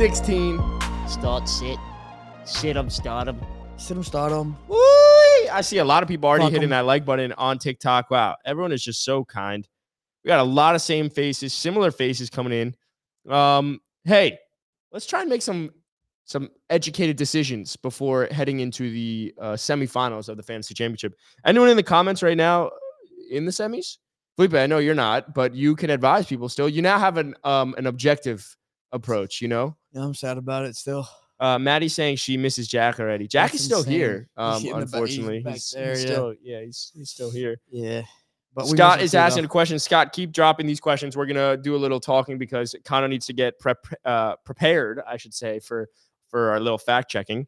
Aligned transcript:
16. 0.00 0.58
Start, 1.06 1.46
sit. 1.46 1.78
Sit 2.46 2.74
'em, 2.74 2.88
start 2.88 3.28
'em. 3.28 3.38
Sit 3.76 3.98
him, 3.98 4.02
start 4.02 4.32
him. 4.32 4.56
Woo! 4.66 4.78
I 5.52 5.60
see 5.60 5.76
a 5.76 5.84
lot 5.84 6.02
of 6.02 6.08
people 6.08 6.26
already 6.26 6.44
Fuck 6.44 6.52
hitting 6.52 6.68
'em. 6.68 6.70
that 6.70 6.86
like 6.86 7.04
button 7.04 7.32
on 7.32 7.58
TikTok. 7.58 8.10
Wow, 8.10 8.36
everyone 8.46 8.72
is 8.72 8.82
just 8.82 9.04
so 9.04 9.26
kind. 9.26 9.68
We 10.24 10.28
got 10.28 10.40
a 10.40 10.42
lot 10.42 10.74
of 10.74 10.80
same 10.80 11.10
faces, 11.10 11.52
similar 11.52 11.90
faces 11.90 12.30
coming 12.30 12.54
in. 12.54 13.30
Um, 13.30 13.78
hey, 14.04 14.38
let's 14.90 15.04
try 15.04 15.20
and 15.20 15.28
make 15.28 15.42
some 15.42 15.70
some 16.24 16.48
educated 16.70 17.16
decisions 17.16 17.76
before 17.76 18.26
heading 18.30 18.60
into 18.60 18.90
the 18.90 19.34
uh, 19.38 19.52
semifinals 19.52 20.30
of 20.30 20.38
the 20.38 20.42
fantasy 20.42 20.72
championship. 20.72 21.12
Anyone 21.44 21.68
in 21.68 21.76
the 21.76 21.82
comments 21.82 22.22
right 22.22 22.38
now 22.38 22.70
in 23.30 23.44
the 23.44 23.52
semis? 23.52 23.98
Felipe, 24.36 24.54
I 24.54 24.66
know 24.66 24.78
you're 24.78 24.94
not, 24.94 25.34
but 25.34 25.54
you 25.54 25.76
can 25.76 25.90
advise 25.90 26.24
people 26.24 26.48
still. 26.48 26.70
You 26.70 26.80
now 26.80 26.98
have 26.98 27.18
an 27.18 27.34
um 27.44 27.74
an 27.76 27.86
objective 27.86 28.56
approach, 28.92 29.42
you 29.42 29.48
know? 29.48 29.76
Yeah, 29.92 30.02
I'm 30.02 30.14
sad 30.14 30.38
about 30.38 30.64
it 30.64 30.76
still. 30.76 31.08
Uh, 31.40 31.58
Maddie's 31.58 31.94
saying 31.94 32.16
she 32.16 32.36
misses 32.36 32.68
Jack 32.68 33.00
already. 33.00 33.26
Jack 33.26 33.50
That's 33.50 33.60
is 33.60 33.64
still 33.66 33.78
insane. 33.78 33.92
here. 33.94 34.28
He's 34.36 34.44
Um, 34.44 34.62
the 34.62 34.68
ba- 34.70 34.74
he's 34.76 34.82
unfortunately, 34.82 35.40
back 35.40 35.54
he's, 35.54 35.70
there, 35.70 35.90
he's 35.92 36.04
yeah. 36.04 36.10
still 36.10 36.34
yeah, 36.42 36.60
he's 36.60 36.92
he's 36.94 37.10
still 37.10 37.30
here. 37.30 37.56
Yeah. 37.70 38.02
But 38.52 38.64
we 38.66 38.72
Scott 38.72 38.98
miss 38.98 39.02
him 39.02 39.04
is 39.04 39.10
too, 39.12 39.18
asking 39.18 39.44
a 39.44 39.48
question. 39.48 39.78
Scott, 39.78 40.12
keep 40.12 40.32
dropping 40.32 40.66
these 40.66 40.80
questions. 40.80 41.16
We're 41.16 41.26
gonna 41.26 41.56
do 41.56 41.76
a 41.76 41.78
little 41.78 42.00
talking 42.00 42.36
because 42.36 42.74
Connor 42.84 43.08
needs 43.08 43.26
to 43.26 43.32
get 43.32 43.58
prep 43.58 43.78
uh, 44.04 44.36
prepared, 44.44 45.00
I 45.06 45.16
should 45.16 45.32
say, 45.32 45.60
for 45.60 45.88
for 46.28 46.50
our 46.50 46.60
little 46.60 46.78
fact 46.78 47.10
checking. 47.10 47.46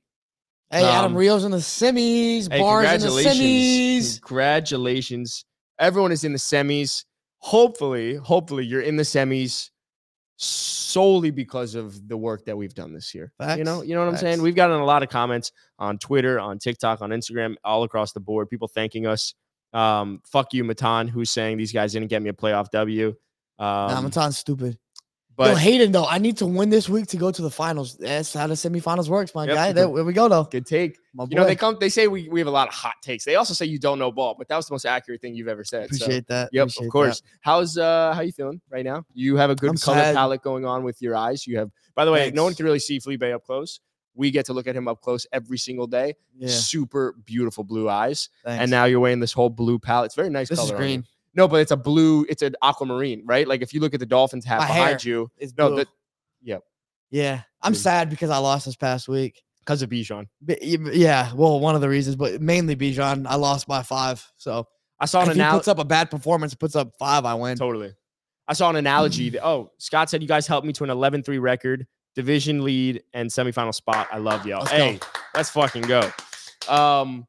Hey, 0.70 0.84
Adam 0.84 1.12
um, 1.12 1.18
Rios 1.18 1.45
in 1.45 1.51
the 1.51 1.59
semis. 1.59 2.51
Hey, 2.51 2.60
Bars 2.60 2.87
in 2.87 3.01
the 3.01 3.06
congratulations! 3.09 4.18
semis. 4.18 4.23
Congratulations! 4.23 5.45
Everyone 5.79 6.12
is 6.12 6.24
in 6.24 6.32
the 6.32 6.38
semis. 6.38 7.04
Hopefully, 7.38 8.15
hopefully, 8.15 8.65
you're 8.65 8.80
in 8.80 8.96
the 8.96 9.02
semis 9.02 9.68
solely 10.43 11.30
because 11.30 11.74
of 11.74 12.09
the 12.09 12.16
work 12.16 12.45
that 12.45 12.57
we've 12.57 12.74
done 12.74 12.93
this 12.93 13.15
year. 13.15 13.32
You 13.59 13.65
know, 13.65 13.82
you 13.82 13.95
know 13.95 14.04
what 14.04 14.09
I'm 14.12 14.16
saying? 14.18 14.43
We've 14.43 14.54
gotten 14.54 14.80
a 14.80 14.85
lot 14.85 15.02
of 15.02 15.09
comments 15.09 15.52
on 15.79 15.98
Twitter, 15.98 16.40
on 16.40 16.59
TikTok, 16.59 17.01
on 17.01 17.10
Instagram, 17.10 17.54
all 17.65 17.85
across 17.85 18.12
the 18.12 18.21
board. 18.21 18.51
People 18.51 18.68
thanking 18.68 19.07
us. 19.07 19.35
Um, 19.73 20.20
fuck 20.26 20.52
you, 20.52 20.65
Matan, 20.65 21.09
who's 21.09 21.30
saying 21.30 21.57
these 21.57 21.73
guys 21.73 21.93
didn't 21.93 22.09
get 22.09 22.23
me 22.23 22.30
a 22.30 22.32
playoff 22.32 22.70
W. 22.70 23.09
Um, 23.09 23.15
nah, 23.59 24.01
Matan's 24.01 24.38
stupid. 24.38 24.79
But 25.37 25.49
Yo, 25.51 25.55
Hayden, 25.57 25.93
though, 25.93 26.05
I 26.07 26.19
need 26.19 26.37
to 26.38 26.47
win 26.47 26.69
this 26.71 26.88
week 26.88 27.07
to 27.09 27.16
go 27.16 27.30
to 27.30 27.43
the 27.43 27.51
finals. 27.51 27.97
That's 27.97 28.35
how 28.35 28.47
the 28.47 28.55
semifinals 28.55 29.09
works, 29.09 29.35
my 29.35 29.47
Yep, 29.47 29.55
guy. 29.55 29.73
There, 29.73 29.88
we 29.88 30.13
go, 30.13 30.29
though. 30.29 30.45
good 30.45 30.66
take. 30.66 30.99
My 31.15 31.25
You 31.29 31.37
know, 31.37 31.45
they 31.45 31.57
come. 31.57 31.77
They 31.80 31.88
say 31.88 32.07
we, 32.07 32.29
we 32.29 32.41
have 32.41 32.47
a 32.47 32.51
lot 32.52 32.69
of 32.69 32.75
hot 32.75 32.95
takes. 33.02 33.25
They 33.25 33.37
also 33.37 33.55
say 33.55 33.66
you 33.66 33.79
don't 33.79 33.99
know 33.99 34.13
ball, 34.13 34.35
but 34.37 34.49
that 34.49 34.57
was 34.57 34.66
the 34.66 34.75
most 34.75 34.85
accurate 34.85 35.21
thing 35.21 35.35
you've 35.35 35.49
ever 35.49 35.65
said. 35.65 35.88
so- 35.91 36.05
Appreciate 36.05 36.27
that. 36.29 36.51
Yep, 36.53 36.63
appreciate 36.65 36.79
of 36.80 36.85
that. 36.85 36.91
course. 36.91 37.23
How's 37.41 37.79
uh 37.79 38.13
how 38.15 38.21
you 38.21 38.33
feeling 38.33 38.60
right 38.71 38.85
now? 38.85 39.05
You 39.15 39.37
have 39.37 39.51
a 39.51 39.55
good 39.55 39.71
I'm 39.71 39.77
color 39.77 39.99
sad. 39.99 40.15
palette 40.15 40.43
going 40.43 40.65
on 40.65 40.85
with 40.85 41.01
your 41.01 41.16
eyes. 41.16 41.47
You 41.47 41.59
have 41.59 41.71
by 41.95 42.05
the 42.05 42.13
way, 42.13 42.30
no 42.30 42.45
one 42.45 42.55
can 42.55 42.65
really 42.65 42.79
see 42.79 42.99
Felipe 42.99 43.23
up 43.23 43.45
close. 43.45 43.80
We 44.15 44.30
get 44.30 44.45
to 44.47 44.53
look 44.53 44.66
at 44.66 44.77
him 44.77 44.88
up 44.88 45.01
close 45.01 45.27
every 45.33 45.57
single 45.57 45.87
day. 45.87 46.15
Yeah. 46.37 46.49
Super 46.49 47.15
beautiful 47.25 47.65
blue 47.65 47.88
eyes. 47.88 48.29
Thanks. 48.45 48.60
And 48.60 48.71
now 48.71 48.85
you're 48.85 49.01
wearing 49.01 49.21
this 49.21 49.33
whole 49.33 49.49
blue 49.49 49.79
palette. 49.79 50.07
It's 50.07 50.15
very 50.15 50.29
nice 50.29 50.51
this 50.51 50.59
is 50.59 50.66
color. 50.66 50.75
you. 50.79 50.87
green. 50.87 51.07
No, 51.35 51.49
but 51.49 51.61
it's 51.61 51.71
a 51.71 51.77
blue, 51.77 52.27
it's 52.29 52.43
an 52.43 52.55
aquamarine, 52.63 53.23
right? 53.25 53.47
Like 53.49 53.63
if 53.63 53.73
you 53.73 53.80
look 53.80 53.95
at 53.95 54.01
the 54.01 54.07
Dolphins 54.07 54.45
hat 54.45 54.59
My 54.61 54.66
behind 54.66 55.05
you, 55.05 55.30
It's 55.38 55.55
no, 55.57 55.69
blue. 55.71 55.77
the, 55.79 55.87
yeah, 56.43 56.59
yeah. 57.11 57.43
I'm 57.63 57.75
sad 57.75 58.11
because 58.11 58.30
I 58.30 58.38
lost 58.38 58.66
this 58.66 58.77
past 58.77 59.09
week. 59.09 59.43
because 59.60 59.83
of 59.83 59.88
Bijan. 59.91 60.27
Yeah, 60.47 61.33
well, 61.35 61.60
one 61.60 61.75
of 61.75 61.80
the 61.80 61.88
reasons, 61.88 62.16
but 62.16 62.41
mainly 62.43 62.77
Bijan. 62.77 63.27
I 63.27 63.37
lost 63.37 63.66
by 63.69 63.83
five. 63.83 64.25
So 64.37 64.66
I 65.00 65.06
saw 65.06 65.22
an 65.22 65.28
if 65.31 65.34
he 65.34 65.41
analogy. 65.41 65.59
puts 65.59 65.69
up 65.69 65.78
a 65.78 65.84
bad 65.84 66.10
performance, 66.10 66.55
puts 66.55 66.77
up 66.77 66.91
five, 66.99 67.25
I 67.25 67.34
win. 67.34 67.56
Totally. 67.56 67.94
I 68.49 68.53
saw 68.55 68.69
an 68.71 68.77
analogy. 68.77 69.28
that, 69.31 69.47
oh, 69.47 69.71
Scott 69.78 70.10
said 70.10 70.21
you 70.22 70.28
guys 70.28 70.47
helped 70.47 70.66
me 70.66 70.72
to 70.75 70.84
an 70.84 70.91
11 70.91 71.22
3 71.22 71.38
record, 71.38 71.87
division 72.15 72.62
lead, 72.65 73.03
and 73.15 73.31
semifinal 73.31 73.75
spot. 73.75 74.09
I 74.12 74.19
love 74.19 74.47
y'all. 74.47 74.60
Let's 74.60 74.71
go. 74.72 74.76
hey, 74.76 75.00
let's 75.34 75.50
fucking 75.50 75.82
go. 75.82 76.10
Um, 76.69 77.26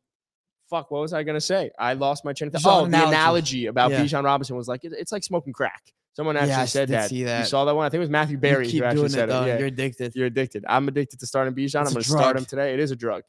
fuck, 0.73 0.89
what 0.91 1.01
was 1.01 1.13
I 1.13 1.23
going 1.23 1.35
to 1.35 1.41
say? 1.41 1.69
I 1.77 1.93
lost 1.93 2.25
my 2.25 2.33
train 2.33 2.47
of 2.53 2.61
thought. 2.61 2.81
Oh, 2.81 2.85
an 2.85 2.91
the 2.91 2.97
analogy. 2.97 3.15
analogy 3.15 3.65
about 3.67 3.91
Yeah. 3.91 4.01
Bijan 4.03 4.23
Robinson 4.23 4.55
was 4.55 4.67
like, 4.67 4.83
it- 4.83 4.93
it's 4.97 5.11
like 5.11 5.23
smoking 5.23 5.53
crack. 5.53 5.83
Someone 6.15 6.35
actually 6.37 6.53
I 6.53 6.61
s- 6.63 6.71
said 6.73 6.87
did 6.89 6.93
that. 6.95 7.09
see 7.09 7.17
You 7.21 7.43
saw 7.45 7.65
that 7.65 7.75
one? 7.75 7.85
I 7.85 7.89
think 7.89 7.97
it 7.97 8.01
was 8.01 8.09
Matthew 8.09 8.33
You 8.35 8.41
Berry 8.41 8.69
who 8.69 8.83
actually 8.83 8.95
doing 9.01 9.09
said 9.09 9.29
it, 9.29 9.33
it. 9.33 9.47
Yeah. 9.47 9.57
You're 9.59 9.67
addicted. 9.67 10.15
You're 10.15 10.27
addicted. 10.27 10.63
I'm 10.67 10.87
addicted 10.87 11.19
to 11.19 11.25
starting 11.27 11.53
Bijan. 11.55 11.77
I'm 11.79 11.83
going 11.85 11.95
to 11.97 12.03
start 12.03 12.37
him 12.37 12.45
today. 12.45 12.73
It 12.73 12.79
is 12.79 12.91
a 12.91 12.95
drug. 12.95 13.23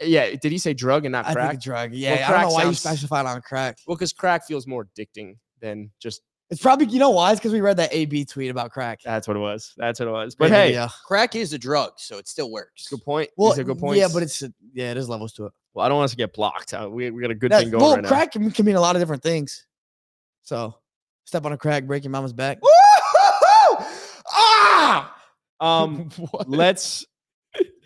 Yeah. 0.00 0.30
Did 0.34 0.50
he 0.52 0.58
say 0.58 0.72
drug 0.74 1.04
and 1.04 1.12
not 1.12 1.26
I 1.26 1.32
crack? 1.32 1.50
think 1.50 1.62
drug. 1.62 1.92
Yeah, 1.92 2.10
Well, 2.10 2.18
I 2.18 2.18
don't 2.20 2.28
know 2.30 2.34
crack 2.34 2.52
why 2.54 2.60
you 2.62 2.74
sounds- 2.74 2.80
specified 2.80 3.26
on 3.26 3.40
crack. 3.42 3.78
well, 3.86 3.96
because 3.96 4.12
crack 4.12 4.46
feels 4.46 4.66
more 4.66 4.86
addicting 4.86 5.36
than 5.60 5.90
just 6.00 6.22
It's 6.50 6.60
probably 6.62 6.86
you 6.86 6.98
know 6.98 7.10
why? 7.10 7.32
It's 7.32 7.40
because 7.40 7.52
we 7.52 7.60
read 7.60 7.76
that 7.76 7.92
AB 7.92 8.24
tweet 8.24 8.50
about 8.50 8.70
crack. 8.70 9.00
that's 9.04 9.26
what 9.28 9.36
it 9.36 9.40
was. 9.40 9.72
That's 9.76 10.00
what 10.00 10.08
it 10.08 10.12
was. 10.12 10.34
But 10.34 10.48
Great 10.50 10.56
hey, 10.58 10.66
video. 10.68 10.88
Crack 11.06 11.34
is 11.36 11.52
a 11.52 11.58
drug, 11.58 11.92
so 11.98 12.18
it 12.18 12.26
still 12.28 12.50
works. 12.50 12.88
Good 12.88 13.02
point. 13.04 13.30
well, 13.36 13.50
These 13.50 13.58
are 13.60 13.64
good 13.64 13.78
points. 13.78 14.00
yeah, 14.00 14.08
but 14.12 14.22
it's 14.22 14.42
yeah, 14.72 14.94
there's 14.94 15.08
levels 15.08 15.32
to 15.34 15.46
it. 15.46 15.52
Well, 15.74 15.84
I 15.84 15.88
don't 15.88 15.98
want 15.98 16.06
us 16.06 16.10
to 16.12 16.16
get 16.16 16.32
blocked. 16.32 16.74
Uh, 16.74 16.88
we, 16.90 17.10
we 17.10 17.22
got 17.22 17.30
a 17.30 17.34
good 17.34 17.52
That's- 17.52 17.64
thing 17.64 17.70
going 17.72 17.82
well, 17.82 17.96
right 17.96 18.04
crack 18.04 18.32
can, 18.32 18.50
can 18.50 18.66
mean 18.66 18.76
a 18.76 18.80
lot 18.80 18.96
of 18.96 19.02
different 19.02 19.22
things. 19.22 19.66
So, 20.42 20.74
step 21.24 21.44
on 21.46 21.52
a 21.52 21.58
crack, 21.58 21.84
break 21.84 22.02
your 22.04 22.10
mama's 22.10 22.32
back. 22.32 22.58
ah! 24.32 25.16
Um, 25.60 26.08
let's 26.46 27.04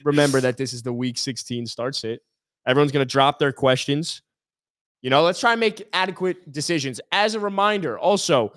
remember 0.05 0.41
that 0.41 0.56
this 0.56 0.73
is 0.73 0.84
the 0.84 0.93
week 0.93 1.19
16 1.19 1.67
start 1.67 1.97
sit. 1.97 2.21
Everyone's 2.69 2.93
gonna 2.93 3.05
drop 3.05 3.41
their 3.41 3.50
questions. 3.50 4.23
You 5.03 5.11
know, 5.11 5.23
let's 5.23 5.41
try 5.41 5.55
and 5.55 5.61
make 5.61 5.83
adequate 5.93 6.53
decisions. 6.53 7.00
As 7.11 7.34
a 7.34 7.41
reminder, 7.41 7.99
also, 7.99 8.53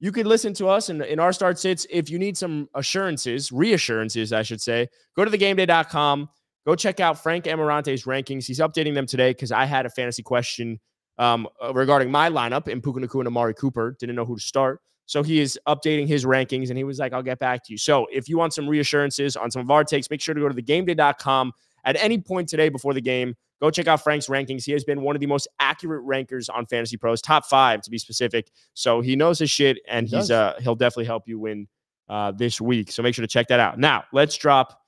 you 0.00 0.10
could 0.10 0.26
listen 0.26 0.52
to 0.54 0.66
us 0.66 0.90
in, 0.90 1.00
in 1.02 1.20
our 1.20 1.32
start 1.32 1.60
sits 1.60 1.86
if 1.90 2.10
you 2.10 2.18
need 2.18 2.36
some 2.36 2.68
assurances, 2.74 3.52
reassurances, 3.52 4.32
I 4.32 4.42
should 4.42 4.60
say. 4.60 4.88
Go 5.14 5.24
to 5.24 5.30
thegameday.com. 5.30 6.28
Go 6.66 6.74
check 6.74 6.98
out 7.00 7.22
Frank 7.22 7.46
Amarante's 7.46 8.04
rankings. 8.04 8.44
He's 8.46 8.58
updating 8.58 8.94
them 8.94 9.06
today 9.06 9.30
because 9.30 9.52
I 9.52 9.64
had 9.64 9.86
a 9.86 9.90
fantasy 9.90 10.22
question 10.22 10.80
um, 11.18 11.48
uh, 11.64 11.72
regarding 11.72 12.10
my 12.10 12.28
lineup 12.28 12.66
in 12.68 12.82
Puka 12.82 13.00
Nacua 13.00 13.20
and 13.20 13.28
Amari 13.28 13.54
Cooper. 13.54 13.96
Didn't 14.00 14.16
know 14.16 14.24
who 14.24 14.36
to 14.36 14.42
start. 14.42 14.80
So 15.06 15.22
he 15.22 15.40
is 15.40 15.58
updating 15.68 16.08
his 16.08 16.24
rankings 16.24 16.68
and 16.68 16.76
he 16.76 16.82
was 16.82 16.98
like, 16.98 17.12
I'll 17.12 17.22
get 17.22 17.38
back 17.38 17.64
to 17.66 17.72
you. 17.72 17.78
So 17.78 18.08
if 18.12 18.28
you 18.28 18.36
want 18.36 18.52
some 18.52 18.68
reassurances 18.68 19.36
on 19.36 19.52
some 19.52 19.62
of 19.62 19.70
our 19.70 19.84
takes, 19.84 20.10
make 20.10 20.20
sure 20.20 20.34
to 20.34 20.40
go 20.40 20.48
to 20.48 20.54
thegameday.com 20.60 21.52
at 21.84 21.96
any 22.02 22.18
point 22.18 22.48
today 22.48 22.68
before 22.68 22.92
the 22.92 23.00
game. 23.00 23.34
Go 23.60 23.70
check 23.70 23.86
out 23.86 24.02
Frank's 24.02 24.26
rankings. 24.28 24.64
He 24.64 24.72
has 24.72 24.82
been 24.82 25.02
one 25.02 25.14
of 25.14 25.20
the 25.20 25.26
most 25.28 25.46
accurate 25.60 26.02
rankers 26.02 26.48
on 26.48 26.66
Fantasy 26.66 26.96
Pros, 26.96 27.22
top 27.22 27.46
five 27.46 27.80
to 27.82 27.90
be 27.90 27.98
specific. 27.98 28.50
So 28.74 29.00
he 29.00 29.14
knows 29.14 29.38
his 29.38 29.48
shit 29.50 29.78
and 29.88 30.08
He 30.08 30.16
he's 30.16 30.28
does. 30.28 30.30
uh 30.32 30.60
he'll 30.60 30.74
definitely 30.74 31.04
help 31.06 31.28
you 31.28 31.38
win 31.38 31.68
uh 32.08 32.32
this 32.32 32.60
week. 32.60 32.90
So 32.90 33.02
make 33.04 33.14
sure 33.14 33.22
to 33.22 33.28
check 33.28 33.46
that 33.48 33.60
out. 33.60 33.78
Now 33.78 34.04
let's 34.12 34.36
drop 34.36 34.82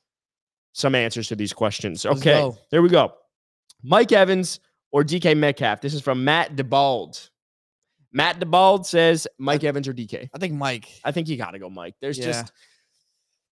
some 0.73 0.95
answers 0.95 1.29
to 1.29 1.37
these 1.37 1.53
questions. 1.53 2.05
Okay, 2.07 2.51
there 2.71 2.83
we 2.83 2.89
go. 2.89 3.15
Mike 3.83 4.13
Evans 4.13 4.61
or 4.93 5.03
DK 5.05 5.37
Metcalf. 5.37 5.81
This 5.81 5.95
is 5.95 6.01
from 6.01 6.25
Matt 6.25 6.57
DeBald. 6.57 7.31
Matt 8.13 8.41
DeBald 8.41 8.87
says 8.87 9.27
Mike 9.39 9.65
Evans 9.65 9.87
or 9.87 9.93
DK. 9.93 10.29
I 10.35 10.39
think 10.39 10.55
Mike. 10.55 10.89
I 11.05 11.13
think 11.13 11.29
you 11.29 11.37
got 11.37 11.51
to 11.53 11.59
go 11.59 11.69
Mike. 11.69 11.95
There's 12.01 12.19
Yeah. 12.19 12.27
just 12.27 12.53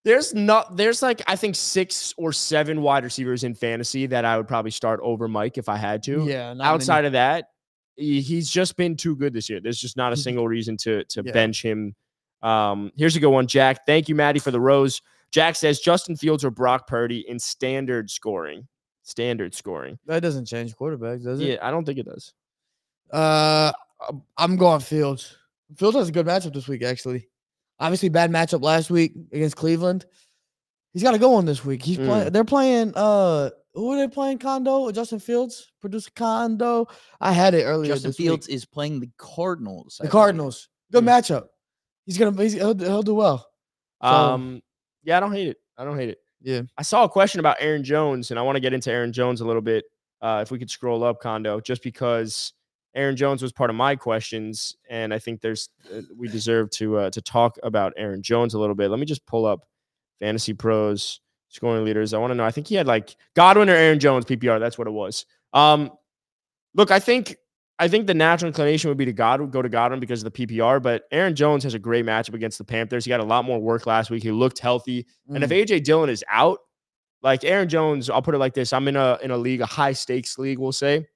there's 0.05 0.35
not 0.35 0.77
there's 0.77 1.03
like 1.03 1.21
I 1.27 1.37
think 1.37 1.57
six 1.57 2.15
or 2.17 2.33
seven 2.33 2.81
wide 2.81 3.05
receivers 3.05 3.45
in 3.45 3.55
fantasy 3.55 4.07
that 4.07 4.25
I 4.25 4.37
would 4.37 4.47
probably 4.49 4.71
start 4.71 5.01
over 5.03 5.27
Mike 5.29 5.59
if 5.59 5.69
I 5.69 5.77
had 5.77 6.03
to. 6.05 6.25
Yeah. 6.25 6.55
Outside 6.61 6.99
many. 6.99 7.07
of 7.09 7.13
that, 7.15 7.49
he's 7.97 8.49
just 8.51 8.77
been 8.77 8.97
too 8.97 9.17
good 9.17 9.33
this 9.33 9.51
year. 9.51 9.61
There's 9.61 9.81
just 9.81 9.97
not 9.97 10.13
a 10.13 10.17
single 10.27 10.47
reason 10.49 10.77
to 10.79 11.05
to 11.05 11.23
Yeah. 11.25 11.33
bench 11.33 11.63
him. 11.63 11.95
Um, 12.43 12.93
here's 12.97 13.17
a 13.17 13.21
good 13.21 13.31
one, 13.31 13.47
Jack. 13.47 13.85
Thank 13.87 14.09
you, 14.09 14.15
Maddie, 14.15 14.39
for 14.41 14.51
the 14.53 14.61
rose. 14.61 15.03
Jack 15.33 15.57
says 15.57 15.81
Justin 15.81 16.17
Fields 16.17 16.45
or 16.45 16.51
Brock 16.51 16.87
Purdy 16.87 17.25
in 17.29 17.39
standard 17.39 18.11
scoring. 18.11 18.67
Standard 19.03 19.55
scoring. 19.55 19.99
that 20.07 20.21
doesn't 20.21 20.47
change 20.47 20.75
quarterbacks, 20.75 21.25
does 21.25 21.41
it? 21.41 21.47
Yeah, 21.49 21.57
I 21.63 21.71
don't 21.71 21.85
think 21.85 21.99
it 21.99 22.07
does. 22.07 22.33
Uh, 23.13 23.73
I'm- 24.01 24.23
I'm 24.37 24.57
going 24.57 24.81
Fields. 24.81 25.37
Fields 25.77 25.97
has 25.97 26.09
a 26.09 26.13
good 26.13 26.27
matchup 26.27 26.55
this 26.55 26.69
week, 26.69 26.83
actually. 26.83 27.29
Obviously, 27.79 28.09
bad 28.09 28.31
matchup 28.31 28.63
last 28.63 28.91
week 28.91 29.13
against 29.33 29.57
Cleveland. 29.57 30.07
He's 30.93 31.03
got 31.03 31.13
to 31.13 31.19
go 31.19 31.35
on 31.35 31.45
this 31.45 31.65
week. 31.65 31.83
He's 31.83 31.99
Mm. 31.99 32.07
playing. 32.07 32.33
They're 32.33 32.45
playing. 32.45 32.93
Uh, 32.97 33.51
who 33.75 33.93
are 33.93 33.97
they 33.97 34.09
playing? 34.09 34.39
Condo. 34.39 34.91
Justin 34.93 35.19
Fields. 35.19 35.71
Producer 35.81 36.11
Condo. 36.17 36.87
I 37.21 37.33
had 37.33 37.53
it 37.55 37.65
earlier. 37.65 37.93
Justin 37.93 38.11
this 38.11 38.19
week. 38.19 38.29
Fields 38.29 38.49
is 38.49 38.65
playing 38.65 39.01
the 39.01 39.11
Cardinals. 39.19 39.97
The 39.99 40.05
believe. 40.05 40.13
Cardinals. 40.13 40.69
Good 40.91 41.05
Mm. 41.05 41.09
matchup. 41.09 41.49
He's 42.07 42.17
gonna. 42.17 42.41
He's, 42.43 42.55
he'll, 42.55 42.77
he'll 42.79 43.03
do 43.03 43.15
well. 43.15 43.47
So- 44.03 44.09
Um, 44.09 44.63
yeah, 45.07 45.17
I 45.17 45.21
don't 45.21 45.33
hate 45.33 45.49
it. 45.49 45.57
I 45.79 45.85
don't 45.85 45.97
hate 45.97 46.11
it. 46.11 46.19
Yeah. 46.43 46.63
I 46.77 46.83
saw 46.83 47.05
a 47.05 47.09
question 47.09 47.41
about 47.41 47.57
Aaron 47.61 47.85
Jones, 47.85 48.31
and 48.31 48.39
I 48.39 48.43
want 48.43 48.57
to 48.57 48.61
get 48.61 48.75
into 48.75 48.91
Aaron 48.91 49.13
Jones 49.13 49.41
a 49.41 49.47
little 49.47 49.63
bit. 49.63 49.85
Uh, 50.21 50.41
if 50.43 50.51
we 50.51 50.59
could 50.59 50.71
scroll 50.71 51.05
up, 51.05 51.21
Condo, 51.21 51.61
just 51.61 51.83
because 51.83 52.53
Aaron 52.95 53.17
Jones 53.17 53.41
was 53.41 53.53
part 53.53 53.71
of 53.71 53.77
my 53.77 53.95
questions, 53.95 54.77
and 54.91 55.15
I 55.15 55.19
think 55.19 55.41
there's 55.41 55.69
uh, 55.95 56.01
we 56.17 56.29
deserve 56.29 56.71
to 56.71 56.99
uh, 56.99 57.11
to 57.11 57.23
talk 57.23 57.57
about 57.63 57.93
Aaron 57.97 58.21
Jones 58.21 58.55
a 58.55 58.59
little 58.59 58.75
bit. 58.75 58.91
Let 58.91 58.99
me 58.99 59.07
just 59.07 59.25
pull 59.27 59.47
up 59.47 59.67
Fantasy 60.19 60.53
Pros 60.53 61.21
scoring 61.49 61.85
leaders. 61.85 62.13
I 62.13 62.19
want 62.19 62.33
to 62.33 62.35
know. 62.35 62.45
I 62.45 62.51
think 62.51 62.67
he 62.67 62.75
had 62.75 62.87
like 62.87 63.15
Godwin 63.35 63.71
or 63.71 63.75
Aaron 63.75 64.01
Jones 64.01 64.25
PPR. 64.25 64.59
That's 64.59 64.77
what 64.77 64.89
it 64.89 64.93
was. 64.93 65.25
Um, 65.53 65.93
look, 66.75 66.91
I 66.91 66.99
think 66.99 67.37
I 67.79 67.89
think 67.89 68.07
the 68.07 68.15
natural 68.15 68.49
inclination 68.49 68.89
would 68.89 68.97
be 68.97 69.05
to 69.05 69.13
God 69.13 69.51
go 69.53 69.61
to 69.61 69.69
Godwin 69.69 70.01
because 70.01 70.25
of 70.25 70.33
the 70.33 70.47
PPR, 70.47 70.83
but 70.83 71.05
Aaron 71.13 71.35
Jones 71.35 71.63
has 71.65 71.75
a 71.75 71.79
great 71.79 72.07
matchup 72.07 72.33
against 72.35 72.57
the 72.57 72.65
Panthers. 72.65 73.05
He 73.05 73.11
got 73.11 73.21
a 73.21 73.25
lot 73.25 73.45
more 73.45 73.59
work 73.59 73.87
last 73.87 74.09
week. 74.11 74.23
He 74.23 74.31
looked 74.31 74.59
healthy. 74.59 75.07
And 75.29 75.45
if 75.45 75.51
Mm. 75.51 75.63
AJ 75.63 75.81
Dillon 75.85 76.09
is 76.09 76.25
out, 76.31 76.59
like 77.23 77.45
Aaron 77.45 77.69
Jones, 77.69 78.09
I'll 78.09 78.23
put 78.23 78.35
it 78.35 78.39
like 78.39 78.55
this: 78.55 78.73
I'm 78.73 78.89
in 78.89 78.97
a 78.97 79.19
in 79.23 79.31
a 79.31 79.37
league, 79.37 79.61
a 79.61 79.67
high 79.67 79.93
stakes 79.93 80.39
league, 80.39 80.59
we'll 80.59 80.73
say, 80.73 81.07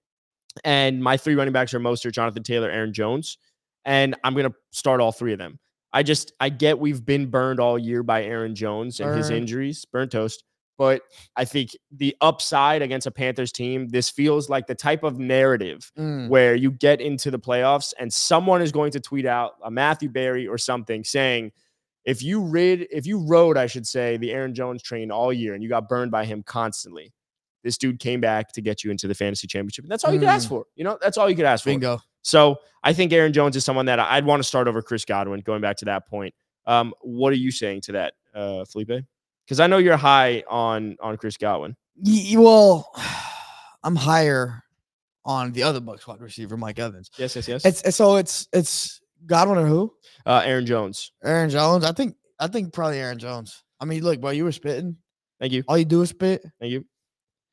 and 0.64 1.02
my 1.02 1.16
three 1.16 1.34
running 1.34 1.52
backs 1.52 1.72
are 1.72 1.80
Mostert, 1.80 2.12
Jonathan 2.12 2.42
Taylor, 2.42 2.70
Aaron 2.70 2.92
Jones, 2.92 3.38
and 3.84 4.16
I'm 4.24 4.34
gonna 4.34 4.52
start 4.70 5.00
all 5.00 5.12
three 5.12 5.32
of 5.32 5.38
them. 5.38 5.58
I 5.92 6.02
just 6.02 6.32
I 6.40 6.48
get 6.50 6.78
we've 6.78 7.04
been 7.04 7.26
burned 7.26 7.58
all 7.60 7.78
year 7.78 8.02
by 8.02 8.24
Aaron 8.24 8.54
Jones 8.54 9.00
and 9.00 9.10
his 9.16 9.30
injuries, 9.36 9.84
burnt 9.86 10.12
toast. 10.12 10.44
But 10.80 11.02
I 11.36 11.44
think 11.44 11.76
the 11.92 12.16
upside 12.22 12.80
against 12.80 13.06
a 13.06 13.10
Panthers 13.10 13.52
team, 13.52 13.88
this 13.88 14.08
feels 14.08 14.48
like 14.48 14.66
the 14.66 14.74
type 14.74 15.02
of 15.02 15.18
narrative 15.18 15.92
Mm. 15.98 16.28
where 16.30 16.54
you 16.54 16.70
get 16.70 17.02
into 17.02 17.30
the 17.30 17.38
playoffs 17.38 17.92
and 17.98 18.10
someone 18.10 18.62
is 18.62 18.72
going 18.72 18.90
to 18.92 19.00
tweet 19.00 19.26
out 19.26 19.56
a 19.62 19.70
Matthew 19.70 20.08
Berry 20.08 20.48
or 20.48 20.56
something 20.56 21.04
saying, 21.04 21.52
if 22.06 22.22
you 22.22 22.40
rid, 22.40 22.86
if 22.90 23.06
you 23.06 23.18
rode, 23.26 23.58
I 23.58 23.66
should 23.66 23.86
say, 23.86 24.16
the 24.16 24.32
Aaron 24.32 24.54
Jones 24.54 24.82
train 24.82 25.10
all 25.10 25.30
year 25.34 25.52
and 25.52 25.62
you 25.62 25.68
got 25.68 25.86
burned 25.86 26.10
by 26.12 26.24
him 26.24 26.42
constantly, 26.42 27.12
this 27.62 27.76
dude 27.76 27.98
came 28.00 28.22
back 28.22 28.50
to 28.52 28.62
get 28.62 28.82
you 28.82 28.90
into 28.90 29.06
the 29.06 29.14
fantasy 29.14 29.46
championship. 29.46 29.84
And 29.84 29.92
that's 29.92 30.02
all 30.02 30.14
you 30.14 30.18
could 30.18 30.30
ask 30.30 30.48
for. 30.48 30.64
You 30.76 30.84
know, 30.84 30.96
that's 31.02 31.18
all 31.18 31.28
you 31.28 31.36
could 31.36 31.44
ask 31.44 31.62
for. 31.64 31.68
Bingo. 31.68 32.00
So 32.22 32.56
I 32.82 32.94
think 32.94 33.12
Aaron 33.12 33.34
Jones 33.34 33.54
is 33.54 33.66
someone 33.66 33.84
that 33.84 34.00
I'd 34.00 34.24
want 34.24 34.40
to 34.42 34.48
start 34.48 34.66
over 34.66 34.80
Chris 34.80 35.04
Godwin, 35.04 35.40
going 35.40 35.60
back 35.60 35.76
to 35.76 35.84
that 35.84 36.08
point. 36.08 36.32
Um, 36.66 36.94
what 37.02 37.34
are 37.34 37.36
you 37.36 37.50
saying 37.50 37.82
to 37.82 37.92
that, 37.92 38.14
uh, 38.34 38.64
Felipe? 38.64 39.04
Because 39.46 39.60
I 39.60 39.66
know 39.66 39.78
you're 39.78 39.96
high 39.96 40.44
on 40.48 40.96
on 41.00 41.16
Chris 41.16 41.36
Godwin. 41.36 41.76
Y- 41.96 42.34
well, 42.36 42.90
I'm 43.82 43.96
higher 43.96 44.62
on 45.24 45.52
the 45.52 45.62
other 45.62 45.80
Bucks 45.80 46.06
wide 46.06 46.20
receiver, 46.20 46.56
Mike 46.56 46.78
Evans. 46.78 47.10
Yes, 47.16 47.36
yes, 47.36 47.48
yes. 47.48 47.64
It's, 47.64 47.82
it's 47.82 47.96
so 47.96 48.16
it's 48.16 48.48
it's 48.52 49.00
Godwin 49.26 49.58
or 49.58 49.66
who? 49.66 49.92
uh, 50.26 50.42
Aaron 50.44 50.66
Jones. 50.66 51.12
Aaron 51.24 51.50
Jones. 51.50 51.84
I 51.84 51.92
think 51.92 52.16
I 52.38 52.46
think 52.46 52.72
probably 52.72 52.98
Aaron 52.98 53.18
Jones. 53.18 53.62
I 53.80 53.84
mean, 53.86 54.02
look, 54.02 54.20
bro, 54.20 54.30
you 54.30 54.44
were 54.44 54.52
spitting. 54.52 54.96
Thank 55.40 55.52
you. 55.52 55.64
All 55.68 55.78
you 55.78 55.84
do 55.86 56.02
is 56.02 56.10
spit. 56.10 56.44
Thank 56.60 56.72
you. 56.72 56.84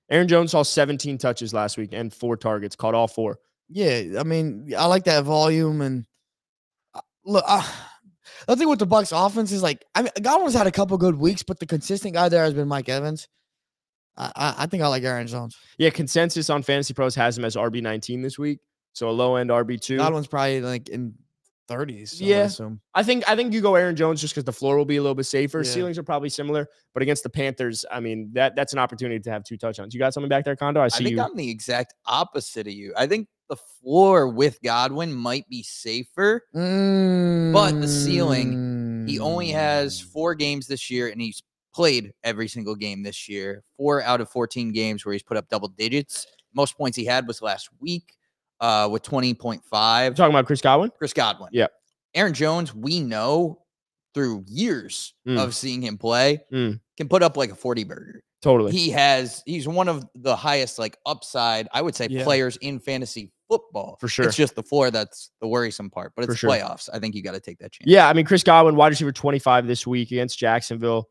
Aaron 0.09 0.27
Jones 0.27 0.51
saw 0.51 0.63
17 0.63 1.17
touches 1.17 1.53
last 1.53 1.77
week 1.77 1.89
and 1.93 2.13
four 2.13 2.37
targets, 2.37 2.75
caught 2.75 2.93
all 2.93 3.07
four. 3.07 3.39
Yeah, 3.69 4.19
I 4.19 4.23
mean, 4.23 4.73
I 4.77 4.85
like 4.85 5.03
that 5.05 5.23
volume 5.25 5.81
and 5.81 6.05
uh, 6.93 7.01
look. 7.25 7.43
Uh, 7.47 7.65
the 8.47 8.55
thing 8.55 8.69
with 8.69 8.79
the 8.79 8.85
Bucks 8.85 9.11
offense 9.11 9.51
is 9.51 9.63
like, 9.63 9.85
I 9.95 10.03
mean, 10.03 10.11
Godwin's 10.21 10.53
had 10.53 10.67
a 10.67 10.71
couple 10.71 10.97
good 10.97 11.15
weeks, 11.15 11.43
but 11.43 11.59
the 11.59 11.65
consistent 11.65 12.13
guy 12.13 12.29
there 12.29 12.43
has 12.43 12.53
been 12.53 12.67
Mike 12.67 12.89
Evans. 12.89 13.27
I, 14.17 14.31
I, 14.35 14.55
I 14.59 14.65
think 14.67 14.83
I 14.83 14.87
like 14.87 15.03
Aaron 15.03 15.27
Jones. 15.27 15.57
Yeah, 15.77 15.89
consensus 15.89 16.49
on 16.49 16.63
Fantasy 16.63 16.93
Pros 16.93 17.15
has 17.15 17.37
him 17.37 17.45
as 17.45 17.55
RB 17.55 17.81
19 17.81 18.21
this 18.21 18.37
week, 18.37 18.59
so 18.93 19.09
a 19.09 19.11
low 19.11 19.35
end 19.35 19.49
RB 19.49 19.79
two. 19.79 19.97
Godwin's 19.97 20.27
probably 20.27 20.61
like 20.61 20.89
in 20.89 21.13
thirties. 21.67 22.19
Yeah. 22.19 22.37
I 22.37 22.41
assume. 22.41 22.81
I 22.93 23.03
think 23.03 23.29
I 23.29 23.35
think 23.35 23.53
you 23.53 23.61
go 23.61 23.75
Aaron 23.75 23.95
Jones 23.95 24.21
just 24.21 24.33
because 24.33 24.45
the 24.45 24.53
floor 24.53 24.77
will 24.77 24.85
be 24.85 24.97
a 24.97 25.01
little 25.01 25.15
bit 25.15 25.25
safer. 25.25 25.59
Yeah. 25.59 25.71
Ceilings 25.71 25.97
are 25.97 26.03
probably 26.03 26.29
similar, 26.29 26.67
but 26.93 27.03
against 27.03 27.23
the 27.23 27.29
Panthers, 27.29 27.85
I 27.91 27.99
mean 27.99 28.31
that 28.33 28.55
that's 28.55 28.73
an 28.73 28.79
opportunity 28.79 29.19
to 29.19 29.31
have 29.31 29.43
two 29.43 29.57
touchdowns. 29.57 29.93
You 29.93 29.99
got 29.99 30.13
something 30.13 30.29
back 30.29 30.45
there, 30.45 30.55
Condo? 30.55 30.81
I 30.81 30.85
I 30.85 30.87
see 30.87 31.03
think 31.03 31.17
you. 31.17 31.21
I'm 31.21 31.35
the 31.35 31.49
exact 31.49 31.93
opposite 32.05 32.67
of 32.67 32.73
you. 32.73 32.93
I 32.97 33.07
think 33.07 33.27
the 33.49 33.55
floor 33.55 34.27
with 34.27 34.59
Godwin 34.63 35.13
might 35.13 35.47
be 35.49 35.63
safer. 35.63 36.43
But 37.53 37.79
the 37.81 37.87
ceiling, 37.87 39.05
He 39.07 39.19
only 39.19 39.47
has 39.51 40.01
Mm. 40.01 40.05
four 40.11 40.35
games 40.35 40.67
this 40.67 40.89
year, 40.89 41.07
and 41.07 41.21
he's 41.21 41.41
played 41.73 42.11
every 42.25 42.49
single 42.49 42.75
game 42.75 43.03
this 43.03 43.29
year. 43.29 43.63
Four 43.77 44.01
out 44.01 44.19
of 44.19 44.29
14 44.29 44.73
games 44.73 45.05
where 45.05 45.13
he's 45.13 45.23
put 45.23 45.37
up 45.37 45.47
double 45.47 45.69
digits. 45.69 46.27
Most 46.53 46.77
points 46.77 46.97
he 46.97 47.05
had 47.05 47.25
was 47.25 47.41
last 47.41 47.69
week 47.79 48.15
uh, 48.59 48.89
with 48.91 49.03
20.5. 49.03 49.61
I'm 50.07 50.13
talking 50.15 50.33
about 50.35 50.45
Chris 50.45 50.59
Godwin. 50.59 50.91
Chris 50.97 51.13
Godwin. 51.13 51.49
Yeah. 51.53 51.67
Aaron 52.15 52.33
Jones, 52.33 52.73
we 52.75 52.99
know 52.99 53.61
through 54.13 54.43
years 54.47 55.13
Mm. 55.27 55.37
of 55.41 55.55
seeing 55.55 55.81
him 55.83 55.97
play, 55.97 56.39
Mm. 56.51 56.81
can 56.97 57.07
put 57.07 57.21
up 57.23 57.37
like 57.37 57.51
a 57.51 57.55
40 57.55 57.83
burger. 57.85 58.21
Totally. 58.41 58.71
He 58.71 58.89
has, 58.89 59.41
he's 59.45 59.67
one 59.67 59.87
of 59.87 60.05
the 60.15 60.35
highest, 60.35 60.79
like 60.79 60.97
upside, 61.05 61.67
I 61.71 61.81
would 61.81 61.95
say, 61.95 62.07
Yeah. 62.09 62.23
players 62.23 62.57
in 62.57 62.79
fantasy 62.79 63.31
football. 63.47 63.97
For 63.99 64.07
sure. 64.07 64.25
It's 64.25 64.35
just 64.35 64.55
the 64.55 64.63
floor 64.63 64.91
that's 64.91 65.31
the 65.41 65.47
worrisome 65.47 65.89
part, 65.89 66.13
but 66.15 66.25
it's 66.25 66.37
sure. 66.37 66.49
playoffs. 66.49 66.89
I 66.91 66.99
think 66.99 67.15
you 67.15 67.23
got 67.23 67.33
to 67.33 67.39
take 67.39 67.59
that 67.59 67.71
chance. 67.71 67.89
Yeah, 67.89 68.07
I 68.07 68.13
mean 68.13 68.25
Chris 68.25 68.43
Godwin, 68.43 68.75
wide 68.75 68.89
receiver 68.89 69.11
25 69.11 69.67
this 69.67 69.85
week 69.87 70.11
against 70.11 70.37
Jacksonville. 70.37 71.09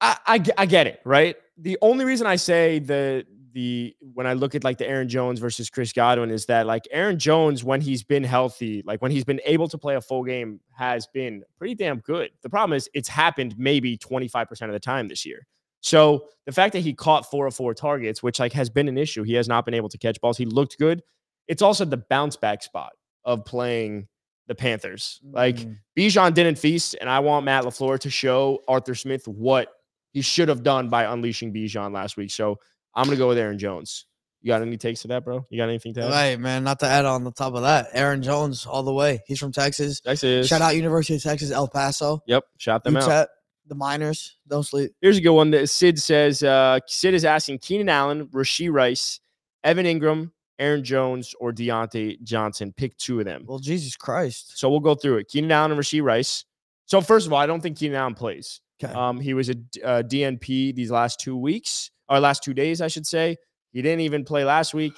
I, 0.00 0.16
I 0.26 0.44
I 0.58 0.66
get 0.66 0.86
it, 0.86 1.00
right? 1.04 1.36
The 1.58 1.78
only 1.80 2.04
reason 2.04 2.26
I 2.26 2.36
say 2.36 2.78
the 2.78 3.24
the 3.56 3.96
when 4.12 4.26
I 4.26 4.34
look 4.34 4.54
at 4.54 4.64
like 4.64 4.76
the 4.76 4.86
Aaron 4.86 5.08
Jones 5.08 5.40
versus 5.40 5.70
Chris 5.70 5.90
Godwin 5.90 6.30
is 6.30 6.44
that 6.44 6.66
like 6.66 6.86
Aaron 6.90 7.18
Jones 7.18 7.64
when 7.64 7.80
he's 7.80 8.02
been 8.02 8.22
healthy, 8.22 8.82
like 8.84 9.00
when 9.00 9.10
he's 9.10 9.24
been 9.24 9.40
able 9.46 9.66
to 9.68 9.78
play 9.78 9.96
a 9.96 10.00
full 10.02 10.24
game, 10.24 10.60
has 10.76 11.06
been 11.06 11.42
pretty 11.56 11.74
damn 11.74 12.00
good. 12.00 12.30
The 12.42 12.50
problem 12.50 12.76
is 12.76 12.90
it's 12.92 13.08
happened 13.08 13.54
maybe 13.56 13.96
25% 13.96 14.50
of 14.62 14.72
the 14.72 14.78
time 14.78 15.08
this 15.08 15.24
year. 15.24 15.46
So 15.86 16.24
the 16.46 16.52
fact 16.52 16.72
that 16.72 16.80
he 16.80 16.94
caught 16.94 17.30
four 17.30 17.46
of 17.46 17.54
four 17.54 17.72
targets, 17.72 18.20
which 18.20 18.40
like 18.40 18.52
has 18.54 18.68
been 18.68 18.88
an 18.88 18.98
issue, 18.98 19.22
he 19.22 19.34
has 19.34 19.46
not 19.46 19.64
been 19.64 19.72
able 19.74 19.88
to 19.90 19.98
catch 19.98 20.20
balls. 20.20 20.36
He 20.36 20.44
looked 20.44 20.78
good. 20.80 21.00
It's 21.46 21.62
also 21.62 21.84
the 21.84 21.96
bounce 21.96 22.36
back 22.36 22.64
spot 22.64 22.90
of 23.24 23.44
playing 23.44 24.08
the 24.48 24.56
Panthers. 24.56 25.20
Like 25.22 25.56
Mm. 25.58 25.76
Bijan 25.96 26.34
didn't 26.34 26.58
feast, 26.58 26.96
and 27.00 27.08
I 27.08 27.20
want 27.20 27.44
Matt 27.44 27.62
LaFleur 27.62 28.00
to 28.00 28.10
show 28.10 28.62
Arthur 28.66 28.96
Smith 28.96 29.28
what 29.28 29.68
he 30.12 30.22
should 30.22 30.48
have 30.48 30.64
done 30.64 30.88
by 30.88 31.04
unleashing 31.04 31.54
Bijan 31.54 31.92
last 31.92 32.16
week. 32.16 32.32
So 32.32 32.58
I'm 32.92 33.04
gonna 33.04 33.16
go 33.16 33.28
with 33.28 33.38
Aaron 33.38 33.58
Jones. 33.58 34.06
You 34.42 34.48
got 34.48 34.62
any 34.62 34.76
takes 34.76 35.02
to 35.02 35.08
that, 35.08 35.24
bro? 35.24 35.46
You 35.50 35.56
got 35.56 35.68
anything 35.68 35.94
to 35.94 36.02
add? 36.04 36.12
Hey 36.12 36.36
man, 36.36 36.64
not 36.64 36.80
to 36.80 36.86
add 36.86 37.04
on 37.04 37.22
the 37.22 37.30
top 37.32 37.54
of 37.54 37.62
that, 37.62 37.88
Aaron 37.92 38.22
Jones 38.24 38.66
all 38.66 38.82
the 38.82 38.92
way. 38.92 39.22
He's 39.28 39.38
from 39.38 39.52
Texas. 39.52 40.00
Texas. 40.00 40.48
Shout 40.48 40.62
out 40.62 40.74
University 40.74 41.14
of 41.14 41.22
Texas, 41.22 41.52
El 41.52 41.68
Paso. 41.68 42.22
Yep, 42.26 42.44
shout 42.58 42.82
them 42.82 42.96
out. 42.96 43.28
The 43.66 43.74
Miners, 43.74 44.36
don't 44.48 44.62
sleep. 44.62 44.92
Here's 45.00 45.18
a 45.18 45.20
good 45.20 45.34
one 45.34 45.50
that 45.50 45.68
Sid 45.68 45.98
says. 45.98 46.42
Uh, 46.42 46.78
Sid 46.86 47.14
is 47.14 47.24
asking 47.24 47.58
Keenan 47.58 47.88
Allen, 47.88 48.26
Rasheed 48.28 48.72
Rice, 48.72 49.20
Evan 49.64 49.86
Engram, 49.86 50.30
Aaron 50.58 50.84
Jones, 50.84 51.34
or 51.40 51.52
Diontae 51.52 52.22
Johnson. 52.22 52.72
Pick 52.76 52.96
two 52.96 53.18
of 53.18 53.24
them. 53.26 53.44
Well, 53.46 53.58
Jesus 53.58 53.96
Christ. 53.96 54.58
So 54.58 54.70
we'll 54.70 54.80
go 54.80 54.94
through 54.94 55.18
it. 55.18 55.28
Keenan 55.28 55.50
Allen 55.52 55.72
and 55.72 55.80
Rasheed 55.80 56.02
Rice. 56.02 56.44
So 56.86 57.00
first 57.00 57.26
of 57.26 57.32
all, 57.32 57.40
I 57.40 57.46
don't 57.46 57.60
think 57.60 57.76
Keenan 57.76 57.96
Allen 57.96 58.14
plays. 58.14 58.60
Okay. 58.82 58.92
Um, 58.92 59.18
he 59.20 59.34
was 59.34 59.48
a, 59.50 59.54
uh, 59.84 60.02
DNP 60.02 60.74
these 60.74 60.90
last 60.90 61.18
two 61.18 61.36
weeks 61.36 61.90
or 62.08 62.20
last 62.20 62.44
two 62.44 62.54
days, 62.54 62.80
I 62.80 62.88
should 62.88 63.06
say. 63.06 63.36
He 63.72 63.82
didn't 63.82 64.00
even 64.00 64.24
play 64.24 64.44
last 64.44 64.74
week. 64.74 64.92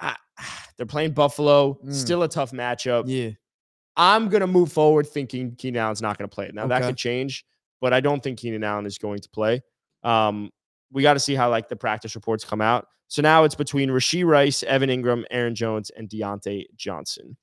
Ah, 0.00 0.16
they're 0.76 0.86
playing 0.86 1.12
Buffalo. 1.12 1.78
Mm. 1.84 1.92
Still 1.94 2.22
a 2.24 2.28
tough 2.28 2.50
matchup. 2.52 3.04
yeah. 3.06 3.30
I'm 4.00 4.28
gonna 4.28 4.46
move 4.46 4.70
forward 4.70 5.08
thinking 5.08 5.56
Keenan 5.56 5.80
Allen's 5.80 6.00
not 6.00 6.16
gonna 6.16 6.28
play. 6.28 6.50
Now 6.54 6.68
that 6.68 6.82
could 6.82 6.96
change, 6.96 7.44
but 7.80 7.92
I 7.92 8.00
don't 8.00 8.22
think 8.22 8.38
Keenan 8.38 8.64
Allen 8.64 8.86
is 8.86 8.98
going 8.98 9.20
to 9.20 9.28
play. 9.30 9.62
Um, 10.02 10.50
we 10.92 11.02
got 11.02 11.14
to 11.14 11.20
see 11.20 11.34
how 11.34 11.50
like 11.50 11.68
the 11.68 11.76
practice 11.76 12.14
reports 12.14 12.44
come 12.44 12.60
out. 12.60 12.86
So 13.08 13.22
now 13.22 13.44
it's 13.44 13.54
between 13.54 13.88
Rasheed 13.88 14.26
Rice, 14.26 14.62
Evan 14.62 14.90
Engram, 14.90 15.24
Aaron 15.30 15.54
Jones, 15.54 15.90
and 15.96 16.08
Diontae 16.08 16.64
Johnson. 16.76 17.36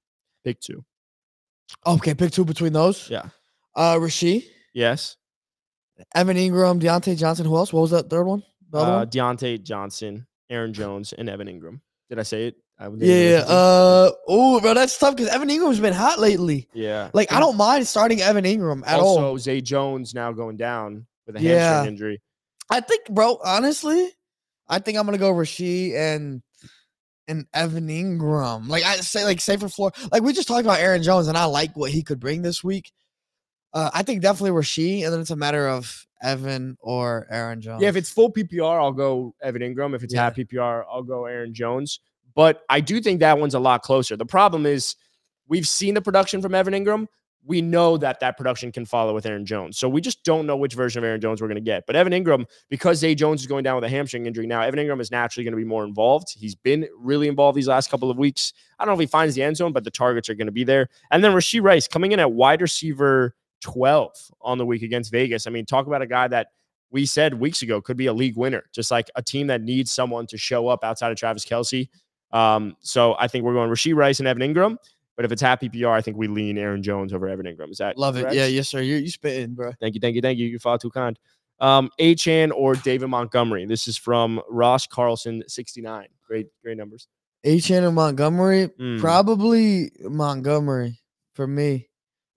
Pick 0.43 0.59
two. 0.59 0.83
Okay, 1.85 2.13
pick 2.13 2.31
two 2.31 2.45
between 2.45 2.73
those. 2.73 3.09
Yeah. 3.09 3.29
Uh 3.75 3.95
Rasheed, 3.95 4.45
Yes. 4.73 5.17
Evan 6.13 6.37
Engram, 6.37 6.79
Diontae 6.81 7.17
Johnson. 7.17 7.45
Who 7.45 7.55
else? 7.55 7.71
What 7.73 7.81
was 7.81 7.91
that 7.91 8.09
third 8.09 8.25
one? 8.25 8.43
The 8.69 8.77
other 8.79 8.91
Uh, 8.91 8.97
one? 8.99 9.07
Diontae 9.09 9.63
Johnson, 9.63 10.27
Aaron 10.49 10.73
Jones, 10.73 11.13
and 11.13 11.29
Evan 11.29 11.47
Engram. 11.47 11.79
Did 12.09 12.19
I 12.19 12.23
say 12.23 12.47
it? 12.47 12.55
Yeah. 12.79 12.87
listen 12.87 12.99
to 12.99 13.37
it. 13.37 13.43
Uh 13.47 14.11
oh, 14.27 14.59
bro, 14.61 14.73
that's 14.73 14.97
tough 14.97 15.15
because 15.15 15.31
Evan 15.33 15.49
Engram's 15.49 15.79
been 15.79 15.93
hot 15.93 16.19
lately. 16.19 16.67
yeah. 16.73 17.09
Like, 17.13 17.31
I 17.31 17.39
don't 17.39 17.57
mind 17.57 17.87
starting 17.87 18.21
Evan 18.21 18.43
Engram 18.45 18.83
at 18.85 18.99
also, 18.99 19.21
all. 19.21 19.25
Also, 19.29 19.37
Zay 19.37 19.61
Jones 19.61 20.13
now 20.13 20.31
going 20.31 20.57
down 20.57 21.05
with 21.25 21.37
a 21.37 21.41
Yeah. 21.41 21.59
hamstring 21.59 21.93
injury. 21.93 22.21
I 22.69 22.81
think, 22.81 23.05
bro, 23.09 23.39
honestly, 23.43 24.09
I 24.67 24.79
think 24.79 24.97
I'm 24.97 25.05
gonna 25.05 25.17
go 25.17 25.31
Rasheed 25.31 25.95
and 25.95 26.41
and 27.27 27.45
Evan 27.53 27.87
Engram. 27.87 28.67
Like 28.67 28.83
I 28.83 28.97
say, 28.97 29.23
like 29.23 29.39
safer 29.41 29.69
floor. 29.69 29.91
Like 30.11 30.21
we 30.23 30.33
just 30.33 30.47
talked 30.47 30.61
about 30.65 30.79
Aaron 30.79 31.01
Jones, 31.03 31.27
and 31.27 31.37
I 31.37 31.45
like 31.45 31.75
what 31.77 31.91
he 31.91 32.03
could 32.03 32.19
bring 32.19 32.41
this 32.41 32.63
week. 32.63 32.91
Uh, 33.73 33.89
I 33.93 34.03
think 34.03 34.21
definitely 34.21 34.51
Rasheed, 34.51 35.03
and 35.03 35.13
then 35.13 35.19
it's 35.21 35.31
a 35.31 35.35
matter 35.35 35.67
of 35.67 36.05
Evan 36.21 36.77
or 36.79 37.27
Aaron 37.29 37.61
Jones. 37.61 37.81
Yeah, 37.81 37.89
if 37.89 37.95
it's 37.95 38.09
full 38.09 38.31
PPR, 38.31 38.79
I'll 38.81 38.91
go 38.91 39.33
Evan 39.41 39.61
Engram. 39.61 39.95
If 39.95 40.03
it's 40.03 40.13
half 40.13 40.35
PPR, 40.35 40.83
I'll 40.91 41.03
go 41.03 41.25
Aaron 41.25 41.53
Jones. 41.53 41.99
But 42.35 42.63
I 42.69 42.81
do 42.81 42.99
think 43.01 43.21
that 43.21 43.39
one's 43.39 43.55
a 43.55 43.59
lot 43.59 43.81
closer. 43.81 44.15
The 44.15 44.25
problem 44.25 44.65
is 44.65 44.95
we've 45.47 45.67
seen 45.67 45.93
the 45.93 46.01
production 46.01 46.41
from 46.41 46.53
Evan 46.53 46.73
Engram. 46.73 47.07
We 47.47 47.61
know 47.61 47.95
that 47.97 48.19
that 48.21 48.37
production 48.37 48.71
can 48.71 48.85
follow 48.85 49.13
with 49.13 49.27
Aaron 49.27 49.45
Jones. 49.45 49.77
So 49.77 49.87
we 49.87 50.01
just 50.01 50.23
don't 50.23 50.47
know 50.47 50.57
which 50.57 50.73
version 50.73 50.97
of 50.97 51.07
Aaron 51.07 51.21
Jones 51.21 51.41
we're 51.41 51.47
going 51.47 51.55
to 51.55 51.61
get. 51.61 51.85
But 51.85 51.95
Evan 51.95 52.11
Engram, 52.11 52.45
because 52.69 52.97
Zay 52.97 53.13
Jones 53.13 53.41
is 53.41 53.47
going 53.47 53.63
down 53.63 53.75
with 53.75 53.83
a 53.83 53.89
hamstring 53.89 54.25
injury 54.25 54.47
now, 54.47 54.61
Evan 54.61 54.79
Engram 54.79 54.99
is 54.99 55.11
naturally 55.11 55.43
going 55.43 55.51
to 55.51 55.57
be 55.57 55.63
more 55.63 55.85
involved. 55.85 56.33
He's 56.35 56.55
been 56.55 56.87
really 56.97 57.27
involved 57.27 57.55
these 57.55 57.67
last 57.67 57.91
couple 57.91 58.09
of 58.09 58.17
weeks. 58.17 58.51
I 58.79 58.83
don't 58.83 58.95
know 58.95 58.95
if 58.95 59.07
he 59.07 59.11
finds 59.11 59.35
the 59.35 59.43
end 59.43 59.57
zone, 59.57 59.73
but 59.73 59.83
the 59.83 59.91
targets 59.91 60.27
are 60.27 60.33
going 60.33 60.47
to 60.47 60.51
be 60.51 60.63
there. 60.63 60.89
And 61.11 61.23
then 61.23 61.33
Rasheed 61.33 61.61
Rice 61.61 61.87
coming 61.87 62.13
in 62.13 62.19
at 62.19 62.31
wide 62.31 62.61
receiver 62.61 63.35
12 63.61 64.11
on 64.41 64.57
the 64.57 64.65
week 64.65 64.81
against 64.81 65.11
Vegas. 65.11 65.45
I 65.45 65.51
mean, 65.51 65.65
talk 65.65 65.85
about 65.85 66.01
a 66.01 66.07
guy 66.07 66.27
that 66.27 66.47
we 66.89 67.05
said 67.05 67.35
weeks 67.35 67.61
ago 67.61 67.81
could 67.81 67.97
be 67.97 68.07
a 68.07 68.13
league 68.13 68.37
winner, 68.37 68.63
just 68.73 68.89
like 68.89 69.09
a 69.15 69.21
team 69.21 69.47
that 69.47 69.61
needs 69.61 69.91
someone 69.91 70.25
to 70.27 70.37
show 70.37 70.67
up 70.67 70.83
outside 70.83 71.11
of 71.11 71.17
Travis 71.17 71.45
Kelce. 71.45 71.89
Um, 72.35 72.75
so 72.81 73.15
I 73.17 73.27
think 73.27 73.45
we're 73.45 73.53
going 73.53 73.69
Rasheed 73.69 73.95
Rice 73.95 74.19
and 74.19 74.27
Evan 74.27 74.41
Engram. 74.43 74.77
But 75.15 75.23
if 75.23 75.31
it's 75.31 75.41
half 75.41 75.61
PPR, 75.61 75.91
I 75.91 76.01
think 76.01 76.17
we 76.17 76.27
lean 76.27 76.57
Aaron 76.57 76.83
Jones 76.83 77.13
over 77.13 77.29
Evan 77.29 77.45
Engram. 77.45 77.71
Is 77.71 77.77
that 77.77 77.97
Love 77.97 78.17
it. 78.17 78.23
correct? 78.23 78.35
Yeah, 78.35 78.47
yes, 78.47 78.67
sir. 78.67 78.81
You 78.81 78.97
you 78.97 79.09
spitting, 79.09 79.53
bro. 79.53 79.71
Thank 79.79 79.95
you, 79.95 80.01
thank 80.01 80.15
you, 80.15 80.21
thank 80.21 80.37
you. 80.37 80.45
You're 80.47 80.59
far 80.59 80.77
too 80.77 80.89
kind. 80.89 81.17
Um, 81.61 81.89
Achane 82.01 82.51
or 82.53 82.75
David 82.75 83.07
Montgomery. 83.07 83.65
This 83.65 83.87
is 83.87 83.95
from 83.97 84.41
Ross 84.49 84.85
Carlson, 84.87 85.41
69. 85.47 86.07
Great, 86.27 86.47
great 86.61 86.75
numbers. 86.75 87.07
Achane 87.45 87.85
and 87.87 87.95
Montgomery, 87.95 88.67
Mm. 88.67 88.99
probably 88.99 89.91
Montgomery 90.01 90.99
for 91.33 91.47
me. 91.47 91.87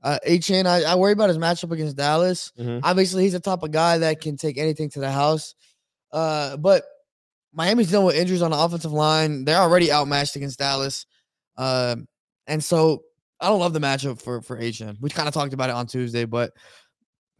Uh, 0.02 0.18
Achane, 0.24 0.66
I, 0.66 0.84
I 0.84 0.94
worry 0.94 1.12
about 1.12 1.30
his 1.30 1.38
matchup 1.38 1.72
against 1.72 1.96
Dallas. 1.96 2.52
Mhm. 2.56 2.80
Obviously, 2.84 3.24
he's 3.24 3.32
the 3.32 3.40
type 3.40 3.64
of 3.64 3.72
guy 3.72 3.98
that 3.98 4.20
can 4.20 4.36
take 4.36 4.56
anything 4.56 4.88
to 4.90 5.00
the 5.00 5.10
house. 5.10 5.56
Uh, 6.12 6.56
but 6.56 6.84
Miami's 7.52 7.90
dealing 7.90 8.06
with 8.06 8.16
injuries 8.16 8.42
on 8.42 8.50
the 8.50 8.58
offensive 8.58 8.92
line. 8.92 9.44
They're 9.44 9.58
already 9.58 9.90
outmatched 9.92 10.36
against 10.36 10.58
Dallas. 10.58 11.06
Um, 11.56 12.06
and 12.46 12.62
so 12.62 13.02
I 13.40 13.48
don't 13.48 13.60
love 13.60 13.72
the 13.72 13.80
matchup 13.80 14.20
for 14.20 14.42
for 14.42 14.58
Achane. 14.58 14.96
We 15.00 15.10
kind 15.10 15.28
of 15.28 15.34
talked 15.34 15.52
about 15.52 15.70
it 15.70 15.76
on 15.76 15.86
Tuesday, 15.86 16.24
but 16.24 16.52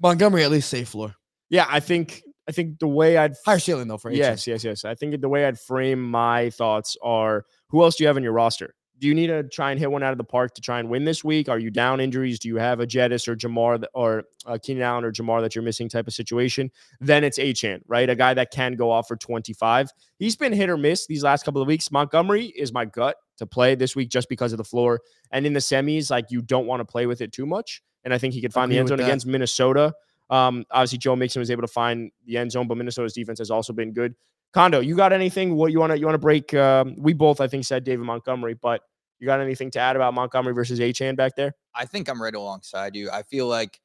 Montgomery 0.00 0.44
at 0.44 0.50
least 0.50 0.70
safe 0.70 0.88
floor. 0.88 1.14
Yeah, 1.50 1.66
I 1.68 1.80
think 1.80 2.22
I 2.48 2.52
think 2.52 2.78
the 2.78 2.88
way 2.88 3.16
I'd 3.16 3.34
Higher 3.44 3.58
ceiling 3.58 3.88
though 3.88 3.98
for 3.98 4.10
Achane. 4.10 4.16
Yes, 4.18 4.46
yes, 4.46 4.64
yes. 4.64 4.84
I 4.84 4.94
think 4.94 5.20
the 5.20 5.28
way 5.28 5.44
I'd 5.44 5.58
frame 5.58 6.02
my 6.02 6.50
thoughts 6.50 6.96
are 7.02 7.44
who 7.68 7.82
else 7.82 7.96
do 7.96 8.04
you 8.04 8.08
have 8.08 8.16
in 8.16 8.22
your 8.22 8.32
roster? 8.32 8.74
Do 8.98 9.06
you 9.06 9.14
need 9.14 9.28
to 9.28 9.44
try 9.44 9.70
and 9.70 9.78
hit 9.78 9.90
one 9.90 10.02
out 10.02 10.12
of 10.12 10.18
the 10.18 10.24
park 10.24 10.54
to 10.54 10.60
try 10.60 10.80
and 10.80 10.88
win 10.88 11.04
this 11.04 11.22
week? 11.22 11.48
Are 11.48 11.58
you 11.58 11.70
down 11.70 12.00
injuries? 12.00 12.38
Do 12.38 12.48
you 12.48 12.56
have 12.56 12.80
a 12.80 12.86
Jettis 12.86 13.28
or 13.28 13.36
Jamar 13.36 13.84
or 13.94 14.24
uh, 14.46 14.58
Keenan 14.62 14.82
Allen 14.82 15.04
or 15.04 15.12
Jamar 15.12 15.40
that 15.40 15.54
you're 15.54 15.62
missing 15.62 15.88
type 15.88 16.06
of 16.06 16.14
situation? 16.14 16.70
Then 17.00 17.24
it's 17.24 17.38
Achane, 17.38 17.80
right? 17.86 18.08
A 18.10 18.16
guy 18.16 18.34
that 18.34 18.50
can 18.50 18.74
go 18.74 18.90
off 18.90 19.08
for 19.08 19.16
25. 19.16 19.90
He's 20.18 20.36
been 20.36 20.52
hit 20.52 20.68
or 20.68 20.76
miss 20.76 21.06
these 21.06 21.22
last 21.22 21.44
couple 21.44 21.62
of 21.62 21.68
weeks. 21.68 21.90
Montgomery 21.90 22.46
is 22.46 22.72
my 22.72 22.84
gut 22.84 23.16
to 23.38 23.46
play 23.46 23.74
this 23.74 23.94
week 23.94 24.10
just 24.10 24.28
because 24.28 24.52
of 24.52 24.58
the 24.58 24.64
floor. 24.64 25.00
And 25.30 25.46
in 25.46 25.52
the 25.52 25.60
semis, 25.60 26.10
like 26.10 26.26
you 26.30 26.42
don't 26.42 26.66
want 26.66 26.80
to 26.80 26.84
play 26.84 27.06
with 27.06 27.20
it 27.20 27.32
too 27.32 27.46
much. 27.46 27.82
And 28.04 28.12
I 28.12 28.18
think 28.18 28.34
he 28.34 28.40
could 28.40 28.52
find 28.52 28.70
the 28.70 28.78
end 28.78 28.88
zone 28.88 29.00
against 29.00 29.26
Minnesota. 29.26 29.94
Um, 30.30 30.64
obviously, 30.70 30.98
Joe 30.98 31.16
Mixon 31.16 31.40
was 31.40 31.50
able 31.50 31.62
to 31.62 31.68
find 31.68 32.10
the 32.26 32.36
end 32.36 32.52
zone, 32.52 32.68
but 32.68 32.76
Minnesota's 32.76 33.14
defense 33.14 33.38
has 33.38 33.50
also 33.50 33.72
been 33.72 33.92
good. 33.92 34.14
Condo, 34.54 34.80
you 34.80 34.96
got 34.96 35.12
anything? 35.12 35.54
What 35.56 35.72
you 35.72 35.78
want 35.80 35.92
to 35.92 35.98
you 35.98 36.06
want 36.06 36.14
to 36.14 36.18
break? 36.20 36.54
Um, 36.54 36.94
we 36.98 37.12
both, 37.12 37.40
I 37.40 37.48
think, 37.48 37.64
said 37.64 37.84
David 37.84 38.04
Montgomery, 38.04 38.54
but 38.54 38.82
you 39.18 39.26
got 39.26 39.40
anything 39.40 39.70
to 39.72 39.78
add 39.80 39.96
about 39.96 40.14
Montgomery 40.14 40.54
versus 40.54 40.78
Achane 40.80 41.16
back 41.16 41.36
there? 41.36 41.54
I 41.74 41.84
think 41.84 42.08
I'm 42.08 42.20
right 42.22 42.34
alongside 42.34 42.96
you. 42.96 43.10
I 43.10 43.22
feel 43.22 43.46
like, 43.46 43.80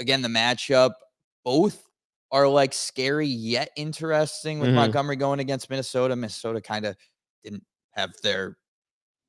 again, 0.00 0.22
the 0.22 0.28
matchup, 0.28 0.92
both 1.44 1.86
are 2.32 2.48
like 2.48 2.72
scary 2.74 3.26
yet 3.26 3.70
interesting 3.76 4.60
with 4.60 4.70
Mhm. 4.70 4.74
Montgomery 4.74 5.16
going 5.16 5.40
against 5.40 5.70
Minnesota. 5.70 6.14
Minnesota 6.16 6.60
kind 6.60 6.84
of 6.86 6.96
didn't 7.42 7.64
have 7.92 8.12
their 8.22 8.56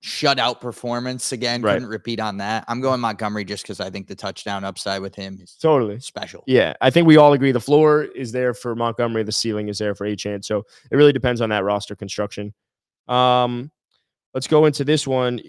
shutout 0.03 0.60
performance 0.62 1.31
again. 1.31 1.62
Right. 1.62 1.74
Couldn't 1.74 1.89
repeat 1.89 2.20
on 2.20 2.38
that. 2.38 2.65
I'm 2.67 2.81
going 2.81 3.00
Montgomery 3.00 3.46
just 3.46 3.63
because 3.63 3.79
I 3.79 3.89
think 3.89 4.08
the 4.08 4.15
touchdown 4.15 4.63
upside 4.63 5.01
with 5.01 5.13
him 5.15 5.38
is 5.41 5.53
Totally. 5.62 6.00
special. 6.00 6.43
Yeah, 6.48 6.74
I 6.81 6.89
think 6.89 7.08
we 7.08 7.17
all 7.17 7.34
agree 7.34 7.51
the 7.51 7.60
floor 7.60 8.03
is 8.03 8.31
there 8.31 8.53
for 8.53 8.75
Montgomery, 8.75 9.24
the 9.24 9.31
ceiling 9.31 9.70
is 9.70 9.77
there 9.77 9.93
for 9.93 10.08
Achane. 10.08 10.43
So 10.43 10.63
it 10.91 10.96
really 10.96 11.13
depends 11.13 11.39
on 11.41 11.50
that 11.50 11.63
roster 11.63 11.96
construction. 11.96 12.53
Um, 13.08 13.72
let's 14.34 14.48
go 14.48 14.65
into 14.65 14.84
this 14.84 15.05
one. 15.05 15.39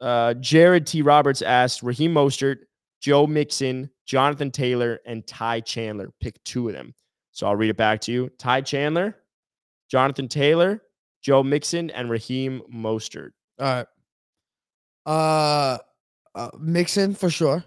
Uh, 0.00 0.34
Jared 0.34 0.86
T. 0.86 1.02
Roberts 1.02 1.42
asked 1.42 1.82
Raheem 1.84 2.12
Mostert, 2.12 2.56
Joe 3.00 3.26
Mixon, 3.26 3.88
Jonathan 4.04 4.50
Taylor, 4.50 4.98
and 5.06 5.24
Ty 5.26 5.60
Chandler. 5.60 6.10
Pick 6.20 6.42
two 6.42 6.68
of 6.68 6.74
them. 6.74 6.92
So 7.30 7.46
I'll 7.46 7.56
read 7.56 7.70
it 7.70 7.76
back 7.76 8.00
to 8.02 8.12
you. 8.12 8.30
Ty 8.38 8.62
Chandler, 8.62 9.16
Jonathan 9.88 10.26
Taylor, 10.26 10.82
Joe 11.22 11.44
Mixon, 11.44 11.90
and 11.90 12.10
Raheem 12.10 12.62
Mostert. 12.72 13.30
All 13.60 13.66
right. 13.66 13.86
Uh, 15.06 15.78
uh 16.34 16.50
Mixon 16.58 17.14
for 17.14 17.30
sure. 17.30 17.64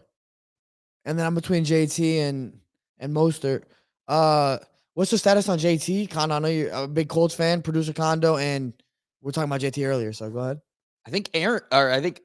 And 1.05 1.19
then 1.19 1.25
I'm 1.25 1.35
between 1.35 1.65
JT 1.65 2.19
and 2.19 2.59
and 2.99 3.13
Mostert. 3.13 3.63
Uh 4.07 4.57
what's 4.93 5.11
the 5.11 5.17
status 5.17 5.49
on 5.49 5.59
JT? 5.59 6.09
Condo, 6.09 6.35
I 6.35 6.39
know 6.39 6.47
you're 6.47 6.71
a 6.71 6.87
big 6.87 7.09
Colts 7.09 7.35
fan, 7.35 7.61
producer 7.61 7.93
Condo, 7.93 8.37
and 8.37 8.73
we're 9.21 9.31
talking 9.31 9.49
about 9.49 9.61
JT 9.61 9.85
earlier, 9.85 10.13
so 10.13 10.29
go 10.29 10.39
ahead. 10.39 10.61
I 11.05 11.11
think 11.11 11.29
Aaron, 11.33 11.61
or 11.71 11.91
I 11.91 12.01
think 12.01 12.21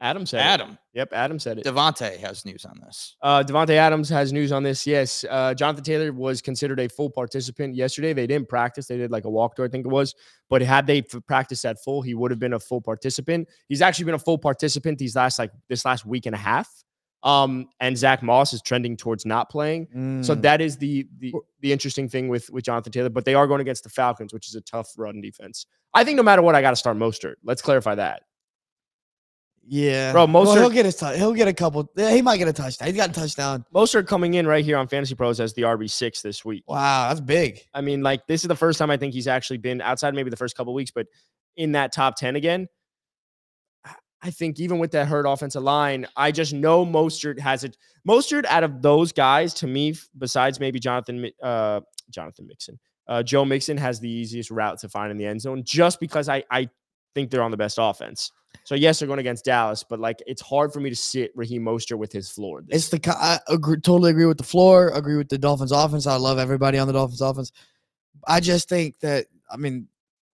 Adam 0.00 0.26
said 0.26 0.40
it. 0.60 0.78
Yep, 0.92 1.10
Adam 1.12 1.38
said 1.38 1.58
it. 1.58 1.64
Devontae 1.64 2.16
has 2.18 2.44
news 2.44 2.64
on 2.64 2.80
this. 2.84 3.14
Uh, 3.22 3.44
Devonte 3.46 3.70
Adams 3.70 4.08
has 4.08 4.32
news 4.32 4.50
on 4.50 4.64
this. 4.64 4.84
Yes, 4.88 5.24
uh, 5.30 5.54
Jonathan 5.54 5.84
Taylor 5.84 6.12
was 6.12 6.42
considered 6.42 6.80
a 6.80 6.88
full 6.88 7.08
participant 7.08 7.76
yesterday. 7.76 8.12
They 8.12 8.26
didn't 8.26 8.48
practice; 8.48 8.88
they 8.88 8.96
did 8.96 9.10
like 9.12 9.24
a 9.24 9.28
walkthrough, 9.28 9.66
I 9.66 9.68
think 9.68 9.86
it 9.86 9.90
was. 9.90 10.16
But 10.48 10.62
had 10.62 10.88
they 10.88 10.98
f- 10.98 11.22
practiced 11.28 11.64
at 11.64 11.80
full, 11.84 12.02
he 12.02 12.14
would 12.14 12.32
have 12.32 12.40
been 12.40 12.54
a 12.54 12.58
full 12.58 12.80
participant. 12.80 13.48
He's 13.68 13.82
actually 13.82 14.06
been 14.06 14.14
a 14.16 14.18
full 14.18 14.36
participant 14.38 14.98
these 14.98 15.14
last 15.14 15.38
like 15.38 15.52
this 15.68 15.84
last 15.84 16.04
week 16.04 16.26
and 16.26 16.34
a 16.34 16.38
half. 16.38 16.68
Um, 17.22 17.68
and 17.80 17.96
Zach 17.98 18.22
Moss 18.22 18.52
is 18.54 18.62
trending 18.62 18.96
towards 18.96 19.24
not 19.26 19.50
playing. 19.50 20.22
So 20.24 20.34
Mm. 20.34 20.42
that 20.42 20.60
is 20.60 20.78
the 20.78 21.06
the 21.18 21.32
the 21.60 21.70
interesting 21.72 22.08
thing 22.08 22.28
with 22.28 22.50
with 22.50 22.64
Jonathan 22.64 22.90
Taylor. 22.90 23.10
But 23.10 23.26
they 23.26 23.34
are 23.34 23.46
going 23.46 23.60
against 23.60 23.84
the 23.84 23.90
Falcons, 23.90 24.32
which 24.32 24.48
is 24.48 24.56
a 24.56 24.60
tough 24.62 24.90
run 24.96 25.20
defense. 25.20 25.66
I 25.94 26.02
think 26.02 26.16
no 26.16 26.22
matter 26.24 26.42
what, 26.42 26.56
I 26.56 26.62
got 26.62 26.70
to 26.70 26.76
start 26.76 26.96
Mostert. 26.96 27.34
Let's 27.44 27.62
clarify 27.62 27.94
that. 27.96 28.22
Yeah, 29.66 30.12
Bro, 30.12 30.26
Well, 30.26 30.54
he'll 30.54 30.70
get 30.70 30.84
his 30.84 30.96
touch. 30.96 31.16
He'll 31.16 31.32
get 31.34 31.46
a 31.48 31.52
couple. 31.52 31.90
yeah, 31.96 32.12
He 32.12 32.22
might 32.22 32.38
get 32.38 32.48
a 32.48 32.52
touchdown. 32.52 32.88
He's 32.88 32.96
got 32.96 33.10
a 33.10 33.12
touchdown. 33.12 33.64
Mostert 33.74 34.06
coming 34.06 34.34
in 34.34 34.46
right 34.46 34.64
here 34.64 34.76
on 34.76 34.86
Fantasy 34.88 35.14
Pros 35.14 35.38
as 35.40 35.52
the 35.54 35.62
RB 35.62 35.88
six 35.88 36.22
this 36.22 36.44
week. 36.44 36.64
Wow, 36.66 37.08
that's 37.08 37.20
big. 37.20 37.60
I 37.74 37.80
mean, 37.80 38.02
like 38.02 38.26
this 38.26 38.42
is 38.42 38.48
the 38.48 38.56
first 38.56 38.78
time 38.78 38.90
I 38.90 38.96
think 38.96 39.14
he's 39.14 39.28
actually 39.28 39.58
been 39.58 39.80
outside 39.80 40.14
maybe 40.14 40.30
the 40.30 40.36
first 40.36 40.56
couple 40.56 40.74
weeks, 40.74 40.90
but 40.90 41.06
in 41.56 41.72
that 41.72 41.92
top 41.92 42.16
10 42.16 42.36
again. 42.36 42.68
I- 44.22 44.30
think 44.30 44.60
even 44.60 44.78
with 44.78 44.90
that 44.92 45.06
hurt 45.08 45.24
offensive 45.26 45.62
line, 45.62 46.06
I 46.16 46.30
just 46.30 46.52
know 46.52 46.84
Mostert 46.84 47.38
has 47.40 47.64
it. 47.64 47.76
Mostert 48.06 48.44
out 48.46 48.62
of 48.64 48.82
those 48.82 49.12
guys, 49.12 49.54
to 49.54 49.66
me, 49.66 49.94
besides 50.18 50.60
maybe 50.60 50.78
Jonathan, 50.78 51.30
uh, 51.42 51.80
Jonathan 52.10 52.46
Mixon, 52.46 52.78
uh, 53.08 53.22
Joe 53.22 53.46
Mixon 53.46 53.78
has 53.78 53.98
the 53.98 54.10
easiest 54.10 54.50
route 54.50 54.78
to 54.80 54.88
find 54.90 55.10
in 55.10 55.16
the 55.16 55.24
end 55.24 55.40
zone, 55.40 55.62
just 55.64 56.00
because 56.00 56.28
I 56.28 56.44
I 56.50 56.68
think 57.14 57.30
they're 57.30 57.42
on 57.42 57.50
the 57.50 57.56
best 57.56 57.78
offense. 57.80 58.30
So 58.64 58.74
yes, 58.74 58.98
they're 58.98 59.08
going 59.08 59.18
against 59.18 59.44
Dallas, 59.44 59.82
but 59.82 59.98
like 59.98 60.22
it's 60.26 60.42
hard 60.42 60.72
for 60.72 60.80
me 60.80 60.90
to 60.90 60.96
sit 60.96 61.32
Raheem 61.34 61.64
Mostert 61.64 61.98
with 61.98 62.12
his 62.12 62.30
floor. 62.30 62.62
It's 62.68 62.88
the 62.88 63.00
I 63.08 63.38
agree, 63.48 63.76
totally 63.76 64.10
agree 64.10 64.26
with 64.26 64.38
the 64.38 64.44
floor. 64.44 64.88
Agree 64.88 65.16
with 65.16 65.28
the 65.28 65.38
Dolphins 65.38 65.72
offense. 65.72 66.06
I 66.06 66.16
love 66.16 66.38
everybody 66.38 66.78
on 66.78 66.86
the 66.86 66.92
Dolphins 66.92 67.20
offense. 67.20 67.52
I 68.26 68.40
just 68.40 68.68
think 68.68 69.00
that 69.00 69.26
I 69.50 69.56
mean 69.56 69.88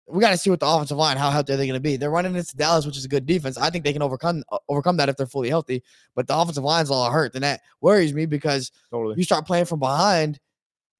we 0.07 0.19
got 0.19 0.31
to 0.31 0.37
see 0.37 0.49
what 0.49 0.59
the 0.59 0.67
offensive 0.67 0.97
line 0.97 1.17
how 1.17 1.29
healthy 1.29 1.53
are 1.53 1.57
they 1.57 1.65
going 1.65 1.77
to 1.77 1.81
be. 1.81 1.95
They're 1.95 2.09
running 2.09 2.35
into 2.35 2.55
Dallas, 2.55 2.85
which 2.85 2.97
is 2.97 3.05
a 3.05 3.09
good 3.09 3.25
defense. 3.25 3.57
I 3.57 3.69
think 3.69 3.85
they 3.85 3.93
can 3.93 4.01
overcome 4.01 4.43
uh, 4.51 4.57
overcome 4.67 4.97
that 4.97 5.09
if 5.09 5.17
they're 5.17 5.27
fully 5.27 5.49
healthy. 5.49 5.83
But 6.15 6.27
the 6.27 6.37
offensive 6.37 6.63
line's 6.63 6.91
all 6.91 7.09
hurt, 7.09 7.35
and 7.35 7.43
that 7.43 7.61
worries 7.81 8.13
me 8.13 8.25
because 8.25 8.71
totally. 8.91 9.15
you 9.17 9.23
start 9.23 9.47
playing 9.47 9.65
from 9.65 9.79
behind, 9.79 10.39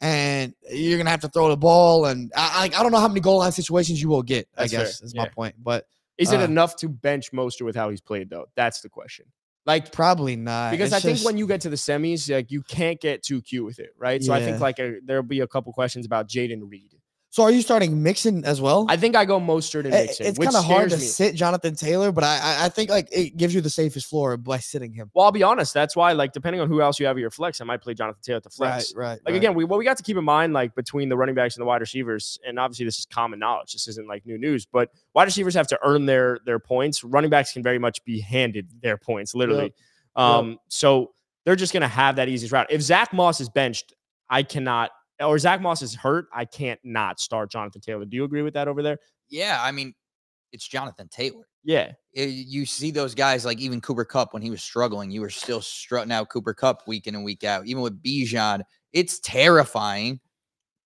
and 0.01 0.53
you're 0.71 0.97
gonna 0.97 1.09
have 1.09 1.21
to 1.21 1.29
throw 1.29 1.49
the 1.49 1.57
ball. 1.57 2.05
And 2.05 2.31
I 2.35 2.69
I, 2.73 2.79
I 2.79 2.83
don't 2.83 2.91
know 2.91 2.99
how 2.99 3.07
many 3.07 3.19
goal 3.19 3.39
line 3.39 3.51
situations 3.51 4.01
you 4.01 4.09
will 4.09 4.23
get. 4.23 4.47
That's 4.55 4.73
I 4.73 4.77
fair, 4.77 4.85
guess 4.85 5.01
is 5.01 5.15
my 5.15 5.27
point, 5.27 5.55
but 5.61 5.85
Is 6.17 6.31
it 6.31 6.39
uh, 6.39 6.43
enough 6.43 6.75
to 6.77 6.89
bench 6.89 7.31
Mostert 7.31 7.63
with 7.65 7.75
how 7.75 7.89
he's 7.89 8.01
played 8.01 8.29
though? 8.29 8.45
That's 8.55 8.81
the 8.81 8.89
question. 8.89 9.25
Like 9.65 9.91
probably 9.91 10.35
not 10.35 10.71
because 10.71 10.91
It's 10.91 10.95
I 10.95 10.99
think 10.99 11.17
just- 11.17 11.25
when 11.25 11.37
you 11.37 11.47
get 11.47 11.61
to 11.61 11.69
the 11.69 11.75
semis, 11.77 12.31
like 12.31 12.51
you 12.51 12.61
can't 12.63 12.99
get 12.99 13.23
too 13.23 13.41
cute 13.41 13.65
with 13.65 13.79
it, 13.79 13.91
right? 13.97 14.21
So 14.21 14.33
I 14.33 14.41
think 14.41 14.59
like 14.59 14.79
a, 14.79 14.97
there'll 15.05 15.23
be 15.23 15.39
a 15.39 15.47
couple 15.47 15.71
questions 15.73 16.05
about 16.05 16.27
Jaden 16.27 16.69
Reed. 16.69 16.95
So 17.33 17.41
are 17.41 17.49
you 17.49 17.63
starting 17.63 18.03
Mixon 18.03 18.45
as 18.45 18.61
well? 18.61 18.85
I 18.89 18.95
think 18.95 19.15
I 19.15 19.25
go 19.25 19.39
Mostert 19.39 19.85
and 19.85 19.89
Mixon, 19.89 20.27
it's 20.27 20.37
kind 20.37 20.55
of 20.55 20.63
hard 20.63 20.91
to 20.91 20.97
me. 20.97 21.01
sit 21.01 21.33
Jonathan 21.33 21.73
Taylor, 21.73 22.11
but 22.11 22.23
I, 22.23 22.65
I 22.65 22.69
think 22.69 22.91
like 22.91 23.07
it 23.11 23.37
gives 23.37 23.55
you 23.55 23.61
the 23.61 23.71
safest 23.71 24.07
floor 24.07 24.37
by 24.37 24.59
sitting 24.59 24.93
him. 24.93 25.09
Well, 25.15 25.25
I'll 25.25 25.31
be 25.31 25.41
honest. 25.41 25.73
That's 25.73 25.95
why, 25.95 26.11
like, 26.11 26.31
depending 26.31 26.61
on 26.61 26.67
who 26.67 26.79
else 26.79 26.99
you 26.99 27.07
have 27.07 27.17
at 27.17 27.21
your 27.21 27.31
flex, 27.31 27.59
I 27.59 27.63
might 27.63 27.81
play 27.81 27.95
Jonathan 27.95 28.21
Taylor 28.21 28.37
at 28.37 28.43
the 28.43 28.51
flex. 28.51 28.93
right. 28.95 29.19
Like 29.25 29.33
again, 29.33 29.55
we 29.55 29.63
what 29.63 29.79
we 29.79 29.83
got 29.83 29.97
to 29.97 30.03
keep 30.03 30.15
in 30.15 30.23
mind, 30.23 30.53
like 30.53 30.75
between 30.75 31.09
the 31.09 31.17
running 31.17 31.33
backs 31.33 31.55
and 31.55 31.63
the 31.63 31.65
wide 31.65 31.81
receivers, 31.81 32.37
and 32.45 32.59
obviously 32.59 32.85
this 32.85 32.99
is 32.99 33.05
common 33.07 33.39
knowledge. 33.39 33.73
This 33.73 33.87
isn't 33.87 34.07
like 34.07 34.27
new 34.27 34.37
news, 34.37 34.67
but 34.67 34.91
wide 35.15 35.23
receivers 35.23 35.55
have 35.55 35.65
to 35.69 35.79
earn 35.83 36.05
their 36.05 36.37
their 36.45 36.59
points. 36.59 37.03
Running 37.03 37.31
backs 37.31 37.51
can 37.51 37.63
very 37.63 37.79
much 37.79 38.05
be 38.05 38.19
handed 38.21 38.69
their 38.83 38.97
points, 38.97 39.33
literally. 39.33 39.73
Um, 40.15 40.59
so 40.67 41.15
they're 41.45 41.55
just 41.55 41.73
gonna 41.73 41.87
have 41.87 42.17
that 42.17 42.29
easiest 42.29 42.51
route. 42.51 42.67
If 42.69 42.83
Zach 42.83 43.11
Moss 43.11 43.41
is 43.41 43.49
benched, 43.49 43.95
I 44.29 44.43
cannot, 44.43 44.91
or 45.19 45.37
Zach 45.39 45.61
Moss 45.61 45.81
is 45.81 45.93
hurt, 45.95 46.25
I 46.33 46.45
can't 46.45 46.79
not 46.83 47.19
start 47.19 47.51
Jonathan 47.51 47.81
Taylor. 47.81 48.05
Do 48.05 48.15
you 48.17 48.23
agree 48.23 48.41
with 48.41 48.53
that 48.55 48.67
over 48.67 48.81
there? 48.81 48.97
Yeah, 49.29 49.59
I 49.61 49.71
mean, 49.71 49.93
it's 50.51 50.67
Jonathan 50.67 51.07
Taylor. 51.09 51.47
Yeah, 51.63 51.93
Eh, 52.15 52.25
You 52.25 52.65
see 52.65 52.91
those 52.91 53.15
guys 53.15 53.45
like 53.45 53.59
even 53.59 53.79
Cooper 53.79 54.03
Kupp 54.05 54.33
when 54.33 54.41
he 54.41 54.49
was 54.49 54.61
struggling, 54.61 55.09
you 55.11 55.21
were 55.21 55.29
still 55.29 55.61
strutting 55.61 56.11
out 56.11 56.29
Cooper 56.29 56.53
Kupp 56.53 56.87
week 56.87 57.07
in 57.07 57.15
and 57.15 57.23
week 57.23 57.43
out. 57.43 57.65
Even 57.65 57.81
with 57.81 58.03
Bijan, 58.03 58.61
it's 58.91 59.19
terrifying, 59.21 60.19